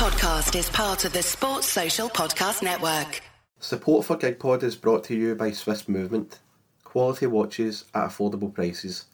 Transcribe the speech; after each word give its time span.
podcast 0.00 0.58
is 0.58 0.68
part 0.70 1.04
of 1.04 1.12
the 1.12 1.22
Sports 1.22 1.66
Social 1.66 2.08
Podcast 2.08 2.62
Network. 2.62 3.20
Support 3.58 4.06
for 4.06 4.16
GigPod 4.16 4.62
is 4.62 4.74
brought 4.74 5.04
to 5.04 5.14
you 5.14 5.34
by 5.34 5.50
Swiss 5.50 5.90
Movement. 5.90 6.38
Quality 6.84 7.26
watches 7.26 7.84
at 7.92 8.08
affordable 8.08 8.50
prices. 8.50 9.04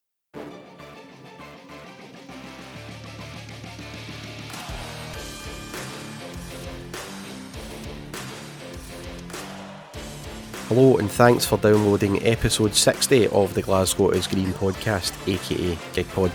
Hello 10.74 11.00
and 11.00 11.12
thanks 11.12 11.46
for 11.46 11.58
downloading 11.58 12.26
episode 12.26 12.73
60 12.73 13.27
of 13.27 13.54
the 13.54 13.62
Glasgow 13.62 14.12
is 14.12 14.26
Green 14.26 14.54
podcast, 14.54 15.12
aka 15.28 15.76
GigPod. 15.91 16.32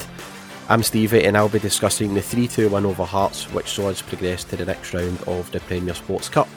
I'm 0.68 0.82
Stevie 0.82 1.24
and 1.24 1.38
I'll 1.38 1.48
be 1.48 1.58
discussing 1.58 2.12
the 2.12 2.20
3 2.20 2.46
2 2.46 2.68
win 2.68 2.84
over 2.84 3.06
Hearts, 3.06 3.50
which 3.54 3.70
saw 3.70 3.88
us 3.88 4.02
progress 4.02 4.44
to 4.44 4.56
the 4.56 4.66
next 4.66 4.92
round 4.92 5.22
of 5.22 5.50
the 5.52 5.60
Premier 5.60 5.94
Sports 5.94 6.28
Cup. 6.28 6.48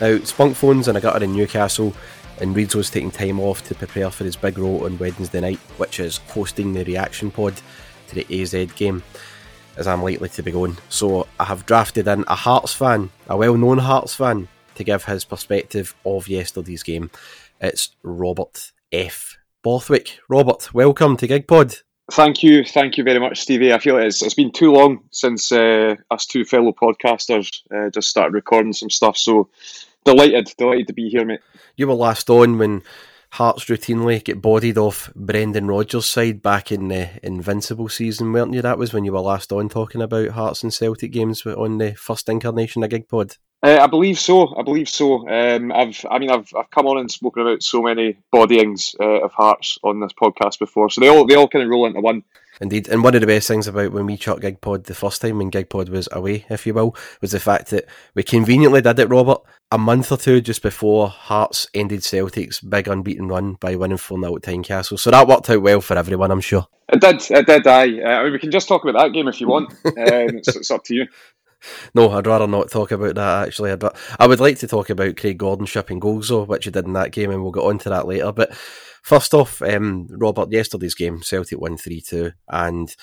Now, 0.00 0.18
Spunkphone's 0.18 0.86
and 0.86 0.96
I 0.96 1.00
got 1.00 1.18
her 1.18 1.24
in 1.24 1.34
Newcastle, 1.34 1.92
and 2.40 2.54
Reidzo 2.54 2.76
was 2.76 2.90
taking 2.90 3.10
time 3.10 3.40
off 3.40 3.66
to 3.66 3.74
prepare 3.74 4.12
for 4.12 4.22
his 4.22 4.36
big 4.36 4.56
role 4.56 4.84
on 4.84 4.96
Wednesday 4.96 5.40
night, 5.40 5.58
which 5.78 5.98
is 5.98 6.18
hosting 6.28 6.74
the 6.74 6.84
reaction 6.84 7.32
pod 7.32 7.54
to 8.06 8.14
the 8.14 8.40
AZ 8.40 8.52
game, 8.76 9.02
as 9.76 9.88
I'm 9.88 10.04
likely 10.04 10.28
to 10.28 10.44
be 10.44 10.52
going. 10.52 10.78
So 10.90 11.26
I 11.40 11.46
have 11.46 11.66
drafted 11.66 12.06
in 12.06 12.24
a 12.28 12.36
Hearts 12.36 12.72
fan, 12.72 13.10
a 13.26 13.36
well 13.36 13.56
known 13.56 13.78
Hearts 13.78 14.14
fan, 14.14 14.46
to 14.76 14.84
give 14.84 15.04
his 15.04 15.24
perspective 15.24 15.94
of 16.04 16.28
yesterday's 16.28 16.82
game. 16.82 17.10
It's 17.60 17.90
Robert 18.02 18.72
F. 18.92 19.38
Borthwick. 19.62 20.18
Robert, 20.28 20.72
welcome 20.72 21.16
to 21.16 21.26
GigPod. 21.26 21.82
Thank 22.12 22.44
you, 22.44 22.62
thank 22.62 22.96
you 22.96 23.02
very 23.02 23.18
much, 23.18 23.40
Stevie. 23.40 23.72
I 23.72 23.78
feel 23.78 23.98
it's, 23.98 24.22
it's 24.22 24.34
been 24.34 24.52
too 24.52 24.72
long 24.72 25.00
since 25.10 25.50
uh, 25.50 25.96
us 26.10 26.24
two 26.26 26.44
fellow 26.44 26.72
podcasters 26.72 27.50
uh, 27.74 27.90
just 27.90 28.08
started 28.08 28.32
recording 28.32 28.72
some 28.72 28.90
stuff. 28.90 29.16
So 29.16 29.48
delighted, 30.04 30.52
delighted 30.56 30.86
to 30.86 30.92
be 30.92 31.08
here, 31.08 31.24
mate. 31.24 31.40
You 31.76 31.88
were 31.88 31.94
last 31.94 32.30
on 32.30 32.58
when 32.58 32.82
Hearts 33.32 33.64
routinely 33.64 34.22
get 34.22 34.40
bodied 34.40 34.78
off 34.78 35.12
Brendan 35.16 35.66
Rodgers' 35.66 36.08
side 36.08 36.42
back 36.42 36.70
in 36.70 36.88
the 36.88 37.10
Invincible 37.24 37.88
season, 37.88 38.32
weren't 38.32 38.54
you? 38.54 38.62
That 38.62 38.78
was 38.78 38.92
when 38.92 39.04
you 39.04 39.12
were 39.12 39.20
last 39.20 39.52
on 39.52 39.68
talking 39.68 40.00
about 40.00 40.28
Hearts 40.28 40.62
and 40.62 40.72
Celtic 40.72 41.10
games 41.10 41.44
on 41.44 41.78
the 41.78 41.94
first 41.94 42.28
incarnation 42.28 42.84
of 42.84 42.90
GigPod. 42.90 43.36
Uh, 43.62 43.78
I 43.80 43.86
believe 43.86 44.18
so. 44.18 44.54
I 44.54 44.62
believe 44.62 44.88
so. 44.88 45.28
Um, 45.28 45.72
I've, 45.72 46.04
I 46.10 46.18
mean, 46.18 46.30
I've, 46.30 46.48
I've 46.56 46.70
come 46.70 46.86
on 46.86 46.98
and 46.98 47.10
spoken 47.10 47.42
about 47.42 47.62
so 47.62 47.82
many 47.82 48.16
bodyings 48.32 48.94
uh, 49.00 49.24
of 49.24 49.32
Hearts 49.32 49.78
on 49.82 50.00
this 50.00 50.12
podcast 50.12 50.58
before, 50.58 50.90
so 50.90 51.00
they 51.00 51.08
all, 51.08 51.26
they 51.26 51.34
all 51.34 51.48
kind 51.48 51.64
of 51.64 51.70
roll 51.70 51.86
into 51.86 52.00
one. 52.00 52.22
Indeed, 52.60 52.88
and 52.88 53.02
one 53.02 53.14
of 53.14 53.20
the 53.20 53.26
best 53.26 53.48
things 53.48 53.66
about 53.66 53.92
when 53.92 54.06
we 54.06 54.16
chucked 54.16 54.42
GigPod 54.42 54.84
the 54.84 54.94
first 54.94 55.20
time, 55.20 55.38
when 55.38 55.50
GigPod 55.50 55.90
was 55.90 56.08
away, 56.12 56.46
if 56.48 56.66
you 56.66 56.74
will, 56.74 56.96
was 57.20 57.32
the 57.32 57.40
fact 57.40 57.68
that 57.68 57.86
we 58.14 58.22
conveniently 58.22 58.80
did 58.80 58.98
it, 58.98 59.10
Robert, 59.10 59.40
a 59.70 59.78
month 59.78 60.10
or 60.10 60.16
two 60.16 60.40
just 60.40 60.62
before 60.62 61.08
Hearts 61.08 61.66
ended 61.74 62.02
Celtic's 62.02 62.60
big 62.60 62.88
unbeaten 62.88 63.28
run 63.28 63.54
by 63.54 63.76
winning 63.76 63.98
4 63.98 64.18
0 64.20 64.36
at 64.36 64.42
Tynecastle. 64.42 64.98
So 64.98 65.10
that 65.10 65.28
worked 65.28 65.50
out 65.50 65.60
well 65.60 65.80
for 65.80 65.98
everyone, 65.98 66.30
I'm 66.30 66.40
sure. 66.40 66.66
It 66.88 67.00
did, 67.00 67.22
it 67.30 67.46
did, 67.46 67.66
aye. 67.66 68.00
Uh, 68.00 68.08
I 68.08 68.24
mean, 68.24 68.32
we 68.32 68.38
can 68.38 68.50
just 68.50 68.68
talk 68.68 68.84
about 68.84 69.02
that 69.02 69.12
game 69.12 69.28
if 69.28 69.40
you 69.40 69.48
want. 69.48 69.72
um, 69.84 69.94
it's, 69.96 70.54
it's 70.56 70.70
up 70.70 70.84
to 70.84 70.94
you. 70.94 71.06
No, 71.94 72.10
I'd 72.10 72.26
rather 72.26 72.46
not 72.46 72.70
talk 72.70 72.90
about 72.90 73.14
that 73.14 73.46
actually. 73.46 73.74
But 73.76 73.96
I 74.18 74.26
would 74.26 74.40
like 74.40 74.58
to 74.58 74.66
talk 74.66 74.90
about 74.90 75.16
Craig 75.16 75.38
Gordon 75.38 75.66
shipping 75.66 75.98
goals 75.98 76.28
though, 76.28 76.44
which 76.44 76.64
he 76.64 76.70
did 76.70 76.86
in 76.86 76.92
that 76.94 77.12
game, 77.12 77.30
and 77.30 77.42
we'll 77.42 77.52
get 77.52 77.64
on 77.64 77.78
to 77.78 77.88
that 77.90 78.06
later. 78.06 78.32
But 78.32 78.54
first 79.02 79.34
off, 79.34 79.62
um, 79.62 80.06
Robert, 80.10 80.52
yesterday's 80.52 80.94
game, 80.94 81.22
Celtic 81.22 81.60
won 81.60 81.76
three 81.76 82.00
two, 82.00 82.32
and 82.48 82.94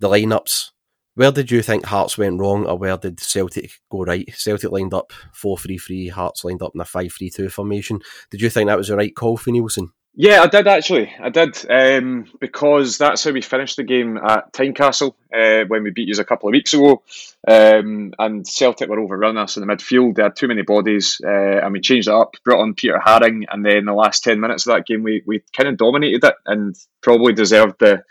the 0.00 0.08
lineups. 0.08 0.70
Where 1.14 1.30
did 1.30 1.50
you 1.50 1.60
think 1.60 1.84
Hearts 1.84 2.16
went 2.16 2.40
wrong, 2.40 2.64
or 2.66 2.78
where 2.78 2.96
did 2.96 3.20
Celtic 3.20 3.70
go 3.90 4.02
right? 4.02 4.28
Celtic 4.34 4.70
lined 4.70 4.94
up 4.94 5.12
four 5.34 5.58
three 5.58 5.78
three, 5.78 6.08
Hearts 6.08 6.44
lined 6.44 6.62
up 6.62 6.72
in 6.74 6.80
a 6.80 6.84
five 6.84 7.12
three 7.12 7.30
two 7.30 7.50
formation. 7.50 8.00
Did 8.30 8.40
you 8.40 8.50
think 8.50 8.68
that 8.68 8.78
was 8.78 8.88
the 8.88 8.96
right 8.96 9.14
call 9.14 9.36
for 9.36 9.50
Neilson? 9.50 9.88
Yeah, 10.14 10.42
I 10.42 10.46
did 10.46 10.68
actually. 10.68 11.10
I 11.18 11.30
did 11.30 11.56
um, 11.70 12.26
because 12.38 12.98
that's 12.98 13.24
how 13.24 13.30
we 13.30 13.40
finished 13.40 13.76
the 13.76 13.82
game 13.82 14.18
at 14.18 14.52
Tynecastle 14.52 15.14
uh, 15.34 15.64
when 15.68 15.82
we 15.84 15.90
beat 15.90 16.08
you 16.08 16.20
a 16.20 16.24
couple 16.24 16.50
of 16.50 16.52
weeks 16.52 16.74
ago. 16.74 17.02
Um, 17.48 18.12
and 18.18 18.46
Celtic 18.46 18.90
were 18.90 19.00
overrun 19.00 19.38
us 19.38 19.56
in 19.56 19.66
the 19.66 19.72
midfield. 19.72 20.16
They 20.16 20.22
had 20.22 20.36
too 20.36 20.48
many 20.48 20.62
bodies, 20.62 21.18
uh, 21.24 21.30
and 21.64 21.72
we 21.72 21.80
changed 21.80 22.08
it 22.08 22.14
up. 22.14 22.36
Brought 22.44 22.60
on 22.60 22.74
Peter 22.74 23.00
Haring, 23.02 23.44
and 23.50 23.64
then 23.64 23.86
the 23.86 23.94
last 23.94 24.22
ten 24.22 24.38
minutes 24.38 24.66
of 24.66 24.74
that 24.74 24.86
game, 24.86 25.02
we, 25.02 25.22
we 25.26 25.42
kind 25.56 25.70
of 25.70 25.78
dominated 25.78 26.24
it 26.24 26.34
and 26.44 26.76
probably 27.00 27.32
deserved 27.32 27.76
the 27.80 28.04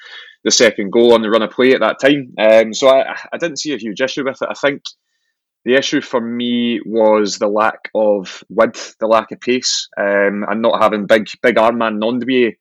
the 0.43 0.51
second 0.51 0.91
goal 0.91 1.13
on 1.13 1.21
the 1.21 1.29
run 1.29 1.43
of 1.43 1.51
play 1.51 1.73
at 1.73 1.81
that 1.81 1.99
time. 1.99 2.33
Um, 2.39 2.73
so 2.73 2.89
I, 2.89 3.15
I 3.31 3.37
didn't 3.37 3.59
see 3.59 3.75
a 3.75 3.77
huge 3.77 4.01
issue 4.01 4.25
with 4.25 4.41
it. 4.41 4.47
I 4.49 4.55
think 4.55 4.81
the 5.65 5.75
issue 5.75 6.01
for 6.01 6.19
me 6.19 6.79
was 6.85 7.37
the 7.37 7.47
lack 7.47 7.89
of 7.93 8.43
width, 8.49 8.95
the 8.99 9.07
lack 9.07 9.31
of 9.31 9.39
pace, 9.39 9.87
um, 9.97 10.45
and 10.49 10.61
not 10.61 10.81
having 10.81 11.05
big 11.05 11.29
big 11.41 11.57
Armand 11.57 12.01
Gnanduillet, 12.01 12.57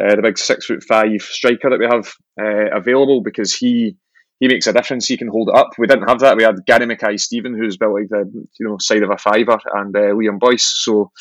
uh, 0.00 0.16
the 0.16 0.22
big 0.22 0.38
six 0.38 0.66
foot 0.66 0.82
five 0.82 1.22
striker 1.22 1.70
that 1.70 1.78
we 1.78 1.86
have 1.86 2.12
uh, 2.40 2.76
available, 2.76 3.22
because 3.22 3.54
he 3.54 3.96
he 4.40 4.48
makes 4.48 4.66
a 4.66 4.72
difference. 4.72 5.06
He 5.06 5.16
can 5.16 5.28
hold 5.28 5.48
it 5.48 5.56
up. 5.56 5.70
We 5.78 5.86
didn't 5.86 6.08
have 6.08 6.20
that. 6.20 6.36
We 6.36 6.42
had 6.42 6.66
Gary 6.66 6.86
Mackay 6.86 7.16
Steven, 7.16 7.54
who's 7.54 7.78
built 7.78 7.94
like 7.94 8.08
the 8.10 8.30
you 8.58 8.68
know 8.68 8.76
side 8.78 9.02
of 9.02 9.10
a 9.10 9.16
fiver, 9.16 9.58
and 9.72 9.96
uh, 9.96 10.12
Liam 10.12 10.38
Boyce. 10.38 10.82
So 10.84 11.12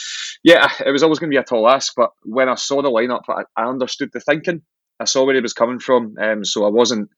yeah, 0.44 0.70
it 0.86 0.92
was 0.92 1.04
always 1.04 1.20
going 1.20 1.30
to 1.30 1.36
be 1.36 1.40
a 1.40 1.44
tall 1.44 1.70
ask. 1.70 1.94
But 1.96 2.10
when 2.24 2.50
I 2.50 2.56
saw 2.56 2.82
the 2.82 2.90
lineup, 2.90 3.24
I, 3.30 3.44
I 3.56 3.70
understood 3.70 4.10
the 4.14 4.20
thinking. 4.20 4.62
I 5.00 5.06
saw 5.06 5.26
where 5.26 5.36
he 5.36 5.42
was 5.42 5.54
coming 5.54 5.80
from, 5.80 6.16
um, 6.22 6.46
so 6.46 6.66
I 6.66 6.70
wasn't 6.70 7.10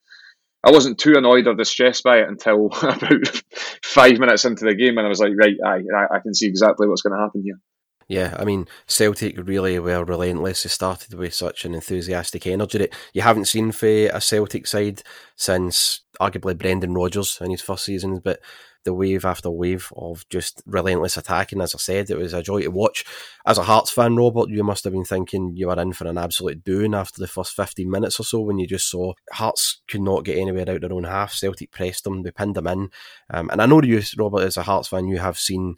I 0.66 0.72
wasn't 0.72 0.98
too 0.98 1.14
annoyed 1.16 1.46
or 1.46 1.54
distressed 1.54 2.02
by 2.02 2.18
it 2.18 2.28
until 2.28 2.66
about 2.82 3.42
five 3.84 4.18
minutes 4.18 4.44
into 4.44 4.64
the 4.64 4.74
game, 4.74 4.98
and 4.98 5.06
I 5.06 5.08
was 5.08 5.20
like, 5.20 5.32
right, 5.36 5.56
I, 5.64 6.16
I 6.16 6.18
can 6.18 6.34
see 6.34 6.48
exactly 6.48 6.88
what's 6.88 7.02
going 7.02 7.16
to 7.16 7.22
happen 7.22 7.42
here. 7.44 7.60
Yeah, 8.08 8.36
I 8.38 8.44
mean, 8.44 8.66
Celtic 8.88 9.36
really 9.36 9.78
were 9.78 10.04
relentless. 10.04 10.64
They 10.64 10.68
started 10.68 11.14
with 11.14 11.34
such 11.34 11.64
an 11.64 11.74
enthusiastic 11.74 12.46
energy 12.48 12.78
that 12.78 12.94
you 13.12 13.22
haven't 13.22 13.46
seen 13.46 13.70
for 13.70 13.86
a 13.86 14.20
Celtic 14.20 14.66
side 14.66 15.02
since 15.36 16.02
arguably 16.20 16.58
Brendan 16.58 16.94
Rodgers 16.94 17.38
in 17.40 17.50
his 17.52 17.62
first 17.62 17.84
seasons, 17.84 18.20
but 18.22 18.40
the 18.86 18.94
wave 18.94 19.26
after 19.26 19.50
wave 19.50 19.92
of 19.94 20.26
just 20.30 20.62
relentless 20.64 21.18
attacking. 21.18 21.60
As 21.60 21.74
I 21.74 21.78
said, 21.78 22.08
it 22.08 22.16
was 22.16 22.32
a 22.32 22.42
joy 22.42 22.62
to 22.62 22.68
watch. 22.68 23.04
As 23.44 23.58
a 23.58 23.64
Hearts 23.64 23.90
fan, 23.90 24.16
Robert, 24.16 24.48
you 24.48 24.64
must 24.64 24.84
have 24.84 24.94
been 24.94 25.04
thinking 25.04 25.52
you 25.54 25.66
were 25.66 25.78
in 25.78 25.92
for 25.92 26.06
an 26.06 26.16
absolute 26.16 26.64
doing 26.64 26.94
after 26.94 27.20
the 27.20 27.28
first 27.28 27.54
15 27.54 27.90
minutes 27.90 28.18
or 28.18 28.24
so 28.24 28.40
when 28.40 28.58
you 28.58 28.66
just 28.66 28.88
saw 28.88 29.12
Hearts 29.32 29.82
could 29.88 30.00
not 30.00 30.24
get 30.24 30.38
anywhere 30.38 30.70
out 30.70 30.80
their 30.80 30.92
own 30.92 31.04
half. 31.04 31.34
Celtic 31.34 31.70
pressed 31.70 32.04
them, 32.04 32.22
they 32.22 32.30
pinned 32.30 32.54
them 32.54 32.66
in. 32.66 32.88
Um, 33.28 33.50
and 33.50 33.60
I 33.60 33.66
know 33.66 33.82
you, 33.82 34.00
Robert, 34.16 34.44
as 34.44 34.56
a 34.56 34.62
Hearts 34.62 34.88
fan, 34.88 35.06
you 35.06 35.18
have 35.18 35.38
seen 35.38 35.76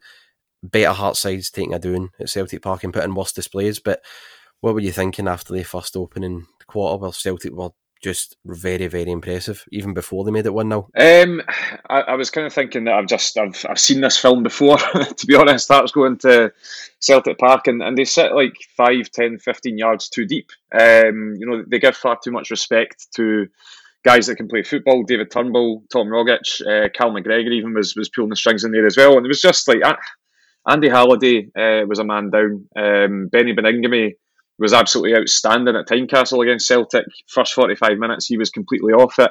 better 0.63 0.93
Hearts 0.93 1.21
sides 1.21 1.51
taking 1.51 1.75
a 1.75 1.81
doing 1.81 2.11
at 2.21 2.29
Celtic 2.29 2.63
Park 2.63 2.85
and 2.85 2.93
putting 2.93 3.15
worse 3.15 3.33
displays. 3.33 3.81
But 3.81 4.03
what 4.61 4.75
were 4.75 4.81
you 4.81 4.93
thinking 4.93 5.29
after 5.29 5.53
the 5.53 5.63
first 5.65 5.97
opening 5.97 6.47
quarter 6.67 7.01
where 7.01 7.13
Celtic 7.13 7.53
were 7.53 7.71
just 8.03 8.37
very, 8.45 8.87
very 8.87 9.11
impressive, 9.11 9.65
even 9.73 9.95
before 9.95 10.25
they 10.25 10.31
made 10.31 10.47
it 10.47 10.55
one 10.55 10.69
0 10.69 10.89
um, 10.97 11.43
I, 11.89 12.01
I, 12.01 12.15
was 12.15 12.31
kind 12.31 12.47
of 12.47 12.53
thinking 12.53 12.85
that 12.85 12.95
I've 12.95 13.07
just 13.07 13.37
I've, 13.37 13.65
I've 13.69 13.79
seen 13.79 14.01
this 14.01 14.17
film 14.17 14.43
before. 14.43 14.79
to 15.17 15.27
be 15.27 15.35
honest, 15.35 15.69
that 15.69 15.83
was 15.83 15.93
going 15.93 16.19
to 16.19 16.53
Celtic 17.01 17.39
Park, 17.39 17.67
and, 17.67 17.83
and 17.83 17.97
they 17.97 18.05
sit 18.05 18.33
like 18.33 18.55
5, 18.77 19.11
10, 19.11 19.39
15 19.39 19.79
yards 19.79 20.09
too 20.09 20.27
deep. 20.27 20.51
Um, 20.73 21.35
you 21.39 21.47
know, 21.47 21.65
they 21.67 21.79
give 21.79 21.97
far 21.97 22.19
too 22.23 22.31
much 22.31 22.51
respect 22.51 23.09
to 23.17 23.49
guys 24.05 24.27
that 24.27 24.37
can 24.37 24.49
play 24.49 24.63
football. 24.63 25.03
David 25.03 25.31
Turnbull, 25.31 25.85
Tom 25.93 26.09
Rogic, 26.09 26.61
uh, 26.63 26.89
Cal 26.91 27.11
McGregor 27.11 27.53
even 27.53 27.75
was 27.75 27.97
was 27.97 28.09
pulling 28.09 28.31
the 28.31 28.37
strings 28.37 28.65
in 28.65 28.73
there 28.73 28.87
as 28.87 28.97
well, 28.97 29.17
and 29.17 29.27
it 29.27 29.29
was 29.29 29.43
just 29.43 29.69
like 29.69 29.85
uh, 29.85 29.97
Andy 30.69 30.89
Halliday 30.89 31.49
uh, 31.57 31.87
was 31.87 31.99
a 31.99 32.05
man 32.05 32.31
down. 32.31 32.69
Um, 32.77 33.29
Beni 33.29 33.55
Baningime 33.55 34.15
was 34.59 34.73
absolutely 34.73 35.17
outstanding 35.17 35.77
at 35.77 35.87
Tynecastle 35.87 36.43
against 36.43 36.67
Celtic. 36.67 37.05
First 37.29 37.55
45 37.55 37.99
minutes, 37.99 38.27
he 38.27 38.37
was 38.37 38.51
completely 38.51 38.93
off 38.93 39.19
it. 39.19 39.31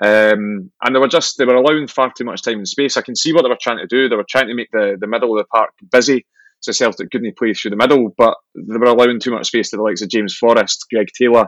Um, 0.00 0.70
and 0.80 0.94
they 0.94 1.00
were 1.00 1.08
just 1.08 1.38
they 1.38 1.44
were 1.44 1.56
allowing 1.56 1.88
far 1.88 2.12
too 2.16 2.24
much 2.24 2.42
time 2.42 2.58
and 2.58 2.68
space. 2.68 2.96
I 2.96 3.02
can 3.02 3.16
see 3.16 3.32
what 3.32 3.42
they 3.42 3.48
were 3.48 3.58
trying 3.60 3.78
to 3.78 3.86
do. 3.86 4.08
They 4.08 4.16
were 4.16 4.26
trying 4.28 4.46
to 4.46 4.54
make 4.54 4.70
the, 4.70 4.96
the 5.00 5.08
middle 5.08 5.36
of 5.36 5.38
the 5.38 5.48
park 5.48 5.70
busy, 5.90 6.24
so 6.60 6.70
Celtic 6.70 7.10
couldn't 7.10 7.36
play 7.36 7.52
through 7.52 7.72
the 7.72 7.76
middle, 7.76 8.14
but 8.16 8.36
they 8.54 8.76
were 8.76 8.86
allowing 8.86 9.18
too 9.18 9.32
much 9.32 9.48
space 9.48 9.70
to 9.70 9.76
the 9.76 9.82
likes 9.82 10.02
of 10.02 10.08
James 10.08 10.36
Forrest, 10.36 10.86
Greg 10.92 11.08
Taylor, 11.18 11.46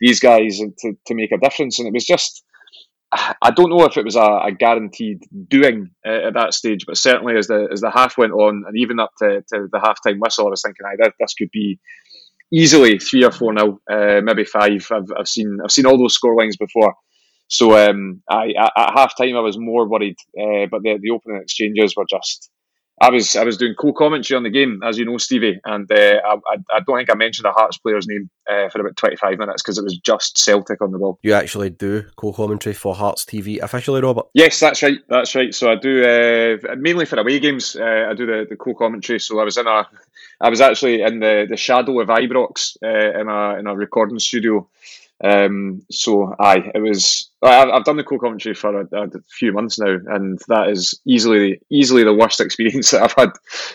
these 0.00 0.18
guys 0.18 0.58
to, 0.58 0.92
to 1.06 1.14
make 1.14 1.30
a 1.30 1.38
difference. 1.38 1.78
And 1.78 1.86
it 1.86 1.94
was 1.94 2.04
just, 2.04 2.42
I 3.12 3.50
don't 3.54 3.70
know 3.70 3.84
if 3.84 3.96
it 3.96 4.04
was 4.04 4.16
a, 4.16 4.20
a 4.20 4.52
guaranteed 4.52 5.22
doing 5.48 5.90
uh, 6.04 6.28
at 6.28 6.34
that 6.34 6.54
stage, 6.54 6.86
but 6.86 6.96
certainly 6.96 7.36
as 7.36 7.46
the 7.46 7.68
as 7.72 7.80
the 7.80 7.90
half 7.90 8.18
went 8.18 8.32
on, 8.32 8.64
and 8.66 8.76
even 8.76 8.98
up 8.98 9.12
to, 9.18 9.44
to 9.52 9.68
the 9.70 9.80
half 9.80 9.98
time 10.04 10.18
whistle, 10.18 10.48
I 10.48 10.50
was 10.50 10.62
thinking, 10.62 10.84
"I 10.84 11.10
this 11.20 11.34
could 11.34 11.50
be 11.52 11.78
easily 12.52 12.98
three 12.98 13.24
or 13.24 13.32
four 13.32 13.52
now, 13.52 13.78
uh, 13.90 14.20
maybe 14.22 14.44
five. 14.44 14.86
I've, 14.90 15.10
I've 15.18 15.28
seen 15.28 15.58
I've 15.62 15.72
seen 15.72 15.86
all 15.86 15.98
those 15.98 16.18
scorelines 16.18 16.58
before. 16.58 16.94
So 17.48 17.76
um, 17.76 18.22
I, 18.28 18.52
at 18.56 18.92
half 18.94 19.16
time 19.16 19.36
I 19.36 19.40
was 19.40 19.58
more 19.58 19.88
worried, 19.88 20.16
uh, 20.38 20.66
but 20.70 20.82
the, 20.82 20.98
the 21.00 21.10
opening 21.10 21.42
exchanges 21.42 21.94
were 21.94 22.06
just 22.08 22.50
I 23.00 23.10
was 23.10 23.34
I 23.34 23.42
was 23.42 23.56
doing 23.56 23.74
co-commentary 23.74 24.36
on 24.36 24.44
the 24.44 24.50
game, 24.50 24.80
as 24.84 24.96
you 24.98 25.04
know, 25.04 25.18
Stevie, 25.18 25.60
and 25.64 25.90
uh, 25.90 26.20
I, 26.24 26.56
I 26.70 26.80
don't 26.86 26.96
think 26.96 27.10
I 27.10 27.14
mentioned 27.14 27.46
a 27.46 27.50
Hearts 27.50 27.76
player's 27.76 28.06
name 28.06 28.30
uh, 28.48 28.68
for 28.68 28.80
about 28.80 28.96
twenty 28.96 29.16
five 29.16 29.36
minutes 29.36 29.62
because 29.62 29.78
it 29.78 29.84
was 29.84 29.98
just 29.98 30.38
Celtic 30.38 30.80
on 30.80 30.92
the 30.92 30.98
ball. 30.98 31.18
You 31.22 31.34
actually 31.34 31.70
do 31.70 32.04
co-commentary 32.16 32.74
for 32.74 32.94
Hearts 32.94 33.24
TV 33.24 33.60
officially, 33.60 34.00
Robert? 34.00 34.26
Yes, 34.32 34.60
that's 34.60 34.82
right. 34.82 34.98
That's 35.08 35.34
right. 35.34 35.52
So 35.52 35.72
I 35.72 35.74
do 35.74 36.04
uh, 36.04 36.76
mainly 36.76 37.04
for 37.04 37.18
away 37.18 37.40
games. 37.40 37.74
Uh, 37.74 38.06
I 38.10 38.14
do 38.14 38.26
the, 38.26 38.46
the 38.48 38.56
co-commentary. 38.56 39.18
So 39.18 39.40
I 39.40 39.44
was 39.44 39.56
in 39.56 39.66
a, 39.66 39.88
I 40.40 40.48
was 40.48 40.60
actually 40.60 41.02
in 41.02 41.18
the, 41.18 41.46
the 41.50 41.56
shadow 41.56 42.00
of 42.00 42.08
Ibrox 42.08 42.76
uh, 42.82 43.20
in 43.20 43.28
a 43.28 43.58
in 43.58 43.66
a 43.66 43.74
recording 43.74 44.20
studio 44.20 44.68
um, 45.22 45.82
so, 45.90 46.34
aye, 46.40 46.70
it 46.74 46.80
was. 46.82 47.30
I've 47.42 47.84
done 47.84 47.98
the 47.98 48.04
co-commentary 48.04 48.54
for 48.54 48.80
a, 48.80 48.86
a, 48.92 49.08
few 49.30 49.52
months 49.52 49.78
now, 49.78 49.98
and 50.06 50.40
that 50.48 50.70
is 50.70 50.98
easily 51.06 51.60
easily 51.70 52.02
the 52.02 52.14
worst 52.14 52.40
experience 52.42 52.90
that 52.90 53.02
I've 53.02 53.12
had 53.12 53.30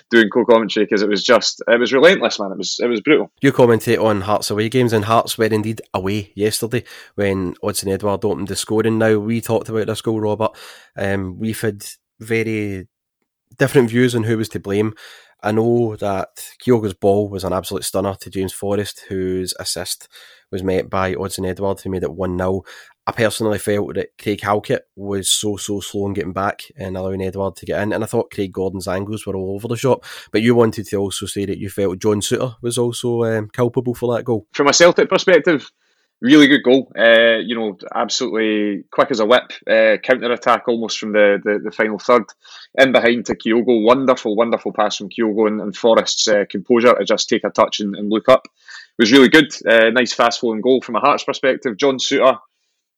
doing 0.10 0.30
co-commentary 0.30 0.86
because 0.86 1.02
it 1.02 1.10
was 1.10 1.24
just 1.24 1.62
it 1.68 1.80
was 1.80 1.94
relentless, 1.94 2.40
man. 2.40 2.52
It 2.52 2.58
was 2.58 2.80
it 2.82 2.88
was 2.88 3.02
brutal. 3.02 3.32
You 3.42 3.54
commentate 3.54 4.04
on 4.04 4.22
Hearts 4.22 4.52
away 4.52 4.70
games, 4.70 4.92
and 4.92 5.06
Hearts 5.06 5.38
were 5.38 5.46
indeed 5.46 5.82
away 5.94 6.32
yesterday 6.36 6.84
when 7.16 7.56
Odsonne 7.64 7.94
Edouard 7.94 8.26
opened 8.26 8.48
the 8.48 8.56
scoring. 8.56 8.98
Now 8.98 9.18
we 9.18 9.40
talked 9.40 9.70
about 9.70 9.88
this 9.88 10.02
goal, 10.02 10.20
Robert. 10.20 10.52
Um, 10.98 11.40
we've 11.40 11.62
had 11.62 11.86
very 12.20 12.88
different 13.58 13.90
views 13.90 14.14
on 14.14 14.24
who 14.24 14.38
was 14.38 14.50
to 14.50 14.60
blame. 14.60 14.94
I 15.42 15.54
know 15.54 15.96
that 15.96 16.50
Kyogo's 16.60 16.94
ball 16.94 17.30
was 17.30 17.46
an 17.46 17.54
absolute 17.54 17.86
stunner 17.86 18.16
to 18.16 18.30
James 18.30 18.52
Forrest, 18.52 19.06
whose 19.08 19.54
assist 19.58 20.10
was 20.52 20.64
met 20.64 20.90
by 20.90 21.14
Odsonne 21.14 21.50
Edouard, 21.50 21.80
who 21.80 21.90
made 21.90 22.04
it 22.04 22.14
1 22.14 22.38
0. 22.38 22.64
I 23.08 23.12
personally 23.12 23.58
felt 23.58 23.96
that 23.96 24.18
Craig 24.22 24.42
Halkett 24.42 24.82
was 24.96 25.30
so, 25.30 25.58
so 25.58 25.80
slow 25.80 26.06
in 26.06 26.14
getting 26.14 26.34
back 26.34 26.62
and 26.78 26.96
allowing 26.96 27.22
Edouard 27.22 27.56
to 27.56 27.66
get 27.66 27.82
in. 27.82 27.92
And 27.92 28.04
I 28.04 28.08
thought 28.08 28.32
Craig 28.32 28.52
Gordon's 28.52 28.88
angles 28.88 29.26
were 29.26 29.36
all 29.36 29.56
over 29.56 29.68
the 29.68 29.76
shop. 29.76 30.06
But 30.32 30.44
you 30.44 30.54
wanted 30.54 30.86
to 30.88 30.98
also 30.98 31.26
say 31.26 31.46
that 31.46 31.58
you 31.58 31.70
felt 31.70 32.00
John 32.00 32.22
Souttar 32.22 32.58
was 32.62 32.78
also 32.78 33.24
um, 33.24 33.50
culpable 33.50 33.96
for 33.96 34.16
that 34.16 34.26
goal. 34.26 34.48
From 34.54 34.68
a 34.68 34.74
Celtic 34.74 35.10
perspective, 35.10 35.72
really 36.22 36.48
good 36.48 36.64
goal. 36.64 36.92
Uh, 36.98 37.38
you 37.38 37.56
know, 37.56 37.78
absolutely 37.94 38.84
quick 38.92 39.12
as 39.12 39.20
a 39.20 39.26
whip, 39.26 39.52
uh, 39.70 39.98
counter 40.04 40.32
attack 40.32 40.68
almost 40.68 40.98
from 40.98 41.14
the, 41.14 41.40
the, 41.44 41.60
the, 41.64 41.72
final 41.72 42.00
third. 42.00 42.24
In 42.76 42.92
behind 42.92 43.26
to 43.28 43.36
Kyogo, 43.36 43.84
wonderful, 43.84 44.36
wonderful 44.36 44.74
pass 44.74 44.98
from 44.98 45.10
Kyogo 45.10 45.48
and, 45.48 45.62
and 45.62 45.76
Forrest's 45.76 46.28
uh, 46.28 46.46
composure 46.50 46.96
to 46.96 47.06
just 47.06 47.30
take 47.30 47.44
a 47.44 47.50
touch 47.50 47.80
and, 47.80 47.96
and 47.96 48.10
look 48.10 48.28
up 48.28 48.48
it 49.00 49.04
was 49.04 49.12
really 49.14 49.30
good. 49.30 49.50
Uh, 49.66 49.92
nice 49.92 50.14
fast 50.14 50.42
flowing 50.42 50.60
goal 50.60 50.82
from 50.82 50.98
a 50.98 51.00
Hearts 51.00 51.24
perspective. 51.24 51.78
John 51.78 52.00
Souttar 52.00 52.40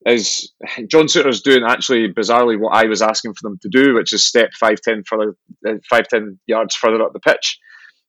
is 0.03 0.51
John 0.87 1.05
Souttar's 1.05 1.43
doing 1.43 1.63
actually 1.63 2.11
bizarrely 2.11 2.59
what 2.59 2.75
I 2.75 2.85
was 2.85 3.03
asking 3.03 3.35
for 3.35 3.47
them 3.47 3.59
to 3.59 3.69
do, 3.69 3.93
which 3.93 4.11
is 4.11 4.25
step 4.25 4.49
five 4.59 4.81
ten 4.81 5.03
further, 5.03 5.35
uh, 5.67 5.75
five 5.87 6.07
ten 6.07 6.39
yards 6.47 6.75
further 6.75 7.03
up 7.03 7.13
the 7.13 7.19
pitch. 7.19 7.59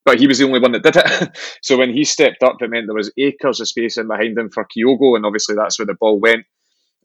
But 0.04 0.18
he 0.18 0.26
was 0.26 0.38
the 0.38 0.46
only 0.46 0.58
one 0.58 0.72
that 0.72 0.82
did 0.82 0.96
it. 0.96 1.38
so 1.62 1.78
when 1.78 1.92
he 1.92 2.04
stepped 2.04 2.42
up, 2.42 2.56
it 2.60 2.70
meant 2.70 2.86
there 2.86 2.94
was 2.94 3.12
acres 3.16 3.60
of 3.60 3.68
space 3.68 3.96
in 3.96 4.08
behind 4.08 4.36
him 4.36 4.50
for 4.50 4.64
Kyogo, 4.64 5.16
and 5.16 5.24
obviously 5.24 5.54
that's 5.54 5.78
where 5.78 5.86
the 5.86 5.94
ball 5.94 6.18
went. 6.18 6.44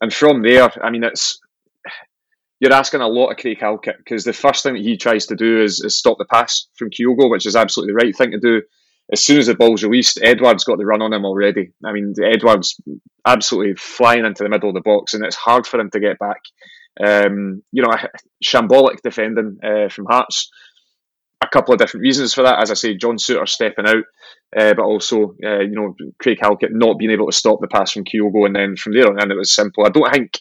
And 0.00 0.12
from 0.12 0.42
there, 0.42 0.70
I 0.82 0.90
mean, 0.90 1.04
it's 1.04 1.40
you're 2.60 2.72
asking 2.72 3.00
a 3.00 3.08
lot 3.08 3.30
of 3.30 3.36
Craig 3.36 3.58
Halkett 3.60 3.98
because 3.98 4.24
the 4.24 4.32
first 4.32 4.64
thing 4.64 4.74
that 4.74 4.82
he 4.82 4.96
tries 4.96 5.26
to 5.26 5.36
do 5.36 5.62
is, 5.62 5.80
is 5.80 5.96
stop 5.96 6.18
the 6.18 6.24
pass 6.24 6.66
from 6.76 6.90
Kyogo, 6.90 7.30
which 7.30 7.46
is 7.46 7.54
absolutely 7.54 7.92
the 7.92 8.04
right 8.04 8.16
thing 8.16 8.32
to 8.32 8.40
do 8.40 8.62
as 9.12 9.24
soon 9.24 9.38
as 9.38 9.46
the 9.46 9.54
ball's 9.54 9.82
released, 9.82 10.20
Edouard's 10.22 10.64
got 10.64 10.78
the 10.78 10.84
run 10.84 11.00
on 11.00 11.12
him 11.12 11.24
already. 11.24 11.72
I 11.84 11.92
mean, 11.92 12.14
Edouard's 12.22 12.78
absolutely 13.26 13.74
flying 13.74 14.26
into 14.26 14.42
the 14.42 14.50
middle 14.50 14.68
of 14.68 14.74
the 14.74 14.82
box, 14.82 15.14
and 15.14 15.24
it's 15.24 15.36
hard 15.36 15.66
for 15.66 15.80
him 15.80 15.90
to 15.90 16.00
get 16.00 16.18
back. 16.18 16.42
Um, 17.02 17.62
you 17.72 17.82
know, 17.82 17.94
shambolic 18.44 19.00
defending 19.02 19.58
uh, 19.64 19.88
from 19.88 20.06
Hearts. 20.06 20.50
A 21.48 21.56
couple 21.56 21.72
of 21.72 21.78
different 21.80 22.02
reasons 22.02 22.34
for 22.34 22.42
that. 22.42 22.60
As 22.60 22.70
I 22.70 22.74
say, 22.74 22.94
John 22.94 23.16
Souttar 23.16 23.48
stepping 23.48 23.86
out, 23.86 24.04
uh, 24.56 24.74
but 24.74 24.84
also, 24.84 25.34
uh, 25.44 25.60
you 25.60 25.74
know, 25.74 25.94
Craig 26.20 26.38
Halkett 26.40 26.72
not 26.72 26.98
being 26.98 27.10
able 27.10 27.26
to 27.26 27.36
stop 27.36 27.60
the 27.60 27.68
pass 27.68 27.92
from 27.92 28.04
Kyogo, 28.04 28.46
and 28.46 28.54
then 28.54 28.76
from 28.76 28.92
there 28.92 29.08
on 29.08 29.20
in, 29.22 29.30
it 29.30 29.36
was 29.36 29.54
simple. 29.54 29.86
I 29.86 29.90
don't 29.90 30.12
think. 30.12 30.38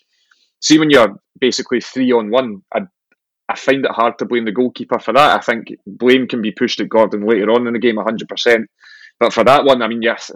See, 0.60 0.80
when 0.80 0.90
you're 0.90 1.16
basically 1.40 1.80
three 1.80 2.12
on 2.12 2.30
one, 2.30 2.62
I 2.74 2.82
I 3.50 3.56
find 3.56 3.86
it 3.86 3.92
hard 3.92 4.18
to 4.20 4.26
blame 4.26 4.46
the 4.46 4.52
goalkeeper 4.52 5.00
for 5.00 5.14
that. 5.14 5.38
I 5.38 5.42
think 5.42 5.68
blame 5.86 6.28
can 6.28 6.42
be 6.42 6.52
pushed 6.52 6.82
at 6.82 6.90
Gordon 6.90 7.26
later 7.26 7.50
on 7.52 7.66
in 7.66 7.74
the 7.74 7.80
game, 7.80 7.96
100%. 7.96 8.66
But 9.20 9.34
for 9.34 9.44
that 9.46 9.64
one, 9.64 9.82
I 9.82 9.88
mean, 9.88 10.02
yes, 10.02 10.32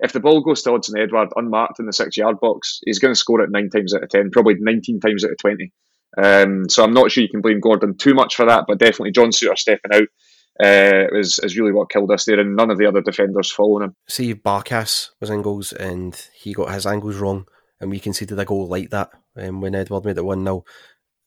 if 0.00 0.12
the 0.12 0.20
ball 0.20 0.40
goes 0.40 0.62
to 0.62 0.70
Odsonne 0.70 1.02
Edouard 1.02 1.28
unmarked 1.36 1.80
in 1.80 1.86
the 1.86 1.92
six 1.92 2.16
yard 2.16 2.40
box, 2.40 2.80
he's 2.84 2.98
going 2.98 3.12
to 3.12 3.18
score 3.18 3.42
it 3.42 3.50
nine 3.50 3.68
times 3.70 3.94
out 3.94 4.02
of 4.02 4.08
10, 4.08 4.30
probably 4.30 4.56
19 4.58 5.00
times 5.00 5.24
out 5.24 5.32
of 5.32 5.38
20. 5.38 5.72
Um, 6.16 6.68
so 6.68 6.82
I'm 6.82 6.94
not 6.94 7.10
sure 7.10 7.22
you 7.22 7.28
can 7.28 7.42
blame 7.42 7.60
Gordon 7.60 7.96
too 7.96 8.14
much 8.14 8.34
for 8.34 8.46
that, 8.46 8.64
but 8.66 8.78
definitely 8.78 9.12
John 9.12 9.30
Souttar 9.30 9.58
stepping 9.58 9.92
out 9.92 10.08
uh, 10.62 11.06
is, 11.12 11.38
is 11.42 11.58
really 11.58 11.72
what 11.72 11.90
killed 11.90 12.10
us 12.10 12.24
there, 12.24 12.40
and 12.40 12.56
none 12.56 12.70
of 12.70 12.78
the 12.78 12.86
other 12.86 13.02
defenders 13.02 13.52
following 13.52 13.84
him. 13.84 13.96
See, 14.08 14.34
Barkas 14.34 15.10
was 15.20 15.30
in 15.30 15.42
goals, 15.42 15.72
and 15.72 16.18
he 16.34 16.52
got 16.52 16.72
his 16.72 16.86
angles 16.86 17.16
wrong, 17.16 17.46
and 17.80 17.90
we 17.90 18.00
conceded 18.00 18.38
a 18.38 18.44
goal 18.44 18.66
like 18.66 18.90
that 18.90 19.10
um, 19.36 19.60
when 19.60 19.74
Edouard 19.74 20.04
made 20.04 20.16
it 20.16 20.24
1 20.24 20.44
0. 20.44 20.64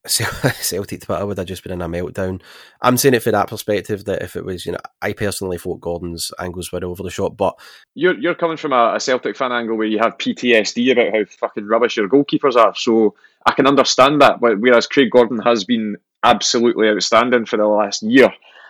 Celtic 0.07 1.01
Twitter 1.01 1.25
would 1.25 1.37
have 1.37 1.47
just 1.47 1.61
been 1.61 1.73
in 1.73 1.81
a 1.81 1.89
meltdown. 1.89 2.41
I'm 2.81 2.95
saying 2.95 3.15
it 3.15 3.23
for 3.23 3.31
that 3.31 3.49
perspective 3.49 4.05
that 4.05 4.21
if 4.21 4.37
it 4.37 4.45
was, 4.45 4.65
you 4.65 4.71
know, 4.71 4.79
I 5.01 5.11
personally 5.11 5.57
thought 5.57 5.81
Gordon's 5.81 6.31
angles 6.39 6.71
were 6.71 6.83
over 6.85 7.03
the 7.03 7.09
shot, 7.09 7.35
but 7.35 7.59
you're 7.95 8.17
you're 8.17 8.35
coming 8.35 8.55
from 8.55 8.71
a, 8.71 8.93
a 8.95 8.99
Celtic 8.99 9.35
fan 9.35 9.51
angle 9.51 9.77
where 9.77 9.87
you 9.87 9.99
have 9.99 10.17
PTSD 10.17 10.91
about 10.93 11.13
how 11.13 11.25
fucking 11.25 11.67
rubbish 11.67 11.97
your 11.97 12.07
goalkeepers 12.07 12.55
are. 12.55 12.73
So 12.75 13.15
I 13.45 13.51
can 13.51 13.67
understand 13.67 14.21
that. 14.21 14.39
Whereas 14.39 14.87
Craig 14.87 15.11
Gordon 15.11 15.39
has 15.39 15.65
been 15.65 15.97
absolutely 16.23 16.87
outstanding 16.87 17.45
for 17.45 17.57
the 17.57 17.65
last 17.65 18.01
year 18.01 18.29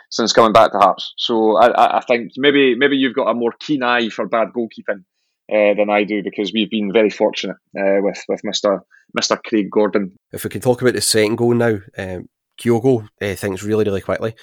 since 0.09 0.33
coming 0.33 0.53
back 0.53 0.71
to 0.71 0.79
Hearts. 0.79 1.13
So 1.17 1.57
I, 1.57 1.99
I 1.99 2.01
think 2.01 2.31
maybe 2.37 2.73
maybe 2.73 2.97
you've 2.97 3.15
got 3.15 3.29
a 3.29 3.35
more 3.35 3.53
keen 3.59 3.83
eye 3.83 4.09
for 4.09 4.27
bad 4.27 4.49
goalkeeping 4.49 5.03
uh, 5.51 5.73
than 5.73 5.89
I 5.89 6.03
do 6.03 6.23
because 6.23 6.51
we've 6.53 6.69
been 6.69 6.91
very 6.91 7.09
fortunate 7.09 7.57
uh, 7.77 8.01
with 8.01 8.23
with 8.27 8.43
Mister 8.43 8.83
Mister 9.13 9.37
Craig 9.37 9.69
Gordon. 9.71 10.15
If 10.31 10.43
we 10.43 10.49
can 10.49 10.61
talk 10.61 10.81
about 10.81 10.93
the 10.93 11.01
second 11.01 11.37
goal 11.37 11.53
now, 11.53 11.79
um, 11.97 12.29
Kyogo 12.59 13.07
uh, 13.21 13.35
thinks 13.35 13.63
really 13.63 13.85
really 13.85 14.01
quickly, 14.01 14.35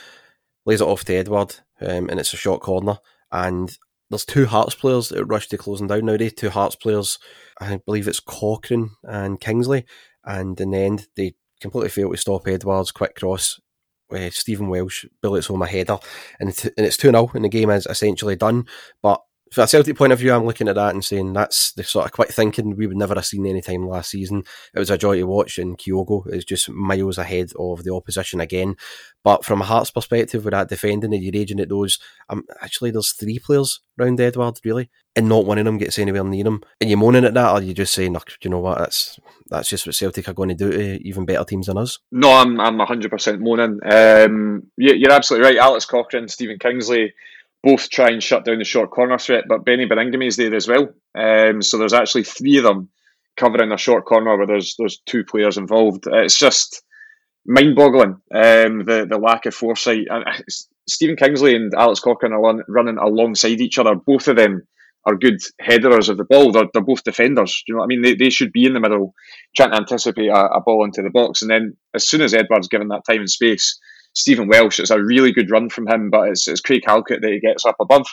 lays 0.65 0.81
it 0.81 0.87
off 0.87 1.05
to 1.05 1.15
Edouard, 1.15 1.57
um, 1.81 2.09
and 2.09 2.19
it's 2.21 2.33
a 2.33 2.37
short 2.37 2.63
corner. 2.63 2.99
And 3.33 3.77
there's 4.11 4.25
two 4.25 4.47
Hearts 4.47 4.75
players 4.75 5.09
that 5.09 5.25
rush 5.25 5.49
to 5.49 5.59
closing 5.59 5.89
down 5.89 6.07
nowadays. 6.07 6.35
Two 6.35 6.51
Hearts 6.51 6.77
players, 6.77 7.19
I 7.61 7.81
believe 7.85 8.07
it's 8.09 8.21
Cochrane 8.21 8.91
and 9.03 9.41
Kingsley, 9.41 9.85
and 10.25 10.61
in 10.61 10.71
the 10.71 10.79
end 10.79 11.07
they 11.17 11.35
completely 11.61 11.91
fail 11.91 12.11
to 12.11 12.17
stop 12.17 12.47
Edouard's 12.47 12.93
quick 12.93 13.17
cross. 13.17 13.61
Uh, 14.13 14.31
Stephen 14.31 14.69
Welsh 14.69 15.05
bullets 15.21 15.49
home 15.49 15.63
a 15.63 15.67
header, 15.67 15.99
and, 16.39 16.49
and 16.77 16.87
it's 16.87 16.97
2 16.97 17.11
0, 17.11 17.31
and 17.35 17.45
the 17.45 17.49
game 17.49 17.71
is 17.71 17.87
essentially 17.87 18.37
done. 18.37 18.65
But 19.03 19.21
from 19.57 19.65
a 19.65 19.69
Celtic 19.69 19.97
point 19.97 20.13
of 20.13 20.19
view, 20.19 20.35
I'm 20.35 20.45
looking 20.45 20.69
at 20.69 20.75
that 20.75 20.93
and 20.93 21.03
saying 21.03 21.33
that's 21.33 21.73
the 21.73 21.83
sort 21.83 22.05
of 22.05 22.13
quick 22.13 22.29
thinking 22.29 22.77
we 22.77 22.87
would 22.87 22.99
never 22.99 23.15
have 23.15 23.25
seen 23.25 23.47
any 23.47 23.63
time 23.63 23.89
last 23.89 24.11
season. 24.11 24.43
It 24.75 24.79
was 24.79 24.91
a 24.91 24.99
joy 24.99 25.17
to 25.17 25.23
watch, 25.23 25.57
and 25.57 25.79
Kyogo 25.79 26.31
is 26.31 26.45
just 26.45 26.69
miles 26.69 27.17
ahead 27.17 27.53
of 27.59 27.83
the 27.83 27.95
opposition 27.95 28.39
again. 28.39 28.77
But 29.25 29.47
from 29.47 29.63
a 29.63 29.65
Hearts 29.65 29.91
perspective, 29.91 30.45
with 30.45 30.53
that 30.53 30.69
defending 30.69 31.15
and 31.15 31.25
you're 31.25 31.33
raging 31.33 31.59
at 31.61 31.71
those, 31.71 31.99
um, 32.29 32.45
actually 32.61 32.91
there's 32.91 33.13
three 33.13 33.39
players 33.39 33.81
round 33.97 34.21
Edouard, 34.21 34.61
really, 34.63 34.91
and 35.17 35.27
not 35.27 35.47
one 35.47 35.57
of 35.57 35.65
them 35.65 35.79
gets 35.79 35.99
anywhere 35.99 36.23
near 36.23 36.47
him. 36.47 36.63
And 36.83 36.91
you're 36.91 36.99
moaning 36.99 37.25
at 37.25 37.33
that, 37.33 37.53
or 37.53 37.63
you 37.63 37.73
just 37.73 37.95
saying, 37.95 38.13
"Look, 38.13 38.33
you 38.43 38.51
know 38.51 38.61
what? 38.61 38.77
That's 38.77 39.19
that's 39.49 39.71
just 39.71 39.87
what 39.87 39.95
Celtic 39.95 40.29
are 40.29 40.35
going 40.35 40.51
to 40.51 40.55
do 40.55 40.71
to 40.71 41.09
even 41.09 41.25
better 41.25 41.45
teams 41.45 41.69
than 41.69 41.79
us." 41.79 41.99
No, 42.13 42.31
I'm 42.31 42.61
I'm 42.61 42.77
100 42.77 43.11
percent 43.11 43.41
moaning. 43.41 43.81
Um, 43.91 44.65
you're 44.77 45.13
absolutely 45.13 45.49
right. 45.49 45.57
Alex 45.57 45.87
Cochrane, 45.87 46.29
Stephen 46.29 46.59
Kingsley 46.59 47.15
both 47.63 47.91
try 47.91 48.11
and 48.11 48.23
shut 48.23 48.45
down 48.45 48.59
the 48.59 48.65
short 48.65 48.91
corner 48.91 49.19
threat, 49.19 49.45
but 49.49 49.65
Beni 49.65 49.87
Baningime 49.87 50.27
is 50.27 50.37
there 50.37 50.55
as 50.55 50.69
well. 50.69 50.89
Um, 51.19 51.63
so 51.63 51.79
there's 51.79 51.95
actually 51.95 52.25
three 52.25 52.59
of 52.59 52.65
them 52.65 52.91
covering 53.37 53.73
a 53.73 53.79
short 53.79 54.05
corner 54.05 54.37
where 54.37 54.47
there's 54.47 54.77
there's 54.79 55.01
two 55.07 55.25
players 55.25 55.59
involved. 55.59 56.05
It's 56.07 56.39
just 56.39 56.83
mind-boggling 57.47 58.17
um, 58.35 58.85
the 58.85 59.07
the 59.09 59.19
lack 59.19 59.47
of 59.47 59.55
foresight. 59.55 60.07
And 60.09 60.25
uh, 60.27 60.43
Stephen 60.89 61.17
Kingsley 61.17 61.57
and 61.57 61.73
Alex 61.75 62.01
Cochrane 62.01 62.33
are 62.33 62.65
running 62.69 62.99
alongside 62.99 63.61
each 63.61 63.79
other. 63.79 63.95
Both 63.95 64.29
of 64.29 64.37
them 64.37 64.67
are 65.05 65.17
good 65.17 65.39
headers 65.61 66.09
of 66.09 66.17
the 66.17 66.25
ball. 66.25 66.51
They're, 66.51 66.67
they're 66.73 66.83
both 66.83 67.05
defenders. 67.05 67.63
You 67.67 67.75
know 67.75 67.79
what 67.79 67.85
I 67.85 67.89
mean? 67.89 68.03
They, 68.03 68.15
they 68.15 68.31
should 68.31 68.53
be 68.53 68.65
in 68.65 68.75
the 68.75 68.81
middle, 68.81 69.15
trying 69.57 69.71
to 69.71 69.77
anticipate 69.77 70.29
a, 70.29 70.57
a 70.57 70.61
ball 70.61 70.85
into 70.85 71.03
the 71.03 71.11
box. 71.11 71.43
And 71.43 71.51
then 71.51 71.77
as 71.95 72.09
soon 72.09 72.23
as 72.23 72.35
Edouard's 72.35 72.69
given 72.69 72.89
that 72.89 73.05
time 73.09 73.21
and 73.21 73.31
space, 73.31 73.79
Stephen 74.17 74.49
Welsh, 74.49 74.81
it's 74.81 74.91
a 74.91 75.03
really 75.03 75.31
good 75.31 75.51
run 75.51 75.69
from 75.69 75.87
him, 75.87 76.09
but 76.09 76.31
it's, 76.31 76.49
it's 76.49 76.63
Craig 76.63 76.83
Halkett 76.87 77.21
that 77.21 77.31
he 77.31 77.39
gets 77.39 77.67
up 77.67 77.77
above. 77.81 78.07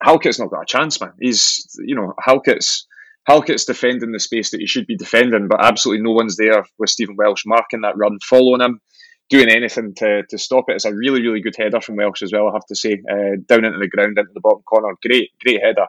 Halkett's 0.00 0.38
not 0.38 0.50
got 0.50 0.62
a 0.62 0.66
chance, 0.66 1.00
man. 1.00 1.12
He's, 1.20 1.76
you 1.84 1.96
know, 1.96 2.14
Halkett's 2.24 2.86
Halkett's 3.26 3.64
defending 3.64 4.12
the 4.12 4.20
space 4.20 4.50
that 4.50 4.60
he 4.60 4.66
should 4.66 4.86
be 4.86 4.96
defending, 4.96 5.48
but 5.48 5.64
absolutely 5.64 6.04
no 6.04 6.12
one's 6.12 6.36
there 6.36 6.64
with 6.78 6.90
Stephen 6.90 7.16
Welsh 7.16 7.42
marking 7.46 7.80
that 7.80 7.96
run, 7.96 8.18
following 8.22 8.60
him, 8.60 8.80
doing 9.28 9.48
anything 9.48 9.94
to, 9.96 10.22
to 10.28 10.38
stop 10.38 10.66
it. 10.68 10.74
It's 10.76 10.84
a 10.84 10.94
really, 10.94 11.22
really 11.22 11.40
good 11.40 11.56
header 11.58 11.80
from 11.80 11.96
Welsh 11.96 12.22
as 12.22 12.32
well, 12.32 12.48
I 12.48 12.52
have 12.52 12.66
to 12.66 12.76
say. 12.76 12.92
Uh, 12.92 13.36
down 13.48 13.64
into 13.64 13.78
the 13.78 13.88
ground, 13.88 14.18
into 14.18 14.30
the 14.34 14.40
bottom 14.40 14.62
corner. 14.62 14.94
Great, 15.04 15.30
great 15.42 15.62
header. 15.62 15.86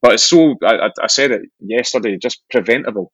But 0.00 0.14
it's 0.14 0.24
so, 0.24 0.54
I, 0.64 0.88
I 1.02 1.08
said 1.08 1.32
it 1.32 1.42
yesterday, 1.58 2.16
just 2.16 2.42
preventable 2.48 3.12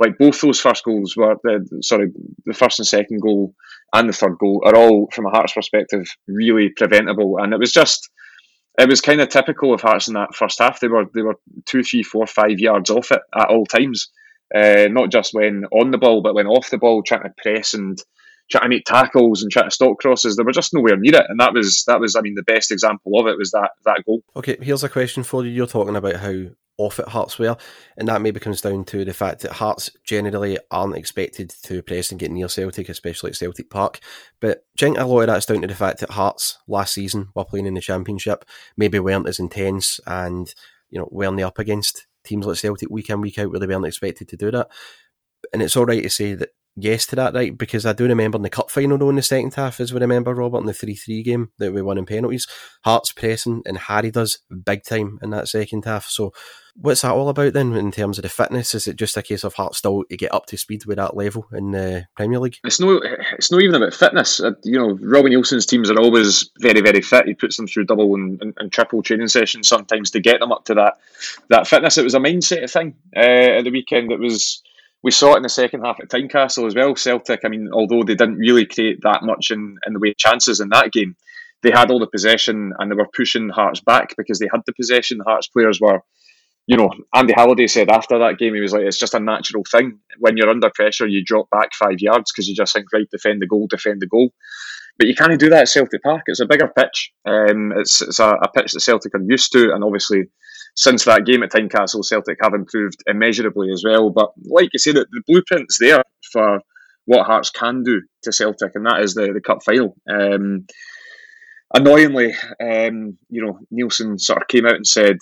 like 0.00 0.18
both 0.18 0.40
those 0.40 0.58
first 0.58 0.82
goals 0.82 1.14
were 1.16 1.36
the 1.44 1.82
sorry 1.82 2.10
the 2.46 2.54
first 2.54 2.80
and 2.80 2.88
second 2.88 3.20
goal 3.20 3.54
and 3.92 4.08
the 4.08 4.12
third 4.12 4.38
goal 4.38 4.62
are 4.64 4.74
all 4.74 5.08
from 5.12 5.26
a 5.26 5.30
Hearts 5.30 5.52
perspective 5.52 6.06
really 6.26 6.70
preventable, 6.70 7.38
and 7.38 7.52
it 7.52 7.60
was 7.60 7.72
just 7.72 8.10
it 8.78 8.88
was 8.88 9.02
kind 9.02 9.20
of 9.20 9.28
typical 9.28 9.74
of 9.74 9.82
Hearts 9.82 10.08
in 10.08 10.14
that 10.14 10.34
first 10.34 10.58
half. 10.58 10.80
They 10.80 10.88
were 10.88 11.04
they 11.14 11.22
were 11.22 11.38
two, 11.66 11.82
three, 11.82 12.02
four, 12.02 12.26
five 12.26 12.58
yards 12.58 12.90
off 12.90 13.12
it 13.12 13.20
at 13.38 13.50
all 13.50 13.66
times. 13.66 14.10
Uh, 14.52 14.88
not 14.90 15.12
just 15.12 15.32
when 15.32 15.64
on 15.70 15.92
the 15.92 15.98
ball, 15.98 16.22
but 16.22 16.34
when 16.34 16.48
off 16.48 16.70
the 16.70 16.78
ball, 16.78 17.02
trying 17.02 17.22
to 17.22 17.34
press 17.40 17.74
and 17.74 18.02
trying 18.50 18.64
to 18.64 18.68
make 18.68 18.84
tackles 18.84 19.42
and 19.42 19.52
trying 19.52 19.68
to 19.68 19.70
stop 19.70 19.98
crosses. 19.98 20.34
They 20.34 20.42
were 20.42 20.50
just 20.50 20.74
nowhere 20.74 20.96
near 20.96 21.16
it, 21.16 21.26
and 21.28 21.38
that 21.38 21.52
was 21.52 21.84
that 21.86 22.00
was 22.00 22.16
I 22.16 22.22
mean 22.22 22.34
the 22.34 22.42
best 22.42 22.72
example 22.72 23.20
of 23.20 23.26
it 23.26 23.36
was 23.38 23.50
that 23.50 23.70
that 23.84 24.02
goal. 24.06 24.22
Okay, 24.34 24.56
here's 24.62 24.82
a 24.82 24.88
question 24.88 25.22
for 25.24 25.44
you. 25.44 25.50
You're 25.50 25.66
talking 25.66 25.94
about 25.94 26.16
how 26.16 26.46
off 26.80 26.98
at 26.98 27.08
Hearts 27.08 27.38
were, 27.38 27.56
and 27.96 28.08
that 28.08 28.22
maybe 28.22 28.40
comes 28.40 28.60
down 28.60 28.84
to 28.86 29.04
the 29.04 29.14
fact 29.14 29.40
that 29.40 29.52
Hearts 29.52 29.90
generally 30.04 30.58
aren't 30.70 30.96
expected 30.96 31.50
to 31.62 31.82
press 31.82 32.10
and 32.10 32.18
get 32.18 32.30
near 32.30 32.48
Celtic, 32.48 32.88
especially 32.88 33.30
at 33.30 33.36
Celtic 33.36 33.70
Park. 33.70 34.00
But 34.40 34.64
I 34.76 34.80
think 34.80 34.98
a 34.98 35.04
lot 35.04 35.22
of 35.22 35.26
that's 35.28 35.46
down 35.46 35.62
to 35.62 35.66
the 35.66 35.74
fact 35.74 36.00
that 36.00 36.10
Hearts 36.10 36.58
last 36.66 36.94
season, 36.94 37.28
while 37.32 37.44
playing 37.44 37.66
in 37.66 37.74
the 37.74 37.80
Championship, 37.80 38.44
maybe 38.76 38.98
weren't 38.98 39.28
as 39.28 39.38
intense 39.38 40.00
and 40.06 40.52
you 40.88 40.98
know 40.98 41.08
weren't 41.10 41.36
they 41.36 41.42
up 41.42 41.58
against 41.58 42.06
teams 42.24 42.46
like 42.46 42.56
Celtic 42.56 42.90
week 42.90 43.10
in 43.10 43.20
week 43.20 43.38
out 43.38 43.50
where 43.50 43.60
they 43.60 43.66
weren't 43.66 43.86
expected 43.86 44.28
to 44.28 44.36
do 44.36 44.50
that. 44.50 44.68
And 45.52 45.62
it's 45.62 45.76
all 45.76 45.86
right 45.86 46.02
to 46.02 46.10
say 46.10 46.34
that 46.34 46.50
yes 46.76 47.06
to 47.06 47.16
that, 47.16 47.34
right? 47.34 47.56
Because 47.56 47.86
I 47.86 47.92
do 47.92 48.06
remember 48.06 48.36
in 48.36 48.42
the 48.42 48.50
cup 48.50 48.70
final 48.70 48.98
though 48.98 49.10
in 49.10 49.16
the 49.16 49.22
second 49.22 49.54
half, 49.54 49.80
as 49.80 49.92
we 49.92 50.00
remember, 50.00 50.34
Robert, 50.34 50.58
in 50.58 50.66
the 50.66 50.72
3 50.72 50.94
3 50.94 51.22
game 51.22 51.50
that 51.58 51.72
we 51.72 51.82
won 51.82 51.98
in 51.98 52.06
penalties, 52.06 52.46
Hearts 52.84 53.12
pressing 53.12 53.62
and 53.66 53.78
Harry 53.78 54.10
does 54.10 54.38
big 54.64 54.84
time 54.84 55.18
in 55.22 55.30
that 55.30 55.48
second 55.48 55.84
half. 55.84 56.06
So 56.06 56.32
what's 56.74 57.02
that 57.02 57.12
all 57.12 57.28
about 57.28 57.52
then 57.52 57.74
in 57.74 57.92
terms 57.92 58.18
of 58.18 58.22
the 58.22 58.28
fitness? 58.28 58.74
Is 58.74 58.86
it 58.86 58.96
just 58.96 59.16
a 59.16 59.22
case 59.22 59.44
of 59.44 59.54
Hearts 59.54 59.78
still 59.78 60.04
to 60.04 60.16
get 60.16 60.32
up 60.34 60.46
to 60.46 60.56
speed 60.56 60.84
with 60.86 60.96
that 60.96 61.16
level 61.16 61.46
in 61.52 61.70
the 61.72 62.06
Premier 62.16 62.38
League? 62.38 62.58
It's 62.64 62.80
no 62.80 63.00
it's 63.32 63.50
not 63.50 63.62
even 63.62 63.74
about 63.74 63.94
fitness. 63.94 64.40
Uh, 64.40 64.52
you 64.64 64.78
know, 64.78 64.98
Robbie 65.00 65.30
Neilson's 65.30 65.66
teams 65.66 65.90
are 65.90 65.98
always 65.98 66.50
very, 66.58 66.80
very 66.80 67.02
fit. 67.02 67.26
He 67.26 67.34
puts 67.34 67.56
them 67.56 67.66
through 67.66 67.84
double 67.84 68.14
and, 68.14 68.40
and, 68.42 68.54
and, 68.58 68.72
triple 68.72 69.02
training 69.02 69.28
sessions 69.28 69.68
sometimes 69.68 70.12
to 70.12 70.20
get 70.20 70.40
them 70.40 70.52
up 70.52 70.64
to 70.66 70.74
that 70.74 70.98
that 71.48 71.66
fitness. 71.66 71.98
It 71.98 72.04
was 72.04 72.14
a 72.14 72.20
mindset 72.20 72.70
thing 72.70 72.94
uh, 73.16 73.58
at 73.58 73.64
the 73.64 73.70
weekend. 73.70 74.12
It 74.12 74.20
was 74.20 74.62
we 75.02 75.10
saw 75.10 75.34
it 75.34 75.38
in 75.38 75.42
the 75.42 75.48
second 75.48 75.82
half 75.82 76.00
at 76.00 76.08
Tynecastle 76.08 76.66
as 76.66 76.74
well. 76.74 76.94
Celtic, 76.94 77.40
I 77.44 77.48
mean, 77.48 77.70
although 77.72 78.02
they 78.02 78.14
didn't 78.14 78.38
really 78.38 78.66
create 78.66 79.00
that 79.02 79.22
much 79.22 79.50
in, 79.50 79.78
in 79.86 79.94
the 79.94 79.98
way 79.98 80.10
of 80.10 80.18
chances 80.18 80.60
in 80.60 80.68
that 80.70 80.92
game, 80.92 81.16
they 81.62 81.70
had 81.70 81.90
all 81.90 81.98
the 81.98 82.06
possession 82.06 82.72
and 82.78 82.90
they 82.90 82.94
were 82.94 83.08
pushing 83.14 83.48
Hearts 83.48 83.80
back 83.80 84.14
because 84.16 84.38
they 84.38 84.48
had 84.50 84.62
the 84.66 84.72
possession. 84.72 85.20
Hearts 85.20 85.48
players 85.48 85.80
were, 85.80 86.02
you 86.70 86.76
know, 86.76 86.88
Andy 87.12 87.34
Halliday 87.36 87.66
said 87.66 87.90
after 87.90 88.20
that 88.20 88.38
game, 88.38 88.54
he 88.54 88.60
was 88.60 88.72
like, 88.72 88.82
it's 88.82 88.96
just 88.96 89.14
a 89.14 89.18
natural 89.18 89.64
thing. 89.68 89.98
When 90.20 90.36
you're 90.36 90.48
under 90.48 90.70
pressure, 90.72 91.08
you 91.08 91.24
drop 91.24 91.50
back 91.50 91.74
five 91.74 91.98
yards 91.98 92.30
because 92.30 92.46
you 92.46 92.54
just 92.54 92.72
think, 92.72 92.86
right, 92.92 93.10
defend 93.10 93.42
the 93.42 93.48
goal, 93.48 93.66
defend 93.66 94.00
the 94.00 94.06
goal. 94.06 94.30
But 94.96 95.08
you 95.08 95.16
can't 95.16 95.36
do 95.40 95.50
that 95.50 95.62
at 95.62 95.68
Celtic 95.68 96.00
Park. 96.04 96.22
It's 96.26 96.38
a 96.38 96.46
bigger 96.46 96.68
pitch. 96.68 97.10
Um, 97.26 97.72
it's 97.76 98.00
it's 98.00 98.20
a, 98.20 98.28
a 98.28 98.48
pitch 98.54 98.70
that 98.70 98.82
Celtic 98.82 99.16
are 99.16 99.20
used 99.20 99.50
to, 99.50 99.72
and 99.74 99.82
obviously 99.82 100.26
since 100.76 101.06
that 101.06 101.26
game 101.26 101.42
at 101.42 101.50
Tynecastle, 101.50 102.04
Celtic 102.04 102.38
have 102.40 102.54
improved 102.54 103.02
immeasurably 103.04 103.72
as 103.72 103.82
well. 103.84 104.10
But 104.10 104.30
like 104.44 104.68
you 104.72 104.78
say, 104.78 104.92
the, 104.92 105.06
the 105.10 105.22
blueprint's 105.28 105.76
there 105.80 106.04
for 106.32 106.60
what 107.06 107.26
Hearts 107.26 107.50
can 107.50 107.82
do 107.82 108.00
to 108.22 108.32
Celtic, 108.32 108.76
and 108.76 108.86
that 108.86 109.00
is 109.00 109.14
the, 109.14 109.32
the 109.32 109.40
cup 109.40 109.64
final. 109.64 109.96
Um, 110.08 110.66
annoyingly, 111.74 112.32
um, 112.62 113.18
you 113.28 113.44
know, 113.44 113.58
Neilson 113.72 114.20
sort 114.20 114.42
of 114.42 114.46
came 114.46 114.66
out 114.66 114.76
and 114.76 114.86
said, 114.86 115.16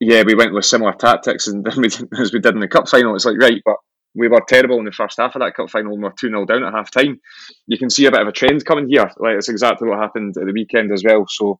"Yeah, 0.00 0.22
we 0.24 0.34
went 0.34 0.54
with 0.54 0.64
similar 0.64 0.92
tactics 0.92 1.46
and 1.46 1.66
we 1.76 1.88
did, 1.88 2.08
as 2.18 2.32
we 2.32 2.40
did 2.40 2.54
in 2.54 2.60
the 2.60 2.68
cup 2.68 2.88
final." 2.88 3.14
It's 3.14 3.24
like 3.24 3.38
right, 3.38 3.60
but 3.64 3.76
we 4.14 4.28
were 4.28 4.40
terrible 4.46 4.78
in 4.78 4.84
the 4.84 4.92
first 4.92 5.18
half 5.18 5.34
of 5.34 5.40
that 5.40 5.54
cup 5.54 5.70
final 5.70 5.92
and 5.92 6.02
we're 6.02 6.12
2 6.12 6.28
0 6.28 6.44
down 6.46 6.64
at 6.64 6.72
half 6.72 6.90
time. 6.90 7.20
You 7.66 7.78
can 7.78 7.90
see 7.90 8.06
a 8.06 8.10
bit 8.10 8.20
of 8.20 8.28
a 8.28 8.32
trend 8.32 8.64
coming 8.64 8.88
here. 8.88 9.10
Like 9.18 9.36
it's 9.36 9.48
exactly 9.48 9.88
what 9.88 9.98
happened 9.98 10.36
at 10.38 10.46
the 10.46 10.52
weekend 10.52 10.92
as 10.92 11.02
well. 11.04 11.26
So 11.28 11.58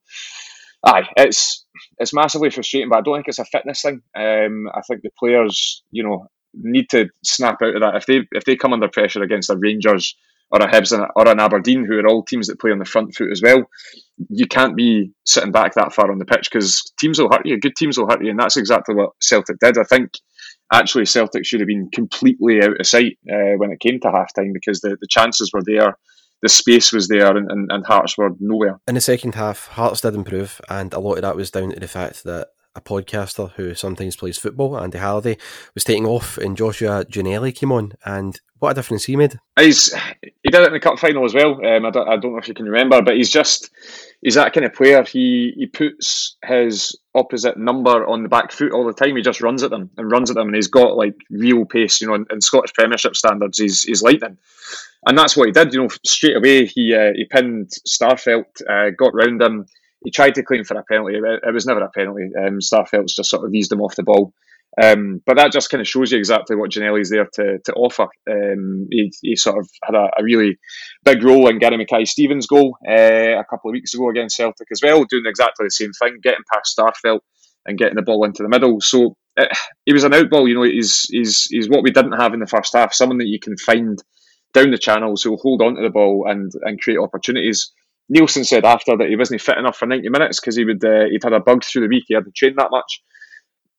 aye, 0.84 1.08
it's 1.16 1.64
it's 1.98 2.14
massively 2.14 2.50
frustrating, 2.50 2.88
but 2.88 2.98
I 2.98 3.02
don't 3.02 3.16
think 3.16 3.28
it's 3.28 3.38
a 3.38 3.44
fitness 3.44 3.82
thing. 3.82 4.02
Um, 4.16 4.68
I 4.72 4.80
think 4.86 5.02
the 5.02 5.10
players, 5.18 5.82
you 5.90 6.04
know, 6.04 6.28
need 6.54 6.88
to 6.90 7.08
snap 7.24 7.60
out 7.62 7.74
of 7.74 7.82
that. 7.82 7.96
If 7.96 8.06
they 8.06 8.20
if 8.32 8.44
they 8.44 8.56
come 8.56 8.72
under 8.72 8.88
pressure 8.88 9.22
against 9.22 9.48
the 9.48 9.56
Rangers 9.56 10.16
or 10.54 10.62
a 10.62 10.70
Hibs 10.70 10.92
or 10.92 11.28
an 11.28 11.40
Aberdeen, 11.40 11.84
who 11.84 11.98
are 11.98 12.06
all 12.06 12.24
teams 12.24 12.46
that 12.46 12.60
play 12.60 12.70
on 12.70 12.78
the 12.78 12.84
front 12.84 13.14
foot 13.14 13.32
as 13.32 13.42
well, 13.42 13.64
you 14.28 14.46
can't 14.46 14.76
be 14.76 15.10
sitting 15.26 15.50
back 15.50 15.74
that 15.74 15.92
far 15.92 16.12
on 16.12 16.18
the 16.18 16.24
pitch 16.24 16.48
because 16.50 16.80
teams 16.98 17.18
will 17.18 17.28
hurt 17.28 17.44
you. 17.44 17.58
Good 17.58 17.74
teams 17.76 17.98
will 17.98 18.08
hurt 18.08 18.22
you, 18.22 18.30
and 18.30 18.38
that's 18.38 18.56
exactly 18.56 18.94
what 18.94 19.10
Celtic 19.20 19.58
did. 19.58 19.76
I 19.76 19.82
think 19.82 20.10
actually 20.72 21.06
Celtic 21.06 21.44
should 21.44 21.60
have 21.60 21.66
been 21.66 21.90
completely 21.92 22.62
out 22.62 22.80
of 22.80 22.86
sight 22.86 23.18
uh, 23.28 23.56
when 23.56 23.72
it 23.72 23.80
came 23.80 23.98
to 24.00 24.10
half 24.10 24.32
time 24.32 24.52
because 24.52 24.80
the, 24.80 24.96
the 25.00 25.08
chances 25.10 25.50
were 25.52 25.62
there 25.64 25.96
the 26.44 26.48
space 26.50 26.92
was 26.92 27.08
there 27.08 27.34
and, 27.34 27.50
and, 27.50 27.72
and 27.72 27.86
Hearts 27.86 28.18
were 28.18 28.30
nowhere. 28.38 28.78
In 28.86 28.96
the 28.96 29.00
second 29.00 29.34
half, 29.34 29.68
Hearts 29.68 30.02
did 30.02 30.14
improve, 30.14 30.60
and 30.68 30.92
a 30.92 31.00
lot 31.00 31.14
of 31.14 31.22
that 31.22 31.36
was 31.36 31.50
down 31.50 31.70
to 31.70 31.80
the 31.80 31.88
fact 31.88 32.22
that 32.24 32.48
a 32.74 32.80
podcaster 32.80 33.50
who 33.52 33.74
sometimes 33.74 34.16
plays 34.16 34.38
football, 34.38 34.78
Andy 34.78 34.98
Halliday, 34.98 35.36
was 35.74 35.84
taking 35.84 36.06
off, 36.06 36.38
and 36.38 36.56
Joshua 36.56 37.04
Ginnelly 37.04 37.54
came 37.54 37.72
on, 37.72 37.92
and 38.04 38.40
what 38.58 38.70
a 38.70 38.74
difference 38.74 39.04
he 39.04 39.16
made. 39.16 39.38
He's 39.58 39.94
he 40.22 40.50
did 40.50 40.62
it 40.62 40.68
in 40.68 40.72
the 40.72 40.80
cup 40.80 40.98
final 40.98 41.24
as 41.24 41.34
well. 41.34 41.54
Um, 41.64 41.84
I 41.84 41.90
don't 41.90 42.08
I 42.08 42.16
don't 42.16 42.32
know 42.32 42.38
if 42.38 42.48
you 42.48 42.54
can 42.54 42.66
remember, 42.66 43.02
but 43.02 43.16
he's 43.16 43.30
just 43.30 43.70
he's 44.22 44.34
that 44.34 44.52
kind 44.52 44.66
of 44.66 44.74
player. 44.74 45.04
He 45.04 45.52
he 45.56 45.66
puts 45.66 46.36
his 46.44 46.98
opposite 47.14 47.56
number 47.56 48.06
on 48.06 48.22
the 48.22 48.28
back 48.28 48.52
foot 48.52 48.72
all 48.72 48.86
the 48.86 48.92
time. 48.92 49.16
He 49.16 49.22
just 49.22 49.40
runs 49.40 49.62
at 49.62 49.70
them 49.70 49.90
and 49.96 50.10
runs 50.10 50.30
at 50.30 50.36
them, 50.36 50.48
and 50.48 50.56
he's 50.56 50.68
got 50.68 50.96
like 50.96 51.16
real 51.30 51.64
pace. 51.64 52.00
You 52.00 52.08
know, 52.08 52.14
in, 52.14 52.26
in 52.30 52.40
Scottish 52.40 52.72
Premiership 52.74 53.16
standards, 53.16 53.58
he's 53.58 53.82
he's 53.82 54.02
lightning 54.02 54.38
and 55.06 55.18
that's 55.18 55.36
what 55.36 55.46
he 55.46 55.52
did. 55.52 55.72
You 55.72 55.82
know, 55.82 55.88
straight 56.04 56.36
away 56.36 56.66
he 56.66 56.94
uh, 56.94 57.12
he 57.14 57.24
pinned 57.24 57.70
Starfelt, 57.86 58.62
uh, 58.68 58.90
got 58.90 59.14
round 59.14 59.42
him. 59.42 59.66
He 60.04 60.10
tried 60.10 60.34
to 60.34 60.42
claim 60.42 60.64
for 60.64 60.78
a 60.78 60.84
penalty. 60.84 61.16
It, 61.16 61.54
was 61.54 61.66
never 61.66 61.80
a 61.80 61.90
penalty. 61.90 62.30
Um, 62.38 62.60
just 62.60 63.30
sort 63.30 63.46
of 63.46 63.54
eased 63.54 63.72
him 63.72 63.80
off 63.80 63.96
the 63.96 64.02
ball. 64.02 64.32
Um, 64.80 65.22
but 65.24 65.36
that 65.36 65.52
just 65.52 65.70
kind 65.70 65.80
of 65.80 65.86
shows 65.86 66.10
you 66.10 66.18
exactly 66.18 66.56
what 66.56 66.70
Ginnelly's 66.70 67.10
there 67.10 67.28
to, 67.34 67.58
to 67.64 67.72
offer. 67.74 68.08
Um, 68.28 68.88
he, 68.90 69.12
he 69.22 69.36
sort 69.36 69.58
of 69.58 69.68
had 69.84 69.94
a, 69.94 70.10
a, 70.18 70.24
really 70.24 70.58
big 71.04 71.22
role 71.22 71.48
in 71.48 71.60
Gary 71.60 71.76
Mackay-Steven's 71.76 72.48
goal 72.48 72.76
uh, 72.88 73.38
a 73.38 73.44
couple 73.48 73.70
of 73.70 73.72
weeks 73.72 73.94
ago 73.94 74.10
against 74.10 74.36
Celtic 74.36 74.66
as 74.72 74.80
well, 74.82 75.04
doing 75.04 75.26
exactly 75.26 75.66
the 75.66 75.70
same 75.70 75.92
thing, 75.92 76.18
getting 76.22 76.42
past 76.52 76.76
Starfelt 76.76 77.20
and 77.66 77.78
getting 77.78 77.94
the 77.94 78.02
ball 78.02 78.24
into 78.24 78.42
the 78.42 78.48
middle. 78.48 78.80
So 78.80 79.16
uh, 79.36 79.46
he 79.86 79.92
was 79.92 80.04
an 80.04 80.12
outball, 80.12 80.48
you 80.48 80.56
know, 80.56 80.64
he's, 80.64 81.06
he's, 81.08 81.44
he's 81.44 81.68
what 81.68 81.84
we 81.84 81.92
didn't 81.92 82.20
have 82.20 82.34
in 82.34 82.40
the 82.40 82.46
first 82.46 82.74
half, 82.74 82.92
someone 82.92 83.18
that 83.18 83.28
you 83.28 83.38
can 83.38 83.56
find 83.56 84.02
down 84.54 84.72
the 84.72 84.78
channels 84.78 85.22
who'll 85.22 85.36
hold 85.36 85.62
on 85.62 85.76
to 85.76 85.82
the 85.82 85.90
ball 85.90 86.26
and, 86.28 86.50
and 86.62 86.80
create 86.80 86.98
opportunities. 86.98 87.72
Neilson 88.12 88.44
said 88.46 88.64
after 88.64 88.96
that 88.96 89.08
he 89.08 89.16
wasn't 89.16 89.40
fit 89.40 89.58
enough 89.58 89.76
for 89.76 89.86
90 89.86 90.08
minutes 90.08 90.40
because 90.40 90.56
he 90.56 90.64
would 90.64 90.84
uh, 90.84 91.06
he'd 91.10 91.22
had 91.24 91.32
a 91.32 91.40
bug 91.40 91.64
through 91.64 91.82
the 91.82 91.88
week. 91.88 92.04
He 92.06 92.14
hadn't 92.14 92.34
trained 92.34 92.56
that 92.58 92.70
much. 92.70 93.02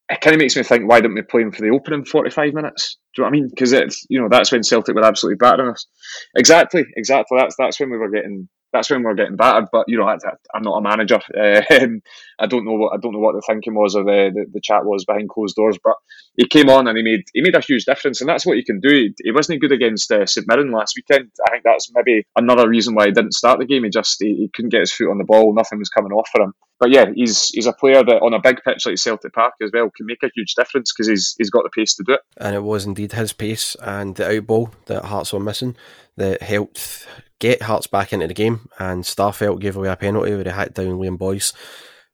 It 0.10 0.22
kind 0.22 0.36
of 0.36 0.39
makes 0.39 0.55
me 0.55 0.62
think, 0.63 0.88
why 0.88 1.01
didn't 1.01 1.15
we 1.15 1.24
play 1.24 1.41
him 1.41 1.51
for 1.51 1.62
the 1.62 1.70
opening 1.72 2.05
45 2.05 2.53
minutes? 2.53 2.98
Do 3.15 3.22
you 3.22 3.24
know 3.24 3.29
what 3.29 3.38
I 3.38 3.39
mean? 3.39 3.50
Because 3.50 3.74
it's 3.74 4.05
you 4.10 4.22
know 4.22 4.27
that's 4.29 4.51
when 4.51 4.63
Celtic 4.63 4.96
were 4.96 5.03
absolutely 5.03 5.38
battering 5.38 5.72
us. 5.72 5.88
Exactly, 6.36 6.86
exactly. 6.96 7.38
That's 7.39 7.55
that's 7.58 7.79
when 7.79 7.91
we 7.91 7.98
were 7.98 8.10
getting 8.10 8.48
that's 8.75 8.89
when 8.89 9.03
we 9.03 9.10
are 9.10 9.15
getting 9.15 9.38
battered. 9.38 9.70
But 9.72 9.86
you 9.88 9.98
know, 9.98 10.05
I, 10.05 10.17
am 10.55 10.63
not 10.63 10.77
a 10.77 10.82
manager. 10.82 11.20
Um, 11.75 12.01
I 12.39 12.48
don't 12.48 12.65
know 12.65 12.74
what 12.74 12.94
I 12.94 12.98
don't 12.98 13.13
know 13.13 13.20
what 13.20 13.36
the 13.36 13.44
thinking 13.46 13.75
was 13.75 13.96
or 13.96 14.03
the, 14.03 14.32
the, 14.34 14.46
the 14.53 14.62
chat 14.62 14.86
was 14.86 15.05
behind 15.05 15.29
closed 15.29 15.55
doors. 15.55 15.77
But 15.84 15.96
he 16.38 16.48
came 16.48 16.70
on 16.70 16.88
and 16.88 16.98
he 16.98 17.03
made 17.03 17.24
he 17.34 17.41
made 17.41 17.55
a 17.55 17.62
huge 17.62 17.86
difference, 17.86 18.22
and 18.22 18.29
that's 18.29 18.46
what 18.46 18.58
you 18.58 18.63
can 18.63 18.79
do. 18.79 18.89
He, 18.89 19.13
he 19.24 19.32
wasn't 19.32 19.62
good 19.62 19.72
against 19.72 20.12
uh, 20.12 20.25
St 20.25 20.48
Mirren 20.48 20.72
last 20.72 20.96
weekend. 20.96 21.32
I 21.48 21.51
think 21.51 21.63
that's 21.63 21.91
maybe 21.94 22.25
another 22.36 22.67
reason 22.70 22.96
why 22.96 23.05
he 23.05 23.12
didn't 23.12 23.34
start 23.34 23.60
the 23.60 23.65
game. 23.65 23.84
He 23.84 23.89
just 23.89 24.17
he, 24.20 24.36
he 24.36 24.50
couldn't 24.53 24.72
get 24.72 24.82
his 24.82 24.91
foot 24.91 25.12
on 25.12 25.17
the 25.17 25.24
ball. 25.24 25.53
Nothing 25.53 25.79
was 25.79 25.89
coming 25.89 26.12
off 26.12 26.29
for 26.32 26.41
him. 26.41 26.53
But 26.79 26.91
yeah, 26.91 27.05
he's 27.15 27.50
he's 27.50 27.67
a 27.67 27.74
player 27.74 28.03
that 28.03 28.22
on 28.22 28.34
a 28.34 28.41
big 28.41 28.58
pitch 28.65 28.86
like 28.86 28.98
Celtic 28.98 29.34
Park 29.34 29.53
as 29.62 29.72
well 29.74 29.89
can 29.96 30.05
make 30.05 30.24
a 30.24 30.32
huge 30.36 30.55
difference 30.55 30.91
because 30.91 31.08
he's 31.08 31.36
he's 31.38 31.50
got 31.50 31.63
the 31.63 31.70
pace 31.70 31.96
to 31.96 32.03
do 32.05 32.13
it. 32.13 32.22
And 32.38 32.55
it 32.55 32.63
was 32.63 32.86
indeed 32.86 33.13
his 33.13 33.34
pace 33.34 33.75
and 33.82 34.15
the 34.15 34.24
outball 34.24 34.72
that 34.88 35.05
Hearts 35.05 35.32
were 35.32 35.39
missing 35.39 35.75
that 36.17 36.41
helped 36.41 37.08
get 37.39 37.62
Hearts 37.62 37.88
back 37.88 38.12
into 38.12 38.27
the 38.27 38.34
game, 38.34 38.70
and 38.77 39.03
Starfelt 39.03 39.60
gave 39.60 39.77
away 39.77 39.89
a 39.89 39.96
penalty 39.96 40.34
where 40.34 40.44
he 40.44 40.50
hacked 40.50 40.74
down 40.74 41.00
Liam 41.00 41.17
Boyce. 41.17 41.53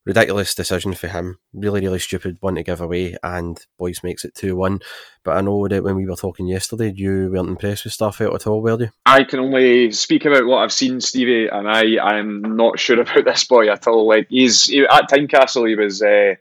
Ridiculous 0.03 0.55
decision 0.55 0.96
for 0.96 1.08
him. 1.08 1.38
Really, 1.53 1.81
really 1.81 2.00
stupid 2.00 2.38
one 2.39 2.55
to 2.55 2.63
give 2.63 2.81
away, 2.81 3.15
and 3.22 3.63
Boyce 3.77 4.03
makes 4.03 4.25
it 4.25 4.34
2 4.34 4.55
1. 4.55 4.79
But 5.24 5.38
I 5.38 5.41
know 5.41 5.67
that 5.67 5.84
when 5.84 5.96
we 5.96 6.08
were 6.08 6.15
talking 6.15 6.48
yesterday, 6.48 6.91
you 6.96 7.29
weren't 7.31 7.50
impressed 7.50 7.84
with 7.84 7.93
Starfelt 7.93 8.34
at 8.34 8.48
all, 8.48 8.63
were 8.63 8.81
you? 8.81 8.89
I 9.05 9.24
can 9.24 9.39
only 9.39 9.91
speak 9.91 10.25
about 10.25 10.48
what 10.48 10.63
I've 10.63 10.74
seen, 10.74 11.01
Stevie, 11.01 11.48
and 11.51 11.70
I 11.70 11.98
I 11.98 12.17
am 12.17 12.41
not 12.55 12.79
sure 12.79 13.00
about 13.01 13.25
this 13.25 13.43
boy 13.43 13.70
at 13.70 13.86
all. 13.88 14.08
Like 14.08 14.25
he's 14.29 14.65
he, 14.65 14.81
at 14.81 15.10
Tynecastle, 15.10 15.70
he 15.70 15.75
was. 15.75 16.01
Uh, 16.01 16.36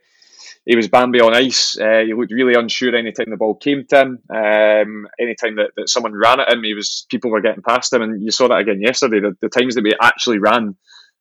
he 0.67 0.77
was 0.77 0.89
Bambi 0.89 1.21
on 1.21 1.35
ice. 1.35 1.79
Uh, 1.79 2.03
he 2.07 2.13
looked 2.15 2.33
really 2.33 2.55
unsure 2.55 2.95
anytime 2.95 3.31
the 3.31 3.37
ball 3.37 3.55
came 3.55 3.87
to 3.89 4.01
him. 4.01 4.19
Um, 4.29 5.09
anytime 5.19 5.57
that, 5.57 5.71
that 5.77 5.89
someone 5.89 6.15
ran 6.15 6.39
at 6.39 6.53
him, 6.53 6.63
he 6.63 6.75
was 6.75 7.07
people 7.11 7.31
were 7.31 7.41
getting 7.41 7.63
past 7.63 7.93
him, 7.93 8.03
and 8.03 8.23
you 8.23 8.31
saw 8.31 8.49
that 8.49 8.59
again 8.59 8.81
yesterday. 8.81 9.21
The, 9.21 9.37
the 9.41 9.49
times 9.49 9.75
that 9.75 9.85
we 9.85 9.95
actually 10.01 10.39
ran 10.39 10.77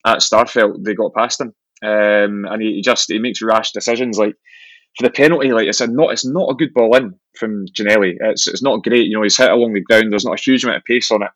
at 0.06 0.20
Starfelt, 0.20 0.84
they 0.84 0.94
got 0.94 1.14
past 1.16 1.42
him, 1.42 1.54
um, 1.84 2.46
and 2.46 2.62
he, 2.62 2.76
he, 2.76 2.82
just 2.82 3.12
he 3.12 3.20
makes 3.20 3.42
rash 3.42 3.72
decisions. 3.72 4.18
Like 4.18 4.36
for 4.98 5.04
the 5.08 5.12
penalty, 5.12 5.52
like 5.52 5.68
it's 5.68 5.82
a 5.82 5.88
not 5.88 6.12
it's 6.12 6.26
not 6.26 6.50
a 6.50 6.56
good 6.56 6.74
ball 6.74 6.96
in 6.96 7.16
from 7.38 7.66
Ginnelly. 7.68 8.16
It's 8.20 8.48
it's 8.48 8.64
not 8.64 8.84
great. 8.84 9.08
You 9.08 9.18
know, 9.18 9.24
he's 9.24 9.38
hit 9.38 9.52
along 9.52 9.74
the 9.74 9.82
ground. 9.82 10.12
There's 10.12 10.26
not 10.26 10.40
a 10.40 10.42
huge 10.42 10.64
amount 10.64 10.78
of 10.78 10.84
pace 10.86 11.12
on 11.12 11.24
it, 11.24 11.32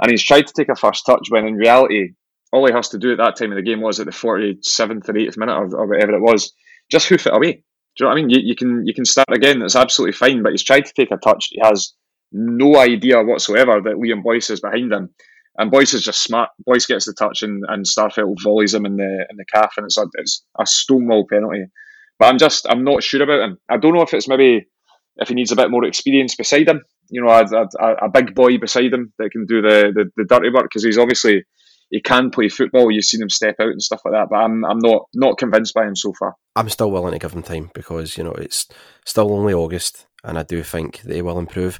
and 0.00 0.10
he's 0.10 0.24
tried 0.24 0.46
to 0.46 0.52
take 0.52 0.68
a 0.68 0.76
first 0.76 1.04
touch 1.06 1.28
when 1.30 1.46
in 1.46 1.54
reality, 1.54 2.10
all 2.52 2.66
he 2.66 2.72
has 2.72 2.88
to 2.90 2.98
do 2.98 3.12
at 3.12 3.18
that 3.18 3.36
time 3.36 3.52
of 3.52 3.56
the 3.56 3.62
game 3.62 3.80
was 3.80 4.00
at 4.00 4.06
the 4.06 4.12
47th 4.12 5.08
or 5.08 5.12
8th 5.12 5.36
minute 5.36 5.56
or, 5.56 5.76
or 5.76 5.86
whatever 5.86 6.12
it 6.12 6.22
was, 6.22 6.52
just 6.90 7.08
hoof 7.08 7.26
it 7.26 7.34
away. 7.34 7.52
Do 7.96 8.04
you 8.04 8.06
know 8.06 8.08
what 8.10 8.18
I 8.18 8.22
mean? 8.22 8.30
You, 8.30 8.40
you 8.40 8.54
can 8.54 8.86
you 8.86 8.94
can 8.94 9.06
start 9.06 9.28
again. 9.32 9.60
That's 9.60 9.76
absolutely 9.76 10.12
fine. 10.12 10.42
But 10.42 10.52
he's 10.52 10.62
tried 10.62 10.84
to 10.84 10.92
take 10.94 11.10
a 11.10 11.16
touch. 11.16 11.48
He 11.50 11.60
has 11.62 11.94
no 12.32 12.76
idea 12.76 13.22
whatsoever 13.22 13.80
that 13.80 13.96
Liam 13.96 14.22
Boyce 14.22 14.50
is 14.50 14.60
behind 14.60 14.92
him. 14.92 15.10
And 15.58 15.70
Boyce 15.70 15.94
is 15.94 16.02
just 16.02 16.22
smart. 16.22 16.50
Boyce 16.64 16.86
gets 16.86 17.06
the 17.06 17.14
touch 17.14 17.42
and, 17.42 17.64
and 17.68 17.84
Starfelt 17.84 18.36
volleys 18.42 18.74
him 18.74 18.86
in 18.86 18.96
the 18.96 19.26
in 19.30 19.36
the 19.36 19.44
calf, 19.52 19.74
and 19.76 19.84
it's 19.84 19.98
a 19.98 20.06
it's 20.14 20.44
a 20.58 20.66
stonewall 20.66 21.26
penalty. 21.30 21.66
But 22.18 22.26
I'm 22.26 22.38
just 22.38 22.66
I'm 22.68 22.84
not 22.84 23.02
sure 23.02 23.22
about 23.22 23.42
him. 23.42 23.58
I 23.68 23.76
don't 23.78 23.94
know 23.94 24.02
if 24.02 24.14
it's 24.14 24.28
maybe 24.28 24.66
if 25.16 25.28
he 25.28 25.34
needs 25.34 25.52
a 25.52 25.56
bit 25.56 25.70
more 25.70 25.84
experience 25.84 26.34
beside 26.34 26.68
him. 26.68 26.82
You 27.08 27.22
know, 27.22 27.30
a, 27.30 27.44
a, 27.44 28.06
a 28.06 28.10
big 28.10 28.34
boy 28.34 28.58
beside 28.58 28.92
him 28.92 29.12
that 29.18 29.30
can 29.30 29.46
do 29.46 29.62
the 29.62 29.92
the, 29.94 30.10
the 30.16 30.24
dirty 30.24 30.50
work 30.50 30.64
because 30.64 30.84
he's 30.84 30.98
obviously 30.98 31.44
he 31.90 32.00
can 32.00 32.30
play 32.30 32.48
football. 32.48 32.90
You've 32.90 33.04
seen 33.04 33.22
him 33.22 33.30
step 33.30 33.56
out 33.60 33.68
and 33.68 33.82
stuff 33.82 34.02
like 34.04 34.12
that, 34.12 34.28
but 34.30 34.36
I'm 34.36 34.64
I'm 34.64 34.78
not 34.78 35.02
not 35.14 35.38
convinced 35.38 35.74
by 35.74 35.86
him 35.86 35.96
so 35.96 36.12
far. 36.18 36.34
I'm 36.54 36.68
still 36.68 36.90
willing 36.90 37.12
to 37.12 37.18
give 37.18 37.32
him 37.32 37.42
time 37.42 37.70
because 37.74 38.16
you 38.16 38.24
know 38.24 38.32
it's 38.32 38.66
still 39.04 39.32
only 39.32 39.54
August, 39.54 40.06
and 40.24 40.38
I 40.38 40.42
do 40.42 40.62
think 40.62 41.02
they 41.02 41.22
will 41.22 41.38
improve. 41.38 41.78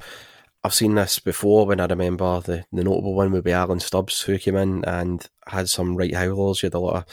I've 0.67 0.73
seen 0.73 0.95
this 0.95 1.17
before 1.19 1.65
when 1.65 1.79
I 1.79 1.85
remember 1.85 2.41
the, 2.41 2.65
the 2.73 2.83
notable 2.83 3.15
one 3.15 3.31
would 3.31 3.45
be 3.45 3.53
Alan 3.53 3.79
Stubbs 3.79 4.19
who 4.19 4.37
came 4.37 4.57
in 4.57 4.83
and 4.83 5.25
had 5.47 5.69
some 5.69 5.95
right 5.95 6.13
howlers. 6.13 6.61
You 6.61 6.67
had 6.67 6.73
a 6.73 6.79
lot 6.79 6.95
of 6.95 7.05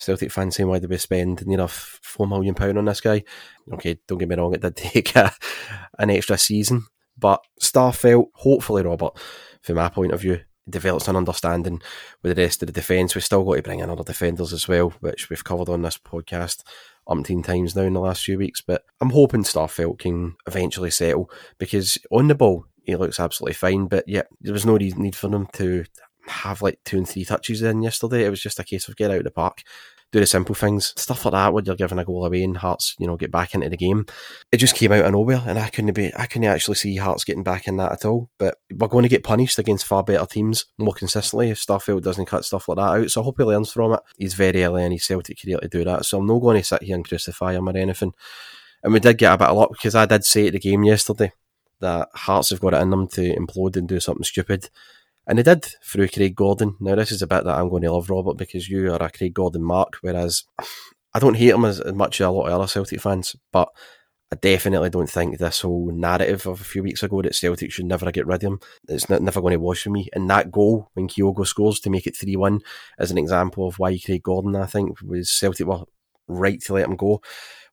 Celtic 0.00 0.32
fans 0.32 0.56
saying 0.56 0.68
why 0.68 0.80
did 0.80 0.90
we 0.90 0.96
spend 0.96 1.46
near 1.46 1.58
enough 1.58 2.00
four 2.02 2.26
million 2.26 2.56
pound 2.56 2.78
on 2.78 2.86
this 2.86 3.00
guy? 3.00 3.22
Okay, 3.74 4.00
don't 4.08 4.18
get 4.18 4.28
me 4.28 4.34
wrong, 4.34 4.54
it 4.54 4.60
did 4.60 4.74
take 4.76 5.14
a, 5.14 5.32
an 6.00 6.10
extra 6.10 6.36
season, 6.36 6.84
but 7.16 7.44
Starfelt, 7.62 8.26
hopefully 8.34 8.82
Robert, 8.82 9.16
from 9.62 9.76
my 9.76 9.88
point 9.88 10.10
of 10.10 10.20
view, 10.20 10.40
develops 10.68 11.06
an 11.06 11.14
understanding 11.14 11.80
with 12.24 12.34
the 12.34 12.42
rest 12.42 12.64
of 12.64 12.66
the 12.66 12.72
defence. 12.72 13.14
We've 13.14 13.22
still 13.22 13.44
got 13.44 13.54
to 13.54 13.62
bring 13.62 13.78
in 13.78 13.88
other 13.88 14.02
defenders 14.02 14.52
as 14.52 14.66
well, 14.66 14.92
which 14.98 15.30
we've 15.30 15.44
covered 15.44 15.68
on 15.68 15.82
this 15.82 15.96
podcast 15.96 16.64
umpteen 17.08 17.44
times 17.44 17.76
now 17.76 17.82
in 17.82 17.92
the 17.92 18.00
last 18.00 18.24
few 18.24 18.36
weeks. 18.36 18.62
But 18.62 18.82
I'm 19.00 19.10
hoping 19.10 19.44
Starfelt 19.44 20.00
can 20.00 20.34
eventually 20.48 20.90
settle 20.90 21.30
because 21.58 21.98
on 22.10 22.26
the 22.26 22.34
ball 22.34 22.66
he 22.86 22.96
looks 22.96 23.20
absolutely 23.20 23.54
fine. 23.54 23.86
But 23.86 24.04
yeah, 24.06 24.22
there 24.40 24.52
was 24.52 24.66
no 24.66 24.76
need 24.76 25.16
for 25.16 25.28
him 25.28 25.46
to 25.54 25.84
have 26.28 26.62
like 26.62 26.80
two 26.84 26.98
and 26.98 27.08
three 27.08 27.24
touches 27.24 27.62
in 27.62 27.82
yesterday. 27.82 28.24
It 28.24 28.30
was 28.30 28.40
just 28.40 28.58
a 28.58 28.64
case 28.64 28.88
of 28.88 28.96
get 28.96 29.10
out 29.10 29.18
of 29.18 29.24
the 29.24 29.30
park, 29.30 29.62
do 30.12 30.20
the 30.20 30.26
simple 30.26 30.54
things, 30.54 30.92
stuff 30.96 31.24
like 31.24 31.32
that. 31.32 31.52
When 31.52 31.64
you're 31.64 31.76
giving 31.76 31.98
a 31.98 32.04
goal 32.04 32.24
away 32.24 32.42
and 32.42 32.56
Hearts, 32.56 32.94
you 32.98 33.06
know, 33.06 33.16
get 33.16 33.30
back 33.30 33.54
into 33.54 33.68
the 33.68 33.76
game, 33.76 34.06
it 34.52 34.58
just 34.58 34.74
came 34.74 34.92
out 34.92 35.04
of 35.04 35.12
nowhere, 35.12 35.42
and 35.46 35.58
I 35.58 35.68
couldn't 35.68 35.94
be, 35.94 36.12
I 36.16 36.26
couldn't 36.26 36.48
actually 36.48 36.76
see 36.76 36.96
Hearts 36.96 37.24
getting 37.24 37.42
back 37.42 37.66
in 37.66 37.76
that 37.76 37.92
at 37.92 38.04
all. 38.04 38.30
But 38.38 38.58
we're 38.72 38.88
going 38.88 39.02
to 39.02 39.08
get 39.08 39.24
punished 39.24 39.58
against 39.58 39.86
far 39.86 40.02
better 40.02 40.26
teams 40.26 40.66
more 40.78 40.94
consistently 40.94 41.50
if 41.50 41.64
Starfelt 41.64 42.02
doesn't 42.02 42.26
cut 42.26 42.44
stuff 42.44 42.68
like 42.68 42.76
that 42.76 42.82
out. 42.82 43.10
So 43.10 43.20
I 43.20 43.24
hope 43.24 43.36
he 43.38 43.44
learns 43.44 43.72
from 43.72 43.94
it. 43.94 44.00
He's 44.16 44.34
very 44.34 44.64
early 44.64 44.84
in 44.84 44.92
his 44.92 45.04
Celtic 45.04 45.40
career 45.40 45.58
to 45.58 45.68
do 45.68 45.84
that, 45.84 46.04
so 46.04 46.18
I'm 46.18 46.26
not 46.26 46.40
going 46.40 46.58
to 46.58 46.64
sit 46.64 46.82
here 46.82 46.94
and 46.94 47.06
crucify 47.06 47.54
him 47.54 47.68
or 47.68 47.76
anything. 47.76 48.12
And 48.82 48.92
we 48.92 49.00
did 49.00 49.18
get 49.18 49.32
a 49.32 49.38
bit 49.38 49.48
of 49.48 49.56
luck 49.56 49.70
because 49.72 49.94
I 49.94 50.06
did 50.06 50.24
say 50.24 50.46
at 50.46 50.52
the 50.52 50.60
game 50.60 50.84
yesterday 50.84 51.32
that 51.80 52.08
Hearts 52.14 52.50
have 52.50 52.60
got 52.60 52.74
it 52.74 52.82
in 52.82 52.90
them 52.90 53.08
to 53.08 53.34
implode 53.36 53.76
and 53.76 53.88
do 53.88 54.00
something 54.00 54.24
stupid. 54.24 54.70
And 55.26 55.38
they 55.38 55.42
did 55.42 55.66
through 55.84 56.08
Craig 56.08 56.36
Gordon. 56.36 56.76
Now, 56.80 56.94
this 56.94 57.10
is 57.10 57.22
a 57.22 57.26
bit 57.26 57.44
that 57.44 57.58
I'm 57.58 57.68
going 57.68 57.82
to 57.82 57.92
love, 57.92 58.10
Robert, 58.10 58.36
because 58.36 58.68
you 58.68 58.92
are 58.92 59.02
a 59.02 59.10
Craig 59.10 59.34
Gordon 59.34 59.62
mark, 59.62 59.96
whereas 60.00 60.44
I 61.12 61.18
don't 61.18 61.34
hate 61.34 61.50
him 61.50 61.64
as, 61.64 61.80
as 61.80 61.94
much 61.94 62.20
as 62.20 62.26
a 62.26 62.30
lot 62.30 62.46
of 62.46 62.52
other 62.52 62.66
Celtic 62.66 63.00
fans, 63.00 63.34
but 63.52 63.68
I 64.32 64.36
definitely 64.36 64.90
don't 64.90 65.08
think 65.08 65.38
this 65.38 65.60
whole 65.60 65.92
narrative 65.92 66.46
of 66.46 66.60
a 66.60 66.64
few 66.64 66.82
weeks 66.82 67.02
ago 67.02 67.22
that 67.22 67.34
Celtic 67.34 67.72
should 67.72 67.86
never 67.86 68.10
get 68.10 68.26
rid 68.26 68.42
of 68.42 68.52
him, 68.52 68.60
it's 68.88 69.08
never 69.08 69.40
going 69.40 69.52
to 69.52 69.60
wash 69.60 69.84
for 69.84 69.90
me. 69.90 70.08
And 70.12 70.28
that 70.30 70.50
goal, 70.50 70.90
when 70.94 71.08
Kyogo 71.08 71.46
scores 71.46 71.80
to 71.80 71.90
make 71.90 72.06
it 72.06 72.16
3 72.16 72.36
1, 72.36 72.60
is 72.98 73.10
an 73.10 73.18
example 73.18 73.68
of 73.68 73.78
why 73.78 73.98
Craig 73.98 74.22
Gordon, 74.22 74.56
I 74.56 74.66
think, 74.66 75.00
was 75.00 75.30
Celtic 75.30 75.66
were 75.66 75.84
right 76.28 76.60
to 76.62 76.74
let 76.74 76.86
him 76.86 76.96
go. 76.96 77.20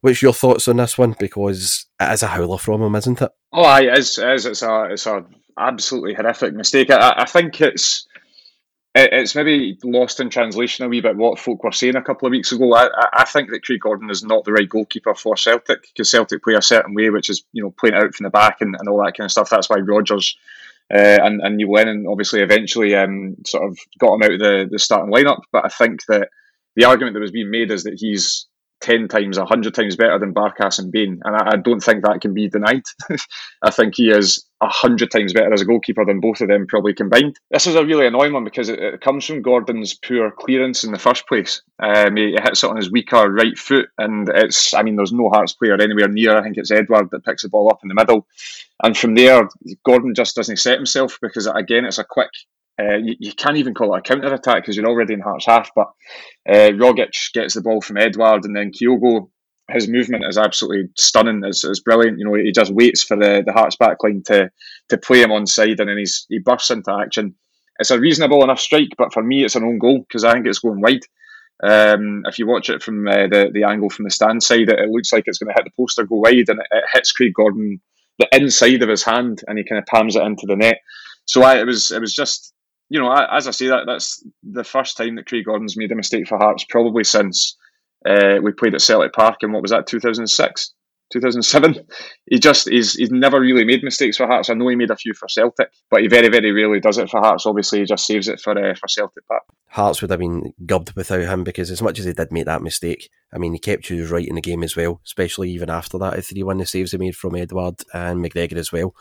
What's 0.03 0.21
your 0.21 0.33
thoughts 0.33 0.67
on 0.67 0.75
this 0.75 0.97
one? 0.97 1.15
Because 1.17 1.85
it 1.97 2.11
is 2.11 2.23
a 2.23 2.27
howler 2.27 2.57
from 2.57 2.81
him, 2.81 2.93
isn't 2.93 3.21
it? 3.21 3.31
Oh, 3.53 3.63
aye, 3.63 3.83
it 3.83 3.97
is. 3.99 4.17
It 4.17 4.29
is. 4.33 4.45
It's 4.45 4.61
a 4.61 4.89
it's 4.91 5.07
a 5.07 5.23
absolutely 5.57 6.13
horrific 6.13 6.53
mistake. 6.53 6.91
I, 6.91 7.13
I 7.19 7.25
think 7.25 7.61
it's 7.61 8.05
it's 8.93 9.33
maybe 9.33 9.79
lost 9.81 10.19
in 10.19 10.29
translation 10.29 10.83
a 10.83 10.89
wee 10.89 10.99
bit 10.99 11.15
what 11.15 11.39
folk 11.39 11.63
were 11.63 11.71
saying 11.71 11.95
a 11.95 12.01
couple 12.01 12.27
of 12.27 12.31
weeks 12.31 12.51
ago. 12.51 12.75
I, 12.75 12.89
I 13.13 13.23
think 13.23 13.49
that 13.51 13.63
Craig 13.63 13.79
Gordon 13.79 14.09
is 14.09 14.25
not 14.25 14.43
the 14.43 14.51
right 14.51 14.67
goalkeeper 14.67 15.15
for 15.15 15.37
Celtic 15.37 15.83
because 15.83 16.11
Celtic 16.11 16.43
play 16.43 16.55
a 16.55 16.61
certain 16.61 16.93
way, 16.93 17.09
which 17.09 17.29
is 17.29 17.45
you 17.53 17.63
know 17.63 17.71
playing 17.71 17.95
out 17.95 18.13
from 18.13 18.25
the 18.25 18.29
back 18.29 18.57
and, 18.59 18.75
and 18.77 18.89
all 18.89 19.01
that 19.05 19.15
kind 19.15 19.27
of 19.27 19.31
stuff. 19.31 19.49
That's 19.49 19.69
why 19.69 19.77
Rodgers 19.77 20.35
uh, 20.93 20.97
and 20.97 21.39
and 21.39 21.55
Neil 21.55 21.71
Lennon 21.71 22.07
obviously 22.09 22.41
eventually 22.41 22.93
um, 22.93 23.37
sort 23.47 23.63
of 23.63 23.77
got 23.99 24.15
him 24.15 24.23
out 24.23 24.33
of 24.33 24.39
the, 24.39 24.67
the 24.69 24.79
starting 24.79 25.13
lineup. 25.13 25.43
But 25.53 25.63
I 25.63 25.69
think 25.69 26.05
that 26.07 26.27
the 26.75 26.83
argument 26.83 27.13
that 27.13 27.21
was 27.21 27.31
being 27.31 27.51
made 27.51 27.71
is 27.71 27.85
that 27.85 27.97
he's 27.97 28.47
10 28.83 29.07
times, 29.07 29.37
a 29.37 29.41
100 29.41 29.73
times 29.73 29.95
better 29.95 30.19
than 30.19 30.33
Barkas 30.33 30.77
and 30.77 30.91
Bain. 30.91 31.21
And 31.23 31.35
I, 31.35 31.53
I 31.53 31.55
don't 31.55 31.79
think 31.79 32.03
that 32.03 32.21
can 32.21 32.33
be 32.33 32.49
denied. 32.49 32.83
I 33.61 33.71
think 33.71 33.95
he 33.95 34.09
is 34.09 34.45
a 34.61 34.65
100 34.65 35.09
times 35.09 35.33
better 35.33 35.53
as 35.53 35.61
a 35.61 35.65
goalkeeper 35.65 36.05
than 36.05 36.19
both 36.19 36.41
of 36.41 36.49
them 36.49 36.67
probably 36.67 36.93
combined. 36.93 37.37
This 37.49 37.65
is 37.65 37.75
a 37.75 37.85
really 37.85 38.05
annoying 38.05 38.33
one 38.33 38.43
because 38.43 38.69
it, 38.69 38.79
it 38.79 39.01
comes 39.01 39.25
from 39.25 39.41
Gordon's 39.41 39.93
poor 39.93 40.31
clearance 40.31 40.83
in 40.83 40.91
the 40.91 40.99
first 40.99 41.27
place. 41.27 41.61
Um, 41.81 42.17
he, 42.17 42.31
he 42.31 42.37
hits 42.43 42.63
it 42.63 42.69
on 42.69 42.77
his 42.77 42.91
weaker 42.91 43.31
right 43.31 43.57
foot, 43.57 43.87
and 43.97 44.29
it's, 44.29 44.73
I 44.73 44.83
mean, 44.83 44.97
there's 44.97 45.13
no 45.13 45.29
Hearts 45.29 45.53
player 45.53 45.81
anywhere 45.81 46.09
near. 46.09 46.37
I 46.37 46.43
think 46.43 46.57
it's 46.57 46.71
Edouard 46.71 47.09
that 47.11 47.25
picks 47.25 47.43
the 47.43 47.49
ball 47.49 47.69
up 47.71 47.79
in 47.83 47.89
the 47.89 47.95
middle. 47.95 48.27
And 48.83 48.97
from 48.97 49.15
there, 49.15 49.47
Gordon 49.85 50.13
just 50.13 50.35
doesn't 50.35 50.57
set 50.57 50.75
himself 50.75 51.17
because, 51.21 51.47
again, 51.47 51.85
it's 51.85 51.99
a 51.99 52.03
quick 52.03 52.31
uh, 52.79 52.97
you, 52.97 53.15
you, 53.19 53.33
can't 53.33 53.57
even 53.57 53.73
call 53.73 53.93
it 53.93 53.99
a 53.99 54.01
counter 54.01 54.33
attack 54.33 54.63
because 54.63 54.75
you're 54.75 54.87
already 54.87 55.13
in 55.13 55.19
Hearts 55.19 55.45
half. 55.45 55.69
But 55.75 55.87
uh, 56.49 56.71
Rogic 56.71 57.31
gets 57.33 57.53
the 57.53 57.61
ball 57.61 57.81
from 57.81 57.97
Edouard, 57.97 58.45
and 58.45 58.55
then 58.55 58.71
Kyogo, 58.71 59.29
his 59.69 59.87
movement 59.87 60.25
is 60.27 60.37
absolutely 60.37 60.89
stunning. 60.97 61.43
It's, 61.43 61.63
it's 61.63 61.81
brilliant. 61.81 62.17
You 62.17 62.25
know, 62.25 62.33
he 62.33 62.51
just 62.51 62.73
waits 62.73 63.03
for 63.03 63.15
the, 63.15 63.43
the 63.45 63.53
Hearts 63.53 63.75
backline 63.75 64.25
to 64.25 64.49
to 64.89 64.97
play 64.97 65.21
him 65.21 65.31
on 65.31 65.45
side, 65.45 65.79
and 65.79 65.89
then 65.89 65.97
he's 65.97 66.25
he 66.29 66.39
bursts 66.39 66.71
into 66.71 66.91
action. 66.91 67.35
It's 67.79 67.91
a 67.91 67.99
reasonable 67.99 68.43
enough 68.43 68.59
strike, 68.59 68.93
but 68.97 69.13
for 69.13 69.23
me, 69.23 69.43
it's 69.43 69.55
an 69.55 69.63
own 69.63 69.79
goal 69.79 69.99
because 69.99 70.23
I 70.23 70.33
think 70.33 70.47
it's 70.47 70.59
going 70.59 70.81
wide. 70.81 71.03
Um, 71.63 72.23
if 72.27 72.39
you 72.39 72.47
watch 72.47 72.69
it 72.69 72.81
from 72.81 73.07
uh, 73.07 73.27
the 73.27 73.51
the 73.53 73.63
angle 73.63 73.89
from 73.89 74.05
the 74.05 74.11
stand 74.11 74.41
side, 74.41 74.69
it, 74.69 74.79
it 74.79 74.89
looks 74.89 75.13
like 75.13 75.25
it's 75.27 75.37
going 75.37 75.53
to 75.53 75.53
hit 75.55 75.65
the 75.65 75.81
poster, 75.81 76.05
go 76.05 76.15
wide, 76.15 76.49
and 76.49 76.59
it, 76.59 76.67
it 76.71 76.83
hits 76.91 77.11
Craig 77.11 77.33
Gordon 77.35 77.79
the 78.19 78.27
inside 78.31 78.81
of 78.81 78.89
his 78.89 79.03
hand, 79.03 79.41
and 79.47 79.57
he 79.57 79.63
kind 79.63 79.79
of 79.79 79.85
palms 79.85 80.15
it 80.15 80.23
into 80.23 80.45
the 80.47 80.55
net. 80.55 80.79
So 81.25 81.43
I, 81.43 81.59
it 81.59 81.65
was 81.65 81.91
it 81.91 82.01
was 82.01 82.13
just 82.13 82.52
you 82.93 82.99
know, 82.99 83.11
as 83.11 83.47
I 83.47 83.51
say, 83.51 83.69
that 83.69 83.85
that's 83.87 84.23
the 84.43 84.63
first 84.63 84.97
time 84.97 85.15
that 85.15 85.25
Craig 85.25 85.45
Gordon's 85.45 85.75
made 85.75 85.91
a 85.91 85.95
mistake 85.95 86.27
for 86.27 86.37
Hearts, 86.37 86.63
probably 86.69 87.03
since 87.03 87.57
uh, 88.07 88.35
we 88.43 88.51
played 88.51 88.75
at 88.75 88.83
Celtic 88.83 89.13
Park 89.13 89.37
in 89.41 89.51
what 89.51 89.63
was 89.63 89.71
that, 89.71 89.87
2006, 89.87 90.73
2007. 91.11 91.87
He 92.29 92.37
just 92.37 92.69
he's 92.69 92.93
he's 92.93 93.09
never 93.09 93.39
really 93.41 93.65
made 93.65 93.83
mistakes 93.83 94.17
for 94.17 94.27
Hearts. 94.27 94.51
I 94.51 94.53
know 94.53 94.67
he 94.67 94.75
made 94.75 94.91
a 94.91 94.95
few 94.95 95.15
for 95.15 95.27
Celtic, 95.27 95.71
but 95.89 96.01
he 96.01 96.07
very 96.07 96.29
very 96.29 96.51
rarely 96.51 96.79
does 96.79 96.99
it 96.99 97.09
for 97.09 97.19
Hearts. 97.19 97.47
Obviously, 97.47 97.79
he 97.79 97.85
just 97.85 98.05
saves 98.05 98.27
it 98.27 98.39
for 98.39 98.51
uh, 98.51 98.75
for 98.75 98.87
Celtic 98.87 99.27
Park. 99.27 99.41
Hearts 99.69 100.01
would 100.03 100.11
have 100.11 100.19
been 100.19 100.53
gubbed 100.63 100.91
without 100.95 101.21
him 101.21 101.43
because 101.43 101.71
as 101.71 101.81
much 101.81 101.97
as 101.97 102.05
he 102.05 102.13
did 102.13 102.31
make 102.31 102.45
that 102.45 102.61
mistake, 102.61 103.09
I 103.33 103.39
mean, 103.39 103.53
he 103.53 103.59
kept 103.59 103.89
you 103.89 104.05
right 104.05 104.27
in 104.27 104.35
the 104.35 104.41
game 104.41 104.61
as 104.61 104.75
well, 104.75 105.01
especially 105.03 105.49
even 105.49 105.71
after 105.71 105.97
that 105.97 106.13
at 106.13 106.25
3 106.25 106.43
1, 106.43 106.57
the 106.59 106.67
saves 106.67 106.91
he 106.91 106.99
made 106.99 107.15
from 107.15 107.35
Edouard 107.35 107.81
and 107.91 108.23
McGregor 108.23 108.57
as 108.57 108.71
well 108.71 108.93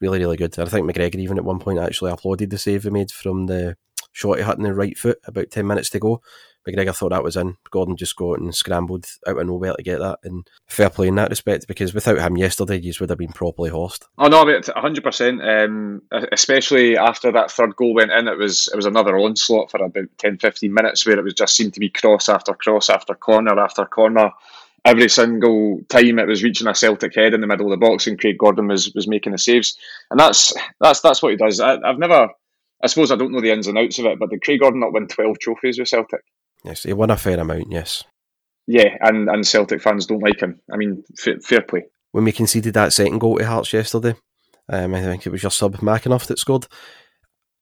really, 0.00 0.18
really 0.18 0.36
good. 0.36 0.58
I 0.58 0.64
think 0.66 0.90
McGregor 0.90 1.16
even 1.16 1.38
at 1.38 1.44
one 1.44 1.58
point 1.58 1.78
actually 1.78 2.10
applauded 2.10 2.50
the 2.50 2.58
save 2.58 2.84
he 2.84 2.90
made 2.90 3.10
from 3.10 3.46
the 3.46 3.76
shot 4.12 4.38
he 4.38 4.44
hit 4.44 4.56
in 4.56 4.64
the 4.64 4.74
right 4.74 4.96
foot 4.96 5.18
about 5.26 5.50
10 5.50 5.66
minutes 5.66 5.90
to 5.90 5.98
go. 5.98 6.20
McGregor 6.68 6.94
thought 6.94 7.10
that 7.10 7.24
was 7.24 7.36
in. 7.36 7.56
Gordon 7.70 7.96
just 7.96 8.16
got 8.16 8.40
and 8.40 8.54
scrambled 8.54 9.06
out 9.26 9.38
of 9.38 9.46
nowhere 9.46 9.74
to 9.74 9.82
get 9.82 10.00
that. 10.00 10.18
And 10.22 10.46
fair 10.66 10.90
play 10.90 11.08
in 11.08 11.14
that 11.14 11.30
respect, 11.30 11.66
because 11.66 11.94
without 11.94 12.18
him 12.18 12.36
yesterday, 12.36 12.78
you 12.78 12.92
would 13.00 13.08
have 13.08 13.18
been 13.18 13.32
properly 13.32 13.70
horsed. 13.70 14.06
Oh 14.18 14.28
no, 14.28 14.44
but 14.44 14.64
100%. 14.64 15.64
Um, 15.64 16.02
especially 16.32 16.98
after 16.98 17.32
that 17.32 17.50
third 17.50 17.76
goal 17.76 17.94
went 17.94 18.10
in, 18.10 18.28
it 18.28 18.36
was 18.36 18.68
it 18.72 18.76
was 18.76 18.86
another 18.86 19.16
onslaught 19.16 19.70
for 19.70 19.82
about 19.82 20.08
10, 20.18 20.38
15 20.38 20.72
minutes 20.72 21.06
where 21.06 21.18
it 21.18 21.24
was 21.24 21.34
just 21.34 21.56
seemed 21.56 21.74
to 21.74 21.80
be 21.80 21.90
cross 21.90 22.28
after 22.28 22.52
cross 22.52 22.90
after 22.90 23.14
corner 23.14 23.58
after 23.58 23.86
corner 23.86 24.32
every 24.88 25.08
single 25.08 25.80
time 25.88 26.18
it 26.18 26.26
was 26.26 26.42
reaching 26.42 26.66
a 26.66 26.74
Celtic 26.74 27.14
head 27.14 27.34
in 27.34 27.40
the 27.40 27.46
middle 27.46 27.66
of 27.66 27.78
the 27.78 27.86
box, 27.86 28.06
and 28.06 28.18
Craig 28.18 28.38
Gordon 28.38 28.68
was 28.68 28.92
was 28.94 29.06
making 29.06 29.32
the 29.32 29.38
saves, 29.38 29.76
and 30.10 30.18
that's 30.18 30.52
that's 30.80 31.00
that's 31.00 31.22
what 31.22 31.32
he 31.32 31.36
does. 31.36 31.60
I, 31.60 31.78
have 31.84 31.98
never, 31.98 32.28
I 32.82 32.86
suppose, 32.86 33.12
I 33.12 33.16
don't 33.16 33.32
know 33.32 33.40
the 33.40 33.52
ins 33.52 33.66
and 33.66 33.78
outs 33.78 33.98
of 33.98 34.06
it, 34.06 34.18
but 34.18 34.30
did 34.30 34.42
Craig 34.42 34.60
Gordon 34.60 34.80
not 34.80 34.92
win 34.92 35.06
twelve 35.06 35.38
trophies 35.38 35.78
with 35.78 35.88
Celtic? 35.88 36.22
Yes, 36.64 36.82
he 36.82 36.92
won 36.92 37.10
a 37.10 37.16
fair 37.16 37.38
amount. 37.38 37.70
Yes. 37.70 38.04
Yeah, 38.66 38.96
and, 39.00 39.30
and 39.30 39.46
Celtic 39.46 39.80
fans 39.80 40.06
don't 40.06 40.22
like 40.22 40.40
him. 40.40 40.60
I 40.70 40.76
mean, 40.76 41.02
fair, 41.16 41.40
fair 41.40 41.62
play. 41.62 41.86
When 42.12 42.24
we 42.24 42.32
conceded 42.32 42.74
that 42.74 42.92
second 42.92 43.18
goal 43.18 43.38
to 43.38 43.46
Hearts 43.46 43.72
yesterday, 43.72 44.14
um, 44.68 44.94
I 44.94 45.00
think 45.00 45.26
it 45.26 45.30
was 45.30 45.42
your 45.42 45.50
sub 45.50 45.76
McEneff 45.76 46.26
that 46.26 46.38
scored. 46.38 46.66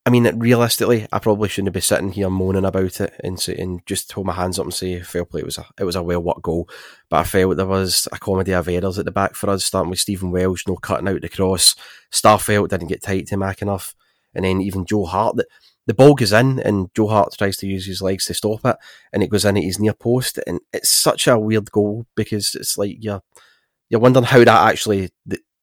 I 0.07 0.09
mean, 0.09 0.25
realistically, 0.39 1.09
I 1.11 1.19
probably 1.19 1.49
shouldn't 1.49 1.75
be 1.75 1.81
sitting 1.81 2.13
here 2.13 2.31
moaning 2.31 2.65
about 2.65 3.01
it 3.01 3.13
and, 3.25 3.45
and 3.49 3.85
just 3.87 4.13
hold 4.13 4.29
my 4.29 4.35
hands 4.35 4.57
up 4.57 4.65
and 4.65 4.73
say 4.73 5.01
fair 5.01 5.25
play. 5.25 5.41
It 5.41 5.47
was 5.47 5.59
a 5.59 5.67
it 5.81 5.83
was 5.83 5.97
a 5.97 6.03
well 6.03 6.23
worked 6.23 6.43
goal, 6.43 6.69
but 7.09 7.17
I 7.17 7.25
felt 7.25 7.57
there 7.57 7.67
was 7.67 8.07
a 8.13 8.19
comedy 8.19 8.53
of 8.53 8.69
errors 8.69 9.01
at 9.01 9.05
the 9.05 9.11
back 9.11 9.35
for 9.35 9.51
us, 9.51 9.65
starting 9.65 9.91
with 9.91 9.99
Stephen 9.99 10.31
Welsh, 10.31 10.69
no 10.69 10.77
cutting 10.77 11.09
out 11.09 11.23
the 11.23 11.29
cross. 11.29 11.75
Starfelt 12.13 12.69
didn't 12.69 12.87
get 12.87 13.03
tight 13.03 13.27
to 13.27 13.37
McEneff, 13.37 13.95
and 14.33 14.45
then 14.45 14.61
even 14.61 14.87
Joe 14.87 15.07
Hart. 15.07 15.37
The, 15.37 15.47
the 15.89 15.95
ball 15.95 16.15
goes 16.15 16.33
in, 16.33 16.61
and 16.61 16.89
Joe 16.95 17.09
Hart 17.09 17.35
tries 17.37 17.57
to 17.57 17.67
use 17.67 17.87
his 17.87 18.01
legs 18.01 18.27
to 18.27 18.35
stop 18.35 18.65
it, 18.65 18.77
and 19.13 19.25
it 19.25 19.31
goes 19.31 19.45
in 19.45 19.57
at 19.57 19.65
his 19.65 19.81
near 19.81 19.93
post, 19.93 20.39
and 20.47 20.61
it's 20.73 20.89
such 20.89 21.27
a 21.27 21.37
weird 21.37 21.73
goal 21.73 22.07
because 22.15 22.55
it's 22.55 22.79
like 22.79 22.97
you're 23.01 23.23
you're 23.91 24.01
wondering 24.01 24.25
how 24.25 24.39
that 24.39 24.71
actually 24.71 25.11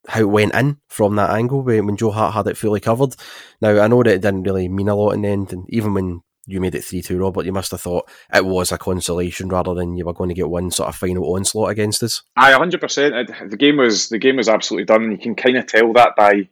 how 0.08 0.22
it 0.22 0.30
went 0.30 0.54
in 0.54 0.78
from 0.88 1.16
that 1.16 1.32
angle 1.32 1.62
when, 1.62 1.98
Joe 1.98 2.12
Hart 2.12 2.34
had 2.34 2.48
it 2.48 2.58
fully 2.58 2.80
covered. 2.80 3.16
Now, 3.62 3.82
I 3.82 3.88
know 3.88 4.04
that 4.04 4.16
it 4.16 4.22
didn't 4.22 4.44
really 4.44 4.68
mean 4.68 4.90
a 4.90 4.96
lot 4.96 5.12
in 5.12 5.22
the 5.22 5.30
end, 5.30 5.54
and 5.54 5.66
even 5.70 5.94
when 5.94 6.22
you 6.46 6.60
made 6.60 6.76
it 6.76 6.84
3 6.84 7.02
2, 7.02 7.18
Robert, 7.18 7.46
you 7.46 7.54
must 7.54 7.72
have 7.72 7.82
thought 7.82 8.10
it 8.34 8.46
was 8.46 8.72
a 8.72 8.78
consolation 8.78 9.48
rather 9.48 9.74
than 9.74 9.96
you 9.96 10.06
were 10.06 10.14
going 10.14 10.30
to 10.30 10.36
get 10.36 10.50
one 10.50 10.72
sort 10.72 10.90
of 10.90 10.96
final 10.96 11.34
onslaught 11.34 11.72
against 11.72 12.04
us. 12.04 12.24
Aye, 12.36 12.52
100%. 12.52 13.50
The 13.50 13.58
game 13.58 13.78
was 13.78 14.10
the 14.10 14.20
game 14.20 14.38
was 14.38 14.50
absolutely 14.50 14.86
done, 14.86 15.04
and 15.04 15.12
you 15.14 15.18
can 15.18 15.36
kind 15.36 15.58
of 15.58 15.68
tell 15.68 15.94
that 15.94 16.16
by 16.16 16.50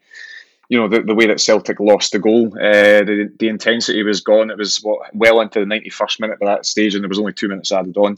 you 0.70 0.78
know 0.80 0.88
the, 0.88 1.02
the 1.02 1.16
way 1.16 1.28
that 1.28 1.42
Celtic 1.42 1.82
lost 1.82 2.14
the 2.14 2.20
goal. 2.20 2.54
Uh, 2.54 3.04
the, 3.04 3.30
the 3.38 3.50
intensity 3.50 4.04
was 4.04 4.22
gone. 4.22 4.50
It 4.50 4.58
was 4.58 4.82
well 5.14 5.42
into 5.42 5.60
the 5.60 5.66
91st 5.66 6.20
minute 6.22 6.40
by 6.40 6.46
that 6.46 6.66
stage, 6.66 6.96
and 6.96 7.04
there 7.04 7.10
was 7.10 7.20
only 7.20 7.34
two 7.34 7.50
minutes 7.50 7.74
added 7.74 7.98
on. 7.98 8.18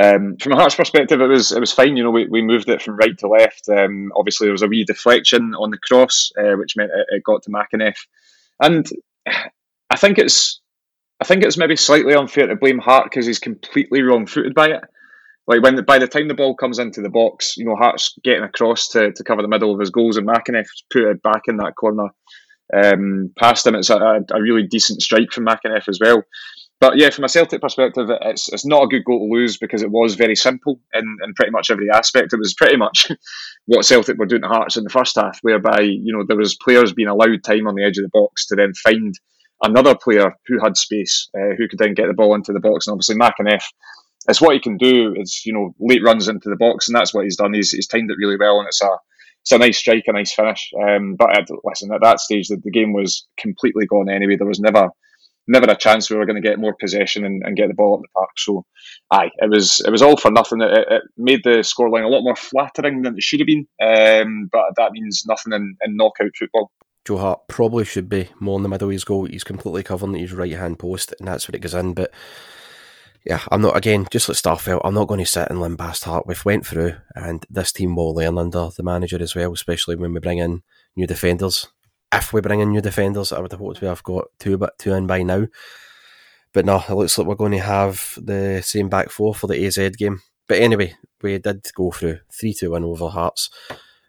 Um, 0.00 0.36
from 0.38 0.52
a 0.52 0.56
Hearts 0.56 0.74
perspective, 0.74 1.20
it 1.20 1.26
was 1.26 1.52
it 1.52 1.60
was 1.60 1.72
fine. 1.72 1.96
You 1.96 2.04
know, 2.04 2.10
we, 2.10 2.26
we 2.26 2.42
moved 2.42 2.68
it 2.68 2.82
from 2.82 2.96
right 2.96 3.16
to 3.18 3.28
left. 3.28 3.68
Um, 3.68 4.12
obviously, 4.16 4.46
there 4.46 4.52
was 4.52 4.62
a 4.62 4.68
wee 4.68 4.84
deflection 4.84 5.54
on 5.54 5.70
the 5.70 5.78
cross, 5.78 6.32
uh, 6.38 6.56
which 6.56 6.76
meant 6.76 6.90
it, 6.94 7.06
it, 7.16 7.24
got 7.24 7.42
to 7.44 7.50
McEneff. 7.50 7.96
And 8.60 8.86
I 9.90 9.96
think 9.96 10.18
it's 10.18 10.60
I 11.20 11.24
think 11.24 11.44
it's 11.44 11.56
maybe 11.56 11.76
slightly 11.76 12.14
unfair 12.14 12.48
to 12.48 12.56
blame 12.56 12.78
Hart 12.78 13.04
because 13.04 13.26
he's 13.26 13.38
completely 13.38 14.02
wrong-footed 14.02 14.54
by 14.54 14.68
it. 14.68 14.82
Like 15.46 15.62
when 15.62 15.76
the, 15.76 15.82
by 15.82 15.98
the 15.98 16.08
time 16.08 16.26
the 16.26 16.34
ball 16.34 16.56
comes 16.56 16.78
into 16.78 17.00
the 17.00 17.10
box, 17.10 17.56
you 17.56 17.64
know 17.64 17.76
Hart's 17.76 18.14
getting 18.24 18.44
across 18.44 18.88
to, 18.88 19.12
to 19.12 19.24
cover 19.24 19.42
the 19.42 19.48
middle 19.48 19.72
of 19.72 19.80
his 19.80 19.90
goals, 19.90 20.16
and 20.16 20.26
McEneff's 20.26 20.84
put 20.92 21.04
it 21.04 21.22
back 21.22 21.42
in 21.46 21.58
that 21.58 21.76
corner 21.76 22.08
um, 22.72 23.30
past 23.38 23.66
him. 23.66 23.74
It's 23.74 23.90
a, 23.90 23.96
a 23.96 24.42
really 24.42 24.66
decent 24.66 25.02
strike 25.02 25.30
from 25.30 25.46
McEneff 25.46 25.88
as 25.88 26.00
well. 26.00 26.22
But 26.80 26.98
yeah, 26.98 27.10
from 27.10 27.24
a 27.24 27.28
Celtic 27.28 27.60
perspective, 27.60 28.08
it's 28.22 28.52
it's 28.52 28.66
not 28.66 28.82
a 28.82 28.88
good 28.88 29.04
goal 29.04 29.20
to 29.20 29.32
lose 29.32 29.56
because 29.56 29.82
it 29.82 29.90
was 29.90 30.16
very 30.16 30.36
simple 30.36 30.80
in, 30.92 31.16
in 31.24 31.34
pretty 31.34 31.52
much 31.52 31.70
every 31.70 31.88
aspect. 31.90 32.32
It 32.32 32.38
was 32.38 32.54
pretty 32.54 32.76
much 32.76 33.10
what 33.66 33.86
Celtic 33.86 34.18
were 34.18 34.26
doing 34.26 34.42
to 34.42 34.48
Hearts 34.48 34.76
in 34.76 34.84
the 34.84 34.90
first 34.90 35.16
half, 35.16 35.38
whereby 35.42 35.80
you 35.80 36.12
know 36.12 36.24
there 36.26 36.36
was 36.36 36.56
players 36.56 36.92
being 36.92 37.08
allowed 37.08 37.44
time 37.44 37.66
on 37.66 37.74
the 37.74 37.84
edge 37.84 37.98
of 37.98 38.04
the 38.04 38.10
box 38.12 38.46
to 38.46 38.56
then 38.56 38.74
find 38.74 39.14
another 39.62 39.94
player 39.94 40.34
who 40.46 40.60
had 40.60 40.76
space, 40.76 41.28
uh, 41.36 41.54
who 41.56 41.68
could 41.68 41.78
then 41.78 41.94
get 41.94 42.06
the 42.08 42.12
ball 42.12 42.34
into 42.34 42.52
the 42.52 42.60
box. 42.60 42.86
And 42.86 42.92
obviously, 42.92 43.16
McEneff, 43.16 43.64
it's 44.28 44.40
what 44.40 44.54
he 44.54 44.60
can 44.60 44.76
do. 44.76 45.14
It's 45.16 45.46
you 45.46 45.52
know 45.52 45.74
late 45.78 46.04
runs 46.04 46.28
into 46.28 46.50
the 46.50 46.56
box, 46.56 46.88
and 46.88 46.96
that's 46.96 47.14
what 47.14 47.24
he's 47.24 47.36
done. 47.36 47.54
He's, 47.54 47.70
he's 47.70 47.86
timed 47.86 48.10
it 48.10 48.18
really 48.18 48.36
well, 48.36 48.58
and 48.58 48.66
it's 48.66 48.82
a 48.82 48.88
it's 49.42 49.52
a 49.52 49.58
nice 49.58 49.78
strike, 49.78 50.04
a 50.06 50.12
nice 50.12 50.32
finish. 50.32 50.70
Um, 50.82 51.16
but 51.16 51.30
listen, 51.64 51.92
at 51.92 52.00
that 52.00 52.20
stage, 52.20 52.48
the, 52.48 52.56
the 52.56 52.70
game 52.70 52.92
was 52.92 53.26
completely 53.38 53.86
gone 53.86 54.08
anyway. 54.08 54.36
There 54.36 54.46
was 54.46 54.60
never 54.60 54.88
never 55.46 55.70
a 55.70 55.76
chance 55.76 56.10
we 56.10 56.16
were 56.16 56.26
going 56.26 56.40
to 56.40 56.48
get 56.48 56.58
more 56.58 56.74
possession 56.78 57.24
and, 57.24 57.42
and, 57.44 57.56
get 57.56 57.68
the 57.68 57.74
ball 57.74 57.94
up 57.94 58.00
the 58.02 58.08
park. 58.14 58.30
So, 58.36 58.64
aye, 59.10 59.30
it 59.38 59.50
was 59.50 59.80
it 59.80 59.90
was 59.90 60.02
all 60.02 60.16
for 60.16 60.30
nothing. 60.30 60.60
It, 60.60 60.86
it 60.90 61.02
made 61.16 61.40
the 61.44 61.60
scoreline 61.60 62.04
a 62.04 62.08
lot 62.08 62.22
more 62.22 62.36
flattering 62.36 63.02
than 63.02 63.16
it 63.16 63.22
should 63.22 63.40
have 63.40 63.46
been, 63.46 63.66
um, 63.82 64.48
but 64.50 64.64
that 64.76 64.92
means 64.92 65.24
nothing 65.26 65.52
in, 65.52 65.76
in 65.84 65.96
knockout 65.96 66.36
football. 66.38 66.70
Joe 67.04 67.18
Hart 67.18 67.48
probably 67.48 67.84
should 67.84 68.08
be 68.08 68.30
more 68.40 68.58
in 68.58 68.62
the 68.62 68.68
middle 68.68 68.88
of 68.88 68.92
his 68.92 69.04
goal. 69.04 69.26
He's 69.26 69.44
completely 69.44 69.82
covering 69.82 70.14
his 70.14 70.32
right 70.32 70.52
hand 70.52 70.78
post, 70.78 71.14
and 71.18 71.28
that's 71.28 71.48
where 71.48 71.56
it 71.56 71.60
goes 71.60 71.74
in. 71.74 71.92
But 71.92 72.10
yeah, 73.24 73.40
I'm 73.50 73.60
not 73.60 73.76
again 73.76 74.06
just 74.10 74.28
like 74.28 74.38
Starfelt. 74.38 74.80
I'm 74.84 74.94
not 74.94 75.08
going 75.08 75.20
to 75.20 75.26
sit 75.26 75.50
and 75.50 75.58
lambast 75.58 76.04
Hart. 76.04 76.26
We've 76.26 76.44
went 76.44 76.66
through, 76.66 76.96
and 77.14 77.44
this 77.50 77.72
team 77.72 77.96
will 77.96 78.14
learn 78.14 78.38
under 78.38 78.70
the 78.74 78.82
manager 78.82 79.22
as 79.22 79.34
well, 79.34 79.52
especially 79.52 79.96
when 79.96 80.14
we 80.14 80.20
bring 80.20 80.38
in 80.38 80.62
new 80.96 81.06
defenders 81.06 81.68
if 82.18 82.32
we 82.32 82.40
bring 82.40 82.60
in 82.60 82.70
new 82.70 82.80
defenders, 82.80 83.32
I 83.32 83.40
would 83.40 83.52
have 83.52 83.60
hoped 83.60 83.80
we 83.80 83.88
have 83.88 84.02
got 84.02 84.28
two, 84.38 84.58
but 84.58 84.78
two 84.78 84.92
in 84.94 85.06
by 85.06 85.22
now. 85.22 85.46
But 86.52 86.64
no, 86.64 86.82
it 86.88 86.92
looks 86.92 87.18
like 87.18 87.26
we're 87.26 87.34
going 87.34 87.52
to 87.52 87.58
have 87.58 88.16
the 88.16 88.62
same 88.64 88.88
back 88.88 89.10
four 89.10 89.34
for 89.34 89.46
the 89.48 89.66
AZ 89.66 89.76
game. 89.96 90.22
But 90.46 90.58
anyway, 90.58 90.94
we 91.22 91.38
did 91.38 91.66
go 91.74 91.90
through 91.90 92.20
3 92.32 92.54
2 92.54 92.70
1 92.70 92.84
over 92.84 93.08
Hearts. 93.08 93.50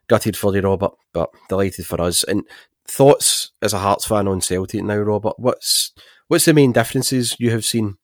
Gutted 0.08 0.38
for 0.38 0.56
you, 0.56 0.62
Robert, 0.62 0.92
but 1.14 1.32
delighted 1.50 1.88
for 1.88 2.00
us. 2.02 2.24
And 2.24 2.44
thoughts 2.88 3.52
as 3.62 3.74
a 3.74 3.80
Hearts 3.80 4.06
fan 4.06 4.28
on 4.28 4.42
Celtic 4.42 4.84
now, 4.84 4.98
Robert? 4.98 5.40
What's 5.40 5.94
what's 6.28 6.46
the 6.46 6.54
main 6.54 6.72
differences 6.72 7.36
you 7.40 7.52
have 7.52 7.66
seen 7.66 7.98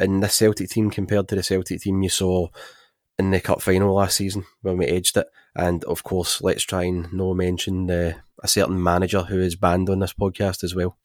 in 0.00 0.20
this 0.20 0.36
Celtic 0.36 0.70
team 0.70 0.90
compared 0.90 1.28
to 1.28 1.34
the 1.34 1.42
Celtic 1.42 1.80
team 1.80 2.02
you 2.02 2.08
saw 2.08 2.48
in 3.18 3.30
the 3.30 3.40
cup 3.40 3.60
final 3.60 3.94
last 3.94 4.16
season 4.16 4.44
when 4.62 4.78
we 4.78 4.86
edged 4.86 5.16
it? 5.16 5.26
And 5.54 5.84
of 5.84 6.02
course, 6.04 6.40
let's 6.40 6.62
try 6.62 6.84
and 6.84 7.12
no 7.12 7.34
mention 7.34 7.86
the 7.86 8.16
a 8.44 8.48
certain 8.48 8.80
manager 8.80 9.22
who 9.22 9.40
is 9.40 9.56
banned 9.56 9.88
on 9.88 9.98
this 9.98 10.12
podcast 10.12 10.62
as 10.62 10.74
well. 10.74 10.96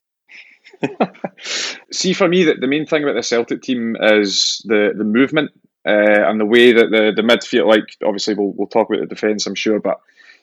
See, 1.91 2.13
for 2.13 2.27
me, 2.27 2.43
that 2.43 2.59
the 2.59 2.67
main 2.67 2.85
thing 2.85 3.01
about 3.01 3.15
the 3.15 3.23
Celtic 3.23 3.61
team 3.63 3.95
is 3.99 4.61
the 4.65 4.91
the 4.95 5.05
movement 5.05 5.51
uh, 5.87 6.27
and 6.29 6.39
the 6.39 6.45
way 6.45 6.73
that 6.73 6.91
the 6.91 7.13
the 7.15 7.21
midfield, 7.21 7.67
like 7.67 7.95
obviously 8.05 8.35
we'll 8.35 8.53
we'll 8.55 8.67
talk 8.67 8.89
about 8.89 8.99
the 8.99 9.07
defence, 9.07 9.47
I'm 9.47 9.55
sure, 9.55 9.79
but 9.79 9.99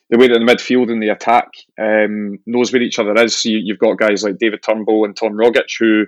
the 0.09 0.19
way 0.19 0.29
that 0.29 0.39
the 0.39 0.45
midfield 0.45 0.91
and 0.91 1.03
the 1.03 1.11
attack 1.11 1.49
um, 1.79 2.39
knows 2.47 2.73
where 2.73 2.83
each 2.83 2.99
other 2.99 3.15
is. 3.23 3.37
So 3.37 3.51
you, 3.51 3.75
have 3.75 3.79
got 3.79 3.99
guys 3.99 4.23
like 4.23 4.39
David 4.39 4.63
Turnbull 4.63 5.05
and 5.05 5.17
Tom 5.17 5.33
Rogic 5.33 5.77
who, 5.79 6.07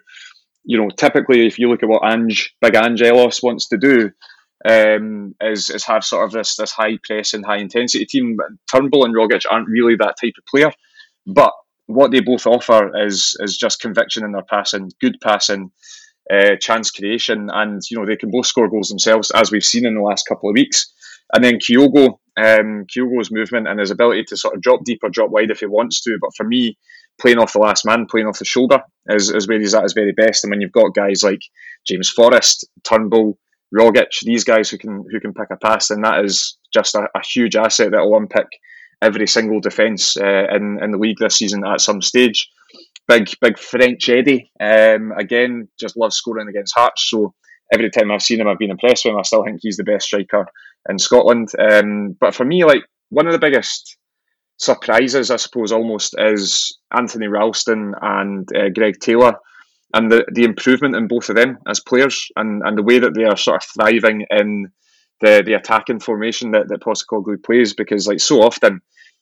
you 0.64 0.79
know, 0.79 0.88
typically 0.90 1.46
if 1.46 1.59
you 1.59 1.68
look 1.68 1.83
at 1.83 1.88
what 1.88 2.05
Ange, 2.05 2.55
Big 2.61 2.77
Angelos 2.77 3.42
wants 3.42 3.68
to 3.68 3.77
do, 3.77 4.11
um, 4.64 5.35
is 5.40 5.71
is 5.71 5.85
have 5.85 6.05
sort 6.05 6.25
of 6.25 6.33
this 6.33 6.57
this 6.57 6.73
high 6.73 6.99
press 7.03 7.35
and 7.35 7.44
high 7.44 7.59
intensity 7.59 8.07
team. 8.07 8.38
Turnbull 8.71 9.05
and 9.05 9.14
Rogic 9.14 9.42
aren't 9.51 9.68
really 9.68 9.97
that 9.97 10.16
type 10.21 10.35
of 10.38 10.47
player, 10.47 10.73
but 11.27 11.53
what 11.87 12.11
they 12.11 12.21
both 12.21 12.47
offer 12.47 12.97
is 13.07 13.37
is 13.40 13.57
just 13.57 13.81
conviction 13.81 14.25
in 14.25 14.33
their 14.33 14.42
passing, 14.42 14.90
good 15.01 15.16
passing, 15.23 15.71
uh, 16.31 16.57
chance 16.61 16.90
creation, 16.90 17.49
and 17.53 17.83
you 17.90 17.99
know 17.99 18.07
they 18.07 18.16
can 18.16 18.31
both 18.31 18.47
score 18.47 18.68
goals 18.68 18.88
themselves, 18.88 19.31
as 19.31 19.51
we've 19.51 19.64
seen 19.64 19.87
in 19.87 19.94
the 19.94 20.03
last 20.03 20.27
couple 20.29 20.49
of 20.49 20.55
weeks. 20.55 20.92
And 21.33 21.44
then 21.44 21.59
Kyogo, 21.59 22.18
um, 22.38 22.87
Kyogo's 22.87 23.31
movement 23.31 23.68
and 23.68 23.79
his 23.79 23.90
ability 23.90 24.25
to 24.25 24.37
sort 24.37 24.55
of 24.55 24.62
drop 24.62 24.81
deep 24.85 25.01
or 25.03 25.11
drop 25.11 25.31
wide 25.31 25.51
if 25.51 25.61
he 25.61 25.66
wants 25.66 26.01
to. 26.03 26.16
But 26.21 26.31
for 26.37 26.44
me, 26.44 26.79
playing 27.21 27.38
off 27.38 27.53
the 27.53 27.59
last 27.59 27.85
man, 27.85 28.07
playing 28.07 28.27
off 28.27 28.38
the 28.38 28.44
shoulder 28.44 28.83
is, 29.09 29.31
is 29.31 29.47
where 29.47 29.59
he's 29.59 29.75
at 29.75 29.83
his 29.83 29.92
very 29.92 30.12
best. 30.12 30.44
And 30.44 30.51
when 30.51 30.61
you've 30.61 30.73
got 30.73 30.94
guys 30.94 31.23
like 31.23 31.42
James 31.87 32.09
Forrest, 32.09 32.66
Turnbull, 32.83 33.38
Rogic, 33.76 34.20
these 34.22 34.44
guys 34.44 34.70
who 34.70 34.78
can 34.78 35.04
who 35.11 35.20
can 35.20 35.35
pick 35.35 35.48
a 35.50 35.57
pass, 35.57 35.90
and 35.90 36.04
that 36.04 36.24
is 36.24 36.57
just 36.72 36.94
a, 36.94 37.02
a 37.14 37.20
huge 37.22 37.57
asset 37.57 37.90
that 37.92 38.00
will 38.00 38.16
unpick 38.16 38.48
every 39.02 39.26
single 39.26 39.61
defence 39.61 40.16
uh, 40.16 40.46
in 40.54 40.78
in 40.83 40.90
the 40.90 40.98
league 40.98 41.18
this 41.18 41.37
season 41.37 41.64
at 41.64 41.81
some 41.81 42.00
stage. 42.00 42.48
Big 43.07 43.28
big 43.40 43.59
French 43.59 44.09
Eddie, 44.09 44.50
um, 44.61 45.12
again, 45.18 45.68
just 45.81 45.96
loves 45.96 46.16
scoring 46.16 46.48
against 46.48 46.74
Hearts. 46.76 47.09
So 47.09 47.35
every 47.72 47.90
time 47.90 48.11
I've 48.11 48.22
seen 48.22 48.40
him, 48.40 48.48
I've 48.48 48.59
been 48.59 48.70
impressed 48.70 49.04
with 49.04 49.12
him. 49.12 49.18
I 49.18 49.22
still 49.22 49.44
think 49.44 49.61
he's 49.62 49.76
the 49.76 49.85
best 49.85 50.07
striker 50.07 50.46
in 50.88 50.98
Scotland. 50.98 51.48
Um, 51.59 52.16
but 52.20 52.35
for 52.35 52.44
me, 52.44 52.64
like 52.64 52.83
one 53.11 53.26
of 53.26 53.33
the 53.33 53.38
biggest 53.38 53.96
surprises, 54.59 55.31
I 55.31 55.37
suppose, 55.37 55.72
almost 55.72 56.14
is 56.18 56.78
Anthony 56.94 57.28
Ralston 57.28 57.94
and 58.00 58.48
uh, 58.54 58.68
Greg 58.74 59.00
Taylor 59.00 59.37
and 59.94 60.11
the, 60.11 60.24
the 60.33 60.44
improvement 60.44 60.96
in 60.96 61.09
both 61.09 61.29
of 61.29 61.37
them 61.37 61.59
as 61.66 61.81
players 61.81 62.29
and, 62.37 62.62
and 62.64 62.77
the 62.77 62.83
way 62.83 62.98
that 62.98 63.14
they 63.14 63.24
are 63.24 63.37
sort 63.37 63.62
of 63.62 63.68
thriving 63.68 64.27
in 64.31 64.70
the, 65.20 65.42
the 65.44 65.55
attacking 65.55 66.01
formation 66.01 66.53
that, 66.53 66.68
that 66.68 66.83
Postecoglou 66.83 67.42
plays 67.42 67.74
because 67.74 68.07
like 68.07 68.20
so 68.20 68.42
often 68.42 68.81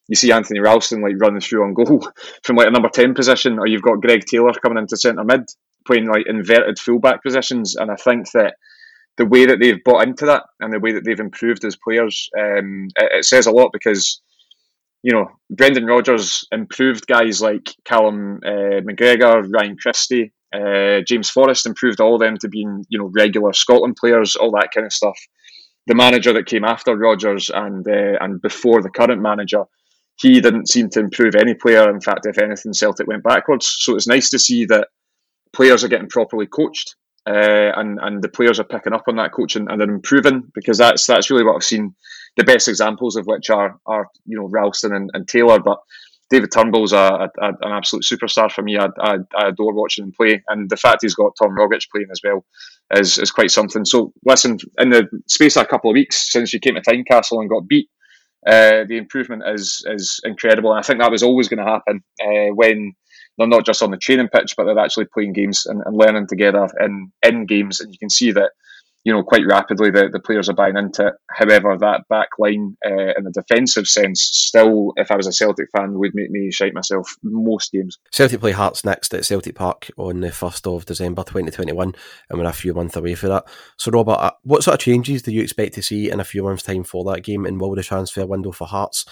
you 0.08 0.16
see 0.16 0.32
Anthony 0.32 0.60
Ralston 0.60 1.02
like 1.02 1.14
running 1.18 1.40
through 1.40 1.64
on 1.64 1.74
goal 1.74 2.06
from 2.42 2.56
like 2.56 2.68
a 2.68 2.70
number 2.70 2.88
10 2.88 3.14
position 3.14 3.58
or 3.58 3.66
you've 3.66 3.82
got 3.82 4.00
Greg 4.00 4.24
Taylor 4.26 4.52
coming 4.62 4.78
into 4.78 4.96
centre 4.96 5.24
mid 5.24 5.42
playing 5.86 6.06
like 6.06 6.26
inverted 6.26 6.78
fullback 6.78 7.22
positions 7.22 7.76
and 7.76 7.90
I 7.90 7.96
think 7.96 8.30
that 8.32 8.54
the 9.18 9.26
way 9.26 9.46
that 9.46 9.58
they've 9.60 9.82
bought 9.82 10.06
into 10.06 10.26
that 10.26 10.42
and 10.60 10.72
the 10.72 10.80
way 10.80 10.92
that 10.92 11.04
they've 11.04 11.18
improved 11.18 11.64
as 11.64 11.76
players 11.76 12.28
um, 12.38 12.88
it, 12.96 13.18
it 13.18 13.24
says 13.24 13.46
a 13.46 13.52
lot 13.52 13.70
because 13.72 14.20
you 15.06 15.12
know, 15.12 15.30
Brendan 15.50 15.86
Rodgers 15.86 16.48
improved 16.50 17.06
guys 17.06 17.40
like 17.40 17.72
Callum 17.84 18.40
uh, 18.44 18.82
McGregor, 18.82 19.46
Ryan 19.48 19.76
Christie, 19.80 20.32
uh, 20.56 21.02
James 21.06 21.30
Forrest 21.30 21.66
improved 21.66 22.00
all 22.00 22.14
of 22.14 22.20
them 22.20 22.36
to 22.38 22.48
being, 22.48 22.84
you 22.88 22.98
know, 22.98 23.10
regular 23.14 23.52
Scotland 23.52 23.96
players, 23.96 24.36
all 24.36 24.50
that 24.52 24.70
kind 24.74 24.86
of 24.86 24.92
stuff. 24.92 25.18
The 25.86 25.94
manager 25.94 26.32
that 26.32 26.46
came 26.46 26.64
after 26.64 26.96
Rodgers 26.96 27.50
and 27.50 27.86
uh, 27.86 28.18
and 28.20 28.40
before 28.40 28.82
the 28.82 28.90
current 28.90 29.22
manager, 29.22 29.64
he 30.16 30.40
didn't 30.40 30.68
seem 30.68 30.88
to 30.90 31.00
improve 31.00 31.34
any 31.34 31.54
player. 31.54 31.88
In 31.90 32.00
fact, 32.00 32.26
if 32.26 32.38
anything, 32.38 32.72
Celtic 32.72 33.06
went 33.06 33.22
backwards. 33.22 33.76
So 33.80 33.94
it's 33.94 34.08
nice 34.08 34.30
to 34.30 34.38
see 34.38 34.64
that 34.66 34.88
players 35.52 35.84
are 35.84 35.88
getting 35.88 36.08
properly 36.08 36.46
coached, 36.46 36.96
uh, 37.26 37.72
and 37.76 37.98
and 38.02 38.22
the 38.22 38.28
players 38.28 38.58
are 38.58 38.64
picking 38.64 38.92
up 38.92 39.04
on 39.08 39.16
that 39.16 39.32
coaching 39.32 39.68
and 39.68 39.80
they're 39.80 39.90
improving 39.90 40.50
because 40.54 40.78
that's 40.78 41.06
that's 41.06 41.30
really 41.30 41.44
what 41.44 41.56
I've 41.56 41.64
seen. 41.64 41.94
The 42.36 42.44
best 42.44 42.68
examples 42.68 43.16
of 43.16 43.26
which 43.26 43.50
are 43.50 43.78
are 43.86 44.08
you 44.26 44.38
know 44.38 44.48
Ralston 44.48 44.94
and, 44.94 45.10
and 45.14 45.28
Taylor, 45.28 45.60
but 45.60 45.78
David 46.28 46.50
Turnbull's 46.50 46.92
a, 46.92 47.30
a, 47.40 47.48
an 47.60 47.72
absolute 47.72 48.04
superstar 48.04 48.50
for 48.50 48.62
me. 48.62 48.76
I, 48.76 48.88
I, 48.98 49.18
I, 49.36 49.48
adore 49.48 49.74
watching 49.74 50.04
him 50.04 50.12
play, 50.12 50.42
and 50.48 50.68
the 50.68 50.76
fact 50.76 50.98
he's 51.02 51.14
got 51.14 51.36
Tom 51.40 51.56
Rogic 51.56 51.88
playing 51.90 52.08
as 52.10 52.20
well 52.24 52.44
is 52.94 53.18
is 53.18 53.30
quite 53.30 53.50
something. 53.50 53.84
So 53.84 54.12
listen, 54.24 54.58
in 54.78 54.90
the 54.90 55.08
space 55.28 55.56
of 55.56 55.62
a 55.62 55.66
couple 55.66 55.90
of 55.90 55.94
weeks 55.94 56.32
since 56.32 56.52
you 56.52 56.60
came 56.60 56.74
to 56.74 56.80
Tynecastle 56.80 57.40
and 57.40 57.48
got 57.48 57.68
beat, 57.68 57.88
uh, 58.46 58.84
the 58.88 58.96
improvement 58.96 59.44
is 59.46 59.84
is 59.86 60.20
incredible. 60.24 60.72
And 60.72 60.80
I 60.80 60.82
think 60.82 61.00
that 61.00 61.12
was 61.12 61.22
always 61.22 61.48
going 61.48 61.64
to 61.64 61.70
happen 61.70 62.02
uh, 62.20 62.54
when 62.54 62.94
they're 63.38 63.46
not 63.46 63.66
just 63.66 63.82
on 63.82 63.90
the 63.90 63.96
training 63.96 64.28
pitch, 64.28 64.54
but 64.56 64.64
they're 64.64 64.78
actually 64.78 65.06
playing 65.12 65.32
games 65.32 65.66
and, 65.66 65.82
and 65.84 65.96
learning 65.96 66.26
together 66.26 66.68
in 66.80 67.12
in 67.22 67.46
games. 67.46 67.80
And 67.80 67.92
you 67.92 67.98
can 67.98 68.10
see 68.10 68.32
that 68.32 68.50
you 69.06 69.12
know, 69.12 69.22
quite 69.22 69.46
rapidly 69.46 69.92
the, 69.92 70.08
the 70.12 70.18
players 70.18 70.48
are 70.48 70.54
buying 70.54 70.76
into 70.76 71.06
it. 71.06 71.14
However, 71.30 71.76
that 71.78 72.08
back 72.08 72.30
line 72.40 72.76
uh, 72.84 73.14
in 73.16 73.22
the 73.22 73.30
defensive 73.30 73.86
sense, 73.86 74.20
still, 74.20 74.94
if 74.96 75.12
I 75.12 75.16
was 75.16 75.28
a 75.28 75.32
Celtic 75.32 75.68
fan, 75.70 75.96
would 76.00 76.10
make 76.12 76.28
me 76.28 76.50
shite 76.50 76.74
myself 76.74 77.14
most 77.22 77.70
games. 77.70 77.98
Celtic 78.10 78.40
play 78.40 78.50
Hearts 78.50 78.84
next 78.84 79.14
at 79.14 79.24
Celtic 79.24 79.54
Park 79.54 79.92
on 79.96 80.22
the 80.22 80.30
1st 80.30 80.74
of 80.74 80.86
December 80.86 81.22
2021, 81.22 81.94
and 82.28 82.38
we're 82.38 82.46
a 82.46 82.52
few 82.52 82.74
months 82.74 82.96
away 82.96 83.14
for 83.14 83.28
that. 83.28 83.44
So, 83.76 83.92
Robert, 83.92 84.18
uh, 84.18 84.32
what 84.42 84.64
sort 84.64 84.74
of 84.74 84.80
changes 84.80 85.22
do 85.22 85.30
you 85.30 85.42
expect 85.42 85.74
to 85.74 85.84
see 85.84 86.10
in 86.10 86.18
a 86.18 86.24
few 86.24 86.42
months' 86.42 86.64
time 86.64 86.82
for 86.82 87.04
that 87.04 87.22
game, 87.22 87.46
and 87.46 87.60
will 87.60 87.76
the 87.76 87.84
transfer 87.84 88.26
window 88.26 88.50
for 88.50 88.66
Hearts 88.66 89.04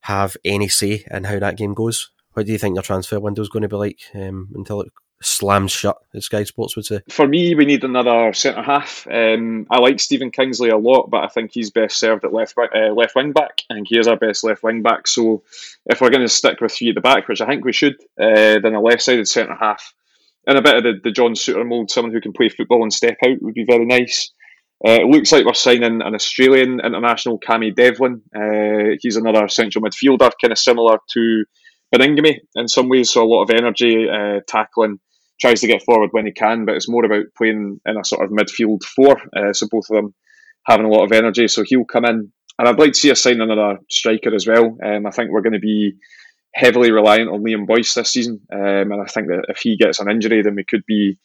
have 0.00 0.36
any 0.44 0.66
say 0.66 1.04
in 1.12 1.22
how 1.22 1.38
that 1.38 1.56
game 1.56 1.74
goes? 1.74 2.10
What 2.32 2.46
do 2.46 2.50
you 2.50 2.58
think 2.58 2.74
your 2.74 2.82
transfer 2.82 3.20
window 3.20 3.42
is 3.42 3.50
going 3.50 3.62
to 3.62 3.68
be 3.68 3.76
like 3.76 4.00
um, 4.16 4.48
until 4.56 4.80
it 4.80 4.88
slams 5.20 5.72
shut, 5.72 5.98
as 6.14 6.26
Sky 6.26 6.44
Sports 6.44 6.76
would 6.76 6.86
say. 6.86 7.00
For 7.10 7.26
me, 7.26 7.54
we 7.54 7.64
need 7.64 7.84
another 7.84 8.32
centre 8.32 8.62
half. 8.62 9.06
Um, 9.10 9.66
I 9.70 9.78
like 9.78 10.00
Stephen 10.00 10.30
Kingsley 10.30 10.70
a 10.70 10.76
lot, 10.76 11.10
but 11.10 11.24
I 11.24 11.28
think 11.28 11.50
he's 11.52 11.70
best 11.70 11.98
served 11.98 12.24
at 12.24 12.32
left 12.32 12.54
uh, 12.58 12.92
left 12.92 13.14
wing 13.14 13.32
back, 13.32 13.62
and 13.68 13.86
he 13.88 13.98
is 13.98 14.06
our 14.06 14.16
best 14.16 14.44
left 14.44 14.62
wing 14.62 14.82
back. 14.82 15.06
So 15.06 15.42
if 15.86 16.00
we're 16.00 16.10
going 16.10 16.22
to 16.22 16.28
stick 16.28 16.60
with 16.60 16.72
three 16.72 16.90
at 16.90 16.94
the 16.94 17.00
back, 17.00 17.28
which 17.28 17.40
I 17.40 17.46
think 17.46 17.64
we 17.64 17.72
should, 17.72 17.96
uh, 18.20 18.60
then 18.62 18.74
a 18.74 18.80
left 18.80 19.02
sided 19.02 19.28
centre 19.28 19.56
half 19.58 19.92
and 20.46 20.56
a 20.56 20.62
bit 20.62 20.76
of 20.76 20.82
the, 20.82 21.00
the 21.04 21.12
John 21.12 21.34
Souttar 21.34 21.66
mould, 21.66 21.90
someone 21.90 22.12
who 22.12 22.22
can 22.22 22.32
play 22.32 22.48
football 22.48 22.82
and 22.82 22.92
step 22.92 23.18
out 23.24 23.42
would 23.42 23.54
be 23.54 23.64
very 23.64 23.84
nice. 23.84 24.32
Uh, 24.86 24.92
it 24.92 25.06
looks 25.06 25.32
like 25.32 25.44
we're 25.44 25.54
signing 25.54 26.00
an 26.00 26.14
Australian 26.14 26.80
international, 26.80 27.38
Cammy 27.40 27.74
Devlin. 27.74 28.22
Uh, 28.34 28.96
he's 29.00 29.16
another 29.16 29.48
central 29.48 29.84
midfielder, 29.84 30.30
kind 30.40 30.52
of 30.52 30.58
similar 30.58 30.98
to 31.12 31.44
Baningime 31.94 32.36
in 32.54 32.68
some 32.68 32.88
ways, 32.88 33.10
so 33.10 33.22
a 33.22 33.26
lot 33.26 33.42
of 33.42 33.50
energy, 33.50 34.08
uh, 34.08 34.40
tackling, 34.46 35.00
tries 35.40 35.60
to 35.60 35.66
get 35.66 35.82
forward 35.82 36.10
when 36.12 36.26
he 36.26 36.32
can, 36.32 36.64
but 36.64 36.74
it's 36.74 36.88
more 36.88 37.04
about 37.04 37.26
playing 37.36 37.80
in 37.86 37.96
a 37.96 38.04
sort 38.04 38.24
of 38.24 38.30
midfield 38.30 38.82
four. 38.84 39.20
Uh, 39.36 39.52
so 39.52 39.68
both 39.70 39.86
of 39.90 39.96
them 39.96 40.14
having 40.66 40.86
a 40.86 40.90
lot 40.90 41.04
of 41.04 41.12
energy. 41.12 41.48
So 41.48 41.62
he'll 41.64 41.84
come 41.84 42.04
in, 42.04 42.32
and 42.58 42.68
I'd 42.68 42.78
like 42.78 42.92
to 42.92 42.98
see 42.98 43.10
us 43.10 43.22
sign 43.22 43.40
another 43.40 43.78
striker 43.90 44.34
as 44.34 44.46
well. 44.46 44.76
Um, 44.84 45.06
I 45.06 45.10
think 45.10 45.30
we're 45.30 45.42
going 45.42 45.52
to 45.52 45.58
be 45.58 45.94
heavily 46.54 46.90
reliant 46.90 47.30
on 47.30 47.42
Liam 47.42 47.66
Boyce 47.66 47.94
this 47.94 48.12
season, 48.12 48.40
um, 48.52 48.92
and 48.92 49.00
I 49.00 49.06
think 49.06 49.28
that 49.28 49.46
if 49.48 49.58
he 49.58 49.76
gets 49.76 50.00
an 50.00 50.10
injury, 50.10 50.42
then 50.42 50.56
we 50.56 50.64
could 50.64 50.82
be 50.86 51.18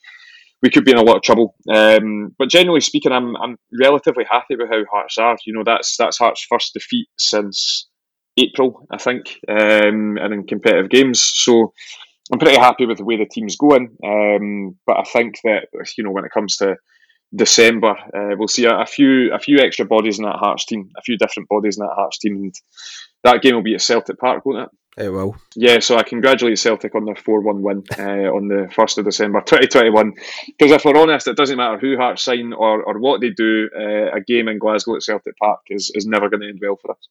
we 0.62 0.70
could 0.70 0.86
be 0.86 0.92
in 0.92 0.98
a 0.98 1.04
lot 1.04 1.18
of 1.18 1.24
trouble. 1.24 1.56
Um, 1.74 2.34
but 2.40 2.50
generally 2.50 2.82
speaking, 2.82 3.12
I'm 3.12 3.36
I'm 3.36 3.58
relatively 3.80 4.26
happy 4.30 4.56
with 4.56 4.70
how 4.70 4.84
Hearts 4.92 5.18
are. 5.18 5.38
You 5.46 5.54
know, 5.54 5.64
that's 5.66 5.98
that's 5.98 6.18
Hearts' 6.18 6.46
first 6.50 6.74
defeat 6.74 7.08
since 7.18 7.90
April, 8.38 8.88
I 8.90 8.98
think, 8.98 9.40
um, 9.50 10.18
and 10.18 10.34
in 10.34 10.48
competitive 10.48 10.90
games. 10.90 11.22
So 11.22 11.74
I'm 12.34 12.40
pretty 12.40 12.58
happy 12.58 12.88
with 12.88 12.98
the 12.98 13.06
way 13.06 13.16
the 13.16 13.28
team's 13.28 13.56
going. 13.56 13.96
Um, 14.04 14.76
but 14.88 14.98
I 14.98 15.04
think 15.04 15.36
that 15.44 15.68
you 15.98 16.04
know 16.04 16.10
when 16.10 16.26
it 16.26 16.32
comes 16.32 16.58
to 16.58 16.78
December, 17.36 17.92
uh, 17.92 18.36
we'll 18.36 18.48
see 18.48 18.66
a, 18.66 18.76
a, 18.80 18.88
few 18.88 19.32
a 19.32 19.38
few 19.38 19.60
extra 19.60 19.86
bodies 19.86 20.18
in 20.18 20.26
that 20.26 20.38
Hearts 20.38 20.66
team, 20.66 20.90
a 20.98 21.02
few 21.04 21.16
different 21.16 21.48
bodies 21.48 21.78
in 21.78 21.86
that 21.86 21.94
Hearts 21.94 22.18
team, 22.18 22.38
and 22.38 22.56
that 23.24 23.44
game 23.44 23.54
will 23.54 23.62
be 23.62 23.76
at 23.76 23.82
Celtic 23.82 24.18
Park, 24.18 24.48
won't 24.48 24.64
it? 24.64 25.06
It 25.06 25.10
will. 25.10 25.36
Yeah, 25.56 25.78
so 25.78 25.96
I 25.96 26.02
congratulate 26.02 26.58
Celtic 26.58 26.96
on 26.96 27.06
their 27.06 27.16
4 27.16 27.42
1 27.42 27.62
win 27.62 27.84
uh, 28.00 28.34
on 28.34 28.48
the 28.48 28.68
1st 28.76 29.00
of 29.00 29.06
December 29.06 29.42
2021. 29.42 30.14
Because 30.48 30.72
if 30.72 30.86
we're 30.86 31.00
honest, 31.00 31.28
it 31.28 31.38
doesn't 31.38 31.58
matter 31.58 31.78
who 31.78 31.98
Hearts 31.98 32.24
sign 32.24 32.52
or, 32.54 32.84
or 32.84 33.00
what 33.00 33.22
they 33.22 33.30
do, 33.30 33.70
uh, 33.76 34.16
a 34.16 34.22
game 34.22 34.48
in 34.48 34.58
Glasgow 34.58 34.96
at 34.96 35.04
Celtic 35.04 35.38
Park 35.38 35.62
is, 35.70 35.92
is 35.94 36.08
never 36.08 36.30
going 36.30 36.42
to 36.42 36.50
end 36.50 36.60
well 36.62 36.80
for 36.82 36.92
us. 36.92 37.08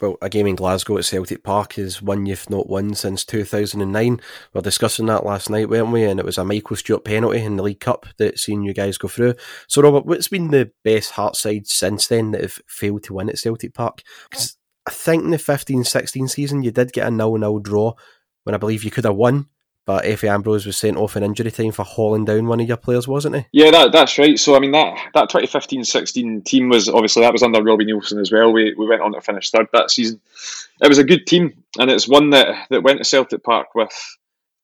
Well, 0.00 0.16
a 0.20 0.28
game 0.28 0.48
in 0.48 0.56
Glasgow 0.56 0.98
at 0.98 1.04
Celtic 1.04 1.44
Park 1.44 1.78
is 1.78 2.02
one 2.02 2.26
you've 2.26 2.50
not 2.50 2.68
won 2.68 2.94
since 2.94 3.24
2009. 3.24 4.14
We 4.14 4.20
were 4.52 4.60
discussing 4.60 5.06
that 5.06 5.24
last 5.24 5.48
night, 5.48 5.68
weren't 5.68 5.92
we? 5.92 6.02
And 6.02 6.18
it 6.18 6.26
was 6.26 6.36
a 6.36 6.44
Michael 6.44 6.74
Stewart 6.74 7.04
penalty 7.04 7.40
in 7.40 7.56
the 7.56 7.62
League 7.62 7.78
Cup 7.78 8.06
that 8.18 8.40
seen 8.40 8.64
you 8.64 8.74
guys 8.74 8.98
go 8.98 9.06
through. 9.06 9.34
So, 9.68 9.82
Robert, 9.82 10.04
what's 10.04 10.26
been 10.26 10.50
the 10.50 10.72
best 10.82 11.12
Heart 11.12 11.36
side 11.36 11.68
since 11.68 12.08
then 12.08 12.32
that 12.32 12.40
have 12.40 12.58
failed 12.66 13.04
to 13.04 13.14
win 13.14 13.28
at 13.28 13.38
Celtic 13.38 13.72
Park? 13.72 14.02
Because 14.28 14.56
I 14.86 14.90
think 14.90 15.22
in 15.22 15.30
the 15.30 15.38
15 15.38 15.84
16 15.84 16.26
season, 16.26 16.64
you 16.64 16.72
did 16.72 16.92
get 16.92 17.06
a 17.06 17.14
0 17.14 17.38
0 17.38 17.60
draw 17.60 17.94
when 18.42 18.54
I 18.54 18.58
believe 18.58 18.82
you 18.82 18.90
could 18.90 19.04
have 19.04 19.14
won 19.14 19.48
but 19.86 20.04
Efe 20.04 20.28
Ambrose 20.28 20.66
was 20.66 20.76
sent 20.76 20.96
off 20.96 21.16
in 21.16 21.22
injury 21.22 21.50
time 21.50 21.72
for 21.72 21.84
hauling 21.84 22.24
down 22.24 22.46
one 22.46 22.60
of 22.60 22.68
your 22.68 22.76
players, 22.76 23.06
wasn't 23.06 23.36
he? 23.36 23.46
Yeah, 23.52 23.70
that, 23.70 23.92
that's 23.92 24.18
right. 24.18 24.38
So 24.38 24.56
I 24.56 24.60
mean 24.60 24.72
that 24.72 24.96
that 25.14 25.30
2015-16 25.30 26.44
team 26.44 26.68
was 26.68 26.88
obviously 26.88 27.22
that 27.22 27.32
was 27.32 27.42
under 27.42 27.62
Robbie 27.62 27.86
Neilson 27.86 28.20
as 28.20 28.32
well. 28.32 28.52
We 28.52 28.74
we 28.74 28.86
went 28.86 29.02
on 29.02 29.12
to 29.12 29.20
finish 29.20 29.50
third 29.50 29.68
that 29.72 29.90
season. 29.90 30.20
It 30.80 30.88
was 30.88 30.98
a 30.98 31.04
good 31.04 31.26
team, 31.26 31.64
and 31.78 31.90
it's 31.90 32.08
one 32.08 32.30
that 32.30 32.66
that 32.70 32.82
went 32.82 32.98
to 32.98 33.04
Celtic 33.04 33.42
Park 33.42 33.74
with 33.74 33.92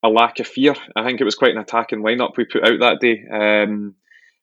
a 0.02 0.08
lack 0.08 0.40
of 0.40 0.46
fear. 0.46 0.74
I 0.96 1.04
think 1.04 1.20
it 1.20 1.24
was 1.24 1.34
quite 1.34 1.54
an 1.54 1.60
attacking 1.60 2.00
lineup 2.00 2.36
we 2.36 2.44
put 2.44 2.64
out 2.64 2.80
that 2.80 3.00
day. 3.00 3.26
Um, 3.30 3.94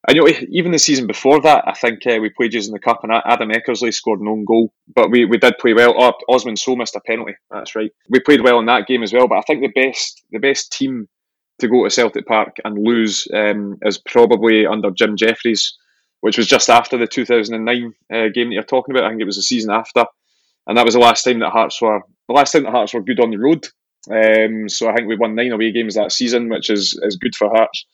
I 0.07 0.13
know 0.13 0.27
even 0.27 0.71
the 0.71 0.79
season 0.79 1.07
before 1.07 1.41
that, 1.41 1.63
I 1.67 1.73
think 1.73 2.05
uh, 2.05 2.17
we 2.21 2.29
played 2.29 2.53
using 2.53 2.73
the 2.73 2.79
cup 2.79 3.03
and 3.03 3.11
Adam 3.11 3.49
Eckersley 3.49 3.93
scored 3.93 4.21
an 4.21 4.27
own 4.27 4.45
goal, 4.45 4.71
but 4.93 5.09
we, 5.11 5.25
we 5.25 5.37
did 5.37 5.57
play 5.57 5.73
well. 5.73 5.95
Oh, 5.97 6.13
Osman 6.29 6.55
Sow 6.55 6.75
missed 6.75 6.95
a 6.95 7.01
penalty. 7.01 7.33
That's 7.49 7.75
right. 7.75 7.91
We 8.09 8.19
played 8.19 8.41
well 8.41 8.59
in 8.59 8.67
that 8.67 8.87
game 8.87 9.03
as 9.03 9.11
well. 9.11 9.27
But 9.27 9.39
I 9.39 9.41
think 9.41 9.61
the 9.61 9.81
best 9.81 10.23
the 10.31 10.39
best 10.39 10.71
team 10.71 11.07
to 11.59 11.67
go 11.67 11.83
to 11.83 11.89
Celtic 11.89 12.25
Park 12.25 12.57
and 12.63 12.77
lose 12.77 13.27
um, 13.33 13.79
is 13.81 13.97
probably 13.97 14.65
under 14.65 14.91
Jim 14.91 15.17
Jeffries, 15.17 15.75
which 16.21 16.37
was 16.37 16.47
just 16.47 16.69
after 16.69 16.97
the 16.97 17.07
2009 17.07 17.93
uh, 18.13 18.29
game 18.33 18.49
that 18.49 18.53
you're 18.53 18.63
talking 18.63 18.95
about. 18.95 19.05
I 19.05 19.09
think 19.09 19.21
it 19.21 19.25
was 19.25 19.37
the 19.37 19.41
season 19.41 19.71
after, 19.71 20.05
and 20.67 20.77
that 20.77 20.85
was 20.85 20.93
the 20.93 20.99
last 20.99 21.23
time 21.23 21.39
that 21.39 21.51
Hearts 21.51 21.81
were 21.81 22.01
the 22.27 22.33
last 22.33 22.51
time 22.51 22.63
that 22.63 22.71
Hearts 22.71 22.93
were 22.93 23.01
good 23.01 23.19
on 23.19 23.31
the 23.31 23.37
road. 23.37 23.67
Um, 24.09 24.69
so 24.69 24.87
I 24.87 24.93
think 24.93 25.09
we 25.09 25.17
won 25.17 25.35
nine 25.35 25.51
away 25.51 25.71
games 25.73 25.95
that 25.95 26.11
season, 26.11 26.49
which 26.49 26.69
is 26.69 26.97
is 27.03 27.17
good 27.17 27.35
for 27.35 27.49
Hearts. 27.49 27.85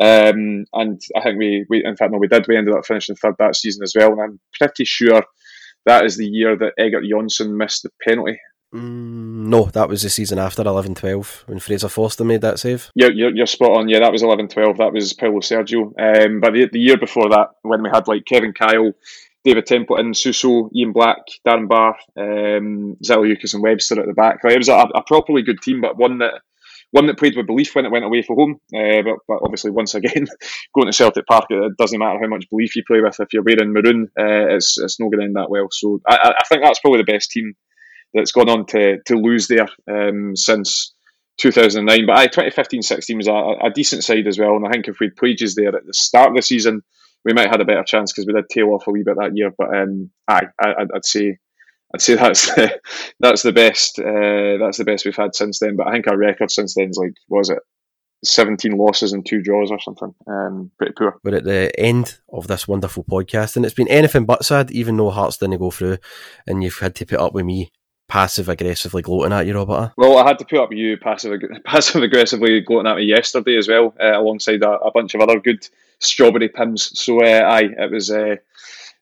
Um, 0.00 0.64
and 0.72 1.00
I 1.16 1.22
think 1.22 1.38
we, 1.38 1.66
we, 1.68 1.84
in 1.84 1.96
fact, 1.96 2.12
no, 2.12 2.18
we 2.18 2.28
did. 2.28 2.46
We 2.48 2.56
ended 2.56 2.74
up 2.74 2.86
finishing 2.86 3.16
third 3.16 3.34
that 3.38 3.56
season 3.56 3.82
as 3.82 3.94
well. 3.96 4.12
And 4.12 4.20
I'm 4.20 4.40
pretty 4.58 4.84
sure 4.84 5.22
that 5.86 6.04
is 6.04 6.16
the 6.16 6.26
year 6.26 6.56
that 6.56 6.74
Eggert 6.78 7.04
Jonsson 7.04 7.56
missed 7.56 7.82
the 7.82 7.90
penalty. 8.06 8.38
Mm, 8.74 9.48
no, 9.48 9.64
that 9.66 9.88
was 9.88 10.02
the 10.02 10.08
season 10.08 10.38
after 10.38 10.62
11 10.62 10.94
12 10.94 11.44
when 11.46 11.58
Fraser 11.58 11.90
Forster 11.90 12.24
made 12.24 12.40
that 12.40 12.58
save. 12.58 12.90
Yeah, 12.94 13.08
you're, 13.08 13.34
you're 13.34 13.46
spot 13.46 13.76
on. 13.76 13.88
Yeah, 13.88 14.00
that 14.00 14.12
was 14.12 14.22
11 14.22 14.48
12. 14.48 14.78
That 14.78 14.92
was 14.92 15.12
Paulo 15.12 15.40
Sergio. 15.40 15.92
Um, 15.98 16.40
but 16.40 16.54
the, 16.54 16.68
the 16.72 16.80
year 16.80 16.96
before 16.96 17.28
that, 17.30 17.50
when 17.62 17.82
we 17.82 17.90
had 17.92 18.08
like 18.08 18.24
Kevin 18.24 18.54
Kyle, 18.54 18.92
David 19.44 19.66
Templeton, 19.66 20.14
Suso, 20.14 20.70
Ian 20.74 20.92
Black, 20.92 21.18
Darren 21.46 21.68
Barr, 21.68 21.96
um, 22.16 22.96
Zaliukas, 23.04 23.54
and 23.54 23.62
Webster 23.62 24.00
at 24.00 24.06
the 24.06 24.14
back. 24.14 24.42
Like, 24.42 24.54
it 24.54 24.58
was 24.58 24.68
a, 24.68 24.88
a 24.94 25.02
properly 25.02 25.42
good 25.42 25.60
team, 25.60 25.80
but 25.80 25.98
one 25.98 26.18
that 26.18 26.40
one 26.92 27.06
that 27.06 27.18
played 27.18 27.36
with 27.36 27.46
belief 27.46 27.74
when 27.74 27.86
it 27.86 27.90
went 27.90 28.04
away 28.04 28.22
for 28.22 28.36
home. 28.36 28.60
Uh, 28.74 29.02
but, 29.02 29.16
but, 29.26 29.40
obviously, 29.42 29.70
once 29.70 29.94
again, 29.94 30.26
going 30.74 30.86
to 30.86 30.92
Celtic 30.92 31.26
Park, 31.26 31.46
it 31.50 31.76
doesn't 31.78 31.98
matter 31.98 32.20
how 32.20 32.28
much 32.28 32.48
belief 32.50 32.76
you 32.76 32.84
play 32.86 33.00
with. 33.00 33.18
If 33.18 33.32
you're 33.32 33.42
wearing 33.42 33.72
maroon, 33.72 34.08
uh, 34.18 34.54
it's 34.54 34.78
it's 34.78 35.00
not 35.00 35.10
going 35.10 35.20
to 35.20 35.24
end 35.24 35.36
that 35.36 35.50
well. 35.50 35.68
So 35.72 36.00
I, 36.06 36.34
I, 36.38 36.44
think 36.48 36.62
that's 36.62 36.80
probably 36.80 37.00
the 37.00 37.12
best 37.12 37.30
team 37.30 37.54
that's 38.14 38.32
gone 38.32 38.48
on 38.48 38.66
to 38.66 38.98
to 39.06 39.16
lose 39.16 39.48
there 39.48 39.68
um, 39.90 40.36
since. 40.36 40.94
2009, 41.38 42.06
but 42.06 42.16
I 42.16 42.28
2015-16 42.28 43.16
was 43.16 43.26
a, 43.26 43.66
a, 43.66 43.70
decent 43.70 44.04
side 44.04 44.26
as 44.26 44.38
well, 44.38 44.54
and 44.54 44.66
I 44.66 44.70
think 44.70 44.86
if 44.86 45.00
we'd 45.00 45.16
played 45.16 45.38
just 45.38 45.56
there 45.56 45.74
at 45.74 45.86
the 45.86 45.94
start 45.94 46.28
of 46.28 46.36
the 46.36 46.42
season, 46.42 46.82
we 47.24 47.32
might 47.32 47.46
have 47.46 47.52
had 47.52 47.60
a 47.62 47.64
better 47.64 47.82
chance 47.84 48.12
because 48.12 48.26
we 48.26 48.34
did 48.34 48.50
tail 48.50 48.68
off 48.68 48.86
a 48.86 48.90
wee 48.90 49.02
bit 49.02 49.16
that 49.18 49.34
year. 49.34 49.50
But 49.56 49.74
um, 49.74 50.10
I, 50.28 50.42
I, 50.60 50.74
I'd 50.94 51.04
say 51.06 51.38
I'd 51.94 52.00
say 52.00 52.14
that's 52.14 52.46
the, 52.54 52.80
that's 53.20 53.42
the 53.42 53.52
best. 53.52 53.98
Uh, 53.98 54.58
that's 54.58 54.78
the 54.78 54.84
best 54.84 55.04
we've 55.04 55.16
had 55.16 55.34
since 55.34 55.58
then. 55.58 55.76
But 55.76 55.88
I 55.88 55.92
think 55.92 56.06
our 56.06 56.16
record 56.16 56.50
since 56.50 56.74
then 56.74 56.90
is 56.90 56.98
like 56.98 57.14
was 57.28 57.50
it 57.50 57.58
17 58.24 58.72
losses 58.72 59.12
and 59.12 59.26
two 59.26 59.42
draws 59.42 59.70
or 59.70 59.80
something. 59.80 60.14
Um, 60.26 60.70
pretty 60.78 60.94
poor. 60.96 61.18
We're 61.24 61.36
at 61.36 61.44
the 61.44 61.72
end 61.78 62.18
of 62.32 62.46
this 62.46 62.68
wonderful 62.68 63.04
podcast, 63.04 63.56
and 63.56 63.64
it's 63.64 63.74
been 63.74 63.88
anything 63.88 64.24
but 64.24 64.44
sad, 64.44 64.70
even 64.70 64.96
though 64.96 65.10
Hearts 65.10 65.38
didn't 65.38 65.58
go 65.58 65.70
through, 65.70 65.98
and 66.46 66.62
you've 66.62 66.78
had 66.78 66.94
to 66.96 67.06
put 67.06 67.18
up 67.18 67.34
with 67.34 67.44
me 67.44 67.72
passive 68.08 68.48
aggressively 68.48 69.02
gloating 69.02 69.32
at 69.32 69.46
you, 69.46 69.54
Robert. 69.54 69.92
Well, 69.96 70.18
I 70.18 70.28
had 70.28 70.38
to 70.38 70.44
put 70.44 70.58
up 70.58 70.68
with 70.68 70.78
you 70.78 70.96
passive 70.98 71.40
passive 71.64 72.02
aggressively 72.02 72.60
gloating 72.60 72.90
at 72.90 72.96
me 72.96 73.04
yesterday 73.04 73.56
as 73.56 73.68
well, 73.68 73.94
uh, 74.00 74.18
alongside 74.18 74.62
a, 74.62 74.70
a, 74.70 74.92
bunch 74.92 75.14
of 75.14 75.20
other 75.20 75.40
good 75.40 75.66
strawberry 75.98 76.48
pims. 76.48 76.96
So, 76.96 77.24
uh, 77.24 77.40
aye, 77.40 77.70
it 77.76 77.90
was. 77.90 78.10
Uh, 78.10 78.36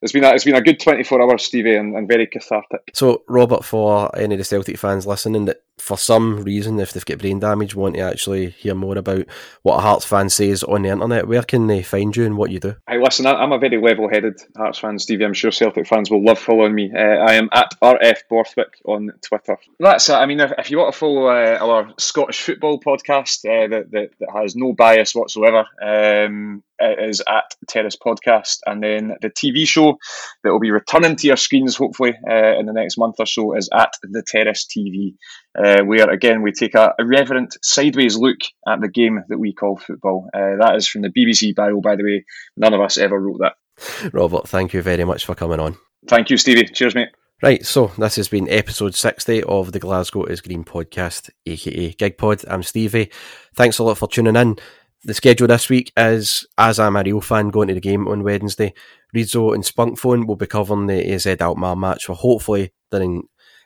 it's 0.01 0.11
been 0.11 0.23
a, 0.23 0.33
it's 0.33 0.43
been 0.43 0.55
a 0.55 0.61
good 0.61 0.79
24 0.79 1.21
hours, 1.21 1.43
Stevie, 1.43 1.75
and, 1.75 1.95
and 1.95 2.07
very 2.07 2.27
cathartic. 2.27 2.91
So, 2.93 3.23
Robert, 3.27 3.63
for 3.63 4.15
any 4.17 4.35
of 4.35 4.39
the 4.39 4.45
Celtic 4.45 4.77
fans 4.77 5.05
listening 5.05 5.45
that 5.45 5.63
for 5.77 5.97
some 5.97 6.43
reason, 6.43 6.79
if 6.79 6.93
they've 6.93 7.05
got 7.05 7.17
brain 7.17 7.39
damage, 7.39 7.75
want 7.75 7.95
to 7.95 8.01
actually 8.01 8.51
hear 8.51 8.75
more 8.75 8.97
about 8.97 9.25
what 9.63 9.77
a 9.77 9.81
Hearts 9.81 10.05
fan 10.05 10.29
says 10.29 10.63
on 10.63 10.83
the 10.83 10.89
internet, 10.89 11.27
where 11.27 11.41
can 11.41 11.67
they 11.67 11.81
find 11.81 12.15
you 12.15 12.25
and 12.25 12.37
what 12.37 12.51
you 12.51 12.59
do? 12.59 12.75
Hey, 12.87 13.01
listen, 13.01 13.25
I'm 13.25 13.51
a 13.51 13.57
very 13.57 13.81
level 13.81 14.07
headed 14.07 14.39
Hearts 14.55 14.79
fan, 14.79 14.99
Stevie. 14.99 15.25
I'm 15.25 15.33
sure 15.33 15.51
Celtic 15.51 15.87
fans 15.87 16.11
will 16.11 16.23
love 16.23 16.39
following 16.39 16.75
me. 16.75 16.91
Uh, 16.95 16.99
I 16.99 17.33
am 17.33 17.49
at 17.51 17.73
RF 17.81 18.17
Borthwick 18.29 18.79
on 18.85 19.11
Twitter. 19.21 19.57
That's 19.79 20.09
it. 20.09 20.13
I 20.13 20.25
mean, 20.27 20.39
if, 20.39 20.51
if 20.57 20.69
you 20.69 20.77
want 20.77 20.93
to 20.93 20.99
follow 20.99 21.27
uh, 21.27 21.57
our 21.59 21.93
Scottish 21.97 22.41
football 22.41 22.79
podcast 22.79 23.45
uh, 23.45 23.67
that, 23.69 23.91
that, 23.91 24.09
that, 24.19 24.29
has 24.33 24.55
no 24.55 24.73
bias 24.73 25.15
whatsoever, 25.15 25.65
um, 25.81 26.63
it 26.81 27.09
is 27.09 27.21
at 27.27 27.55
Terrace 27.67 27.95
Podcast. 27.95 28.57
And 28.65 28.83
then 28.83 29.13
the 29.21 29.29
TV 29.29 29.67
show 29.67 29.97
that 30.43 30.51
will 30.51 30.59
be 30.59 30.71
returning 30.71 31.15
to 31.15 31.27
your 31.27 31.37
screens, 31.37 31.75
hopefully, 31.75 32.13
uh, 32.29 32.57
in 32.59 32.65
the 32.65 32.73
next 32.73 32.97
month 32.97 33.15
or 33.19 33.25
so, 33.25 33.55
is 33.55 33.69
at 33.73 33.93
The 34.03 34.23
Terrace 34.27 34.65
TV 34.65 35.15
uh, 35.57 35.83
where 35.83 36.09
again 36.09 36.41
we 36.41 36.51
take 36.51 36.75
a 36.75 36.93
irreverent 36.97 37.57
sideways 37.61 38.17
look 38.17 38.39
at 38.67 38.81
the 38.81 38.87
game 38.87 39.23
that 39.29 39.37
we 39.37 39.53
call 39.53 39.77
football. 39.77 40.29
Uh, 40.33 40.55
that 40.59 40.75
is 40.75 40.87
from 40.87 41.01
the 41.01 41.09
BBC 41.09 41.55
Bio, 41.55 41.81
by 41.81 41.95
the 41.95 42.03
way. 42.03 42.25
None 42.57 42.73
of 42.73 42.81
us 42.81 42.97
ever 42.97 43.19
wrote 43.19 43.39
that. 43.39 44.13
Robert, 44.13 44.47
thank 44.47 44.73
you 44.73 44.81
very 44.81 45.03
much 45.03 45.25
for 45.25 45.35
coming 45.35 45.59
on. 45.59 45.77
Thank 46.07 46.29
you, 46.29 46.37
Stevie. 46.37 46.67
Cheers, 46.67 46.95
mate. 46.95 47.09
Right, 47.43 47.65
so 47.65 47.87
this 47.97 48.17
has 48.17 48.27
been 48.27 48.47
episode 48.49 48.93
60 48.93 49.43
of 49.43 49.71
the 49.71 49.79
Glasgow 49.79 50.25
is 50.25 50.41
Green 50.41 50.63
podcast, 50.63 51.31
aka 51.47 51.91
GigPod. 51.93 52.45
I'm 52.47 52.61
Stevie. 52.61 53.09
Thanks 53.55 53.79
a 53.79 53.83
lot 53.83 53.97
for 53.97 54.07
tuning 54.07 54.35
in. 54.35 54.57
The 55.03 55.15
schedule 55.15 55.47
this 55.47 55.67
week 55.67 55.91
is, 55.97 56.45
as 56.59 56.77
I'm 56.77 56.95
a 56.95 57.01
real 57.01 57.21
fan 57.21 57.49
going 57.49 57.69
to 57.69 57.73
the 57.73 57.79
game 57.79 58.07
on 58.07 58.21
Wednesday, 58.21 58.73
Reidzo 59.15 59.55
and 59.55 59.63
Spunkphone 59.63 60.27
will 60.27 60.35
be 60.35 60.45
covering 60.45 60.85
the 60.85 61.11
AZ 61.11 61.25
Alkmaar 61.25 61.75
match 61.75 62.05
for 62.05 62.13
hopefully 62.13 62.71
they're 62.91 63.01
in 63.01 63.23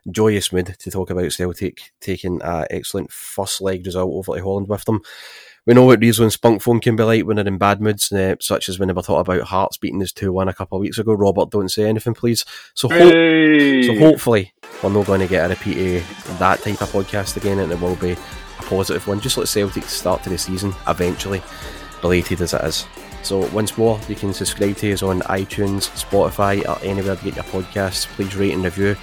joyous 0.09 0.53
mood 0.53 0.75
to 0.79 0.91
talk 0.91 1.09
about 1.09 1.33
Celtic 1.33 1.91
taking 1.99 2.41
an 2.41 2.67
excellent 2.69 3.11
first 3.11 3.59
leg 3.59 3.85
result 3.85 4.13
over 4.13 4.37
to 4.37 4.43
Holland 4.43 4.69
with 4.69 4.85
them. 4.85 5.01
We 5.65 5.73
know 5.73 5.83
what 5.83 5.99
Reidzo 5.99 6.21
and 6.21 6.31
Spunkphone 6.31 6.81
can 6.81 6.95
be 6.95 7.03
like 7.03 7.25
when 7.25 7.35
they're 7.35 7.47
in 7.47 7.57
bad 7.57 7.81
moods, 7.81 8.11
uh, 8.13 8.35
such 8.39 8.69
as 8.69 8.79
when 8.79 8.87
they 8.87 8.93
were 8.93 9.01
talking 9.01 9.19
about 9.33 9.47
Hearts 9.47 9.77
beating 9.77 10.01
us 10.03 10.13
2 10.13 10.31
1 10.31 10.47
a 10.47 10.53
couple 10.53 10.77
of 10.77 10.83
weeks 10.83 10.99
ago. 10.99 11.13
Robert, 11.13 11.49
don't 11.49 11.69
say 11.69 11.89
anything, 11.89 12.13
please. 12.13 12.45
So, 12.75 12.87
ho- 12.87 12.95
hey. 12.95 13.83
so 13.83 13.97
hopefully, 13.97 14.53
we're 14.81 14.91
not 14.91 15.07
going 15.07 15.21
to 15.21 15.27
get 15.27 15.47
a 15.47 15.49
repeat 15.49 15.97
of 15.97 16.39
that 16.39 16.61
type 16.61 16.81
of 16.81 16.91
podcast 16.91 17.35
again, 17.35 17.59
and 17.59 17.71
it 17.71 17.81
will 17.81 17.95
be 17.95 18.15
positive 18.65 19.07
one, 19.07 19.19
just 19.19 19.37
like 19.37 19.47
Celtic 19.47 19.85
start 19.85 20.21
to 20.23 20.29
the 20.29 20.37
season 20.37 20.73
eventually, 20.87 21.41
belated 22.01 22.41
as 22.41 22.53
it 22.53 22.63
is. 22.63 22.85
So 23.23 23.47
once 23.47 23.75
more, 23.77 23.99
you 24.07 24.15
can 24.15 24.33
subscribe 24.33 24.77
to 24.77 24.93
us 24.93 25.01
on 25.01 25.21
iTunes, 25.21 25.89
Spotify, 25.99 26.63
or 26.67 26.77
anywhere 26.85 27.15
to 27.15 27.23
get 27.23 27.35
your 27.35 27.45
podcasts. 27.45 28.05
Please 28.05 28.35
rate 28.35 28.53
and 28.53 28.63
review. 28.63 28.95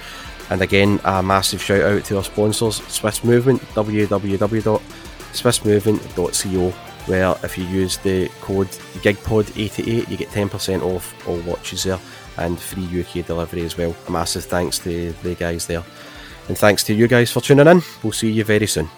And 0.49 0.61
again, 0.61 1.01
a 1.03 1.21
massive 1.21 1.61
shout 1.61 1.81
out 1.81 2.05
to 2.05 2.15
our 2.17 2.23
sponsors, 2.23 2.81
Swiss 2.87 3.21
Movement, 3.23 3.61
www.swissmovement.co, 3.73 6.69
where 7.05 7.35
if 7.43 7.57
you 7.57 7.65
use 7.65 7.97
the 7.97 8.29
code 8.39 8.67
GIGPOD88, 8.67 10.09
you 10.09 10.17
get 10.17 10.29
10% 10.29 10.83
off 10.83 11.13
all 11.27 11.39
watches 11.39 11.83
there 11.83 11.99
and 12.37 12.59
free 12.59 13.01
UK 13.01 13.25
delivery 13.25 13.63
as 13.63 13.77
well. 13.77 13.95
A 14.07 14.11
massive 14.11 14.45
thanks 14.45 14.79
to 14.79 15.11
the 15.23 15.35
guys 15.35 15.65
there. 15.65 15.83
And 16.47 16.57
thanks 16.57 16.83
to 16.85 16.93
you 16.93 17.07
guys 17.07 17.31
for 17.31 17.41
tuning 17.41 17.67
in. 17.67 17.81
We'll 18.03 18.13
see 18.13 18.31
you 18.31 18.43
very 18.43 18.67
soon. 18.67 18.89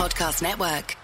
Podcast 0.00 0.40
Network. 0.40 0.96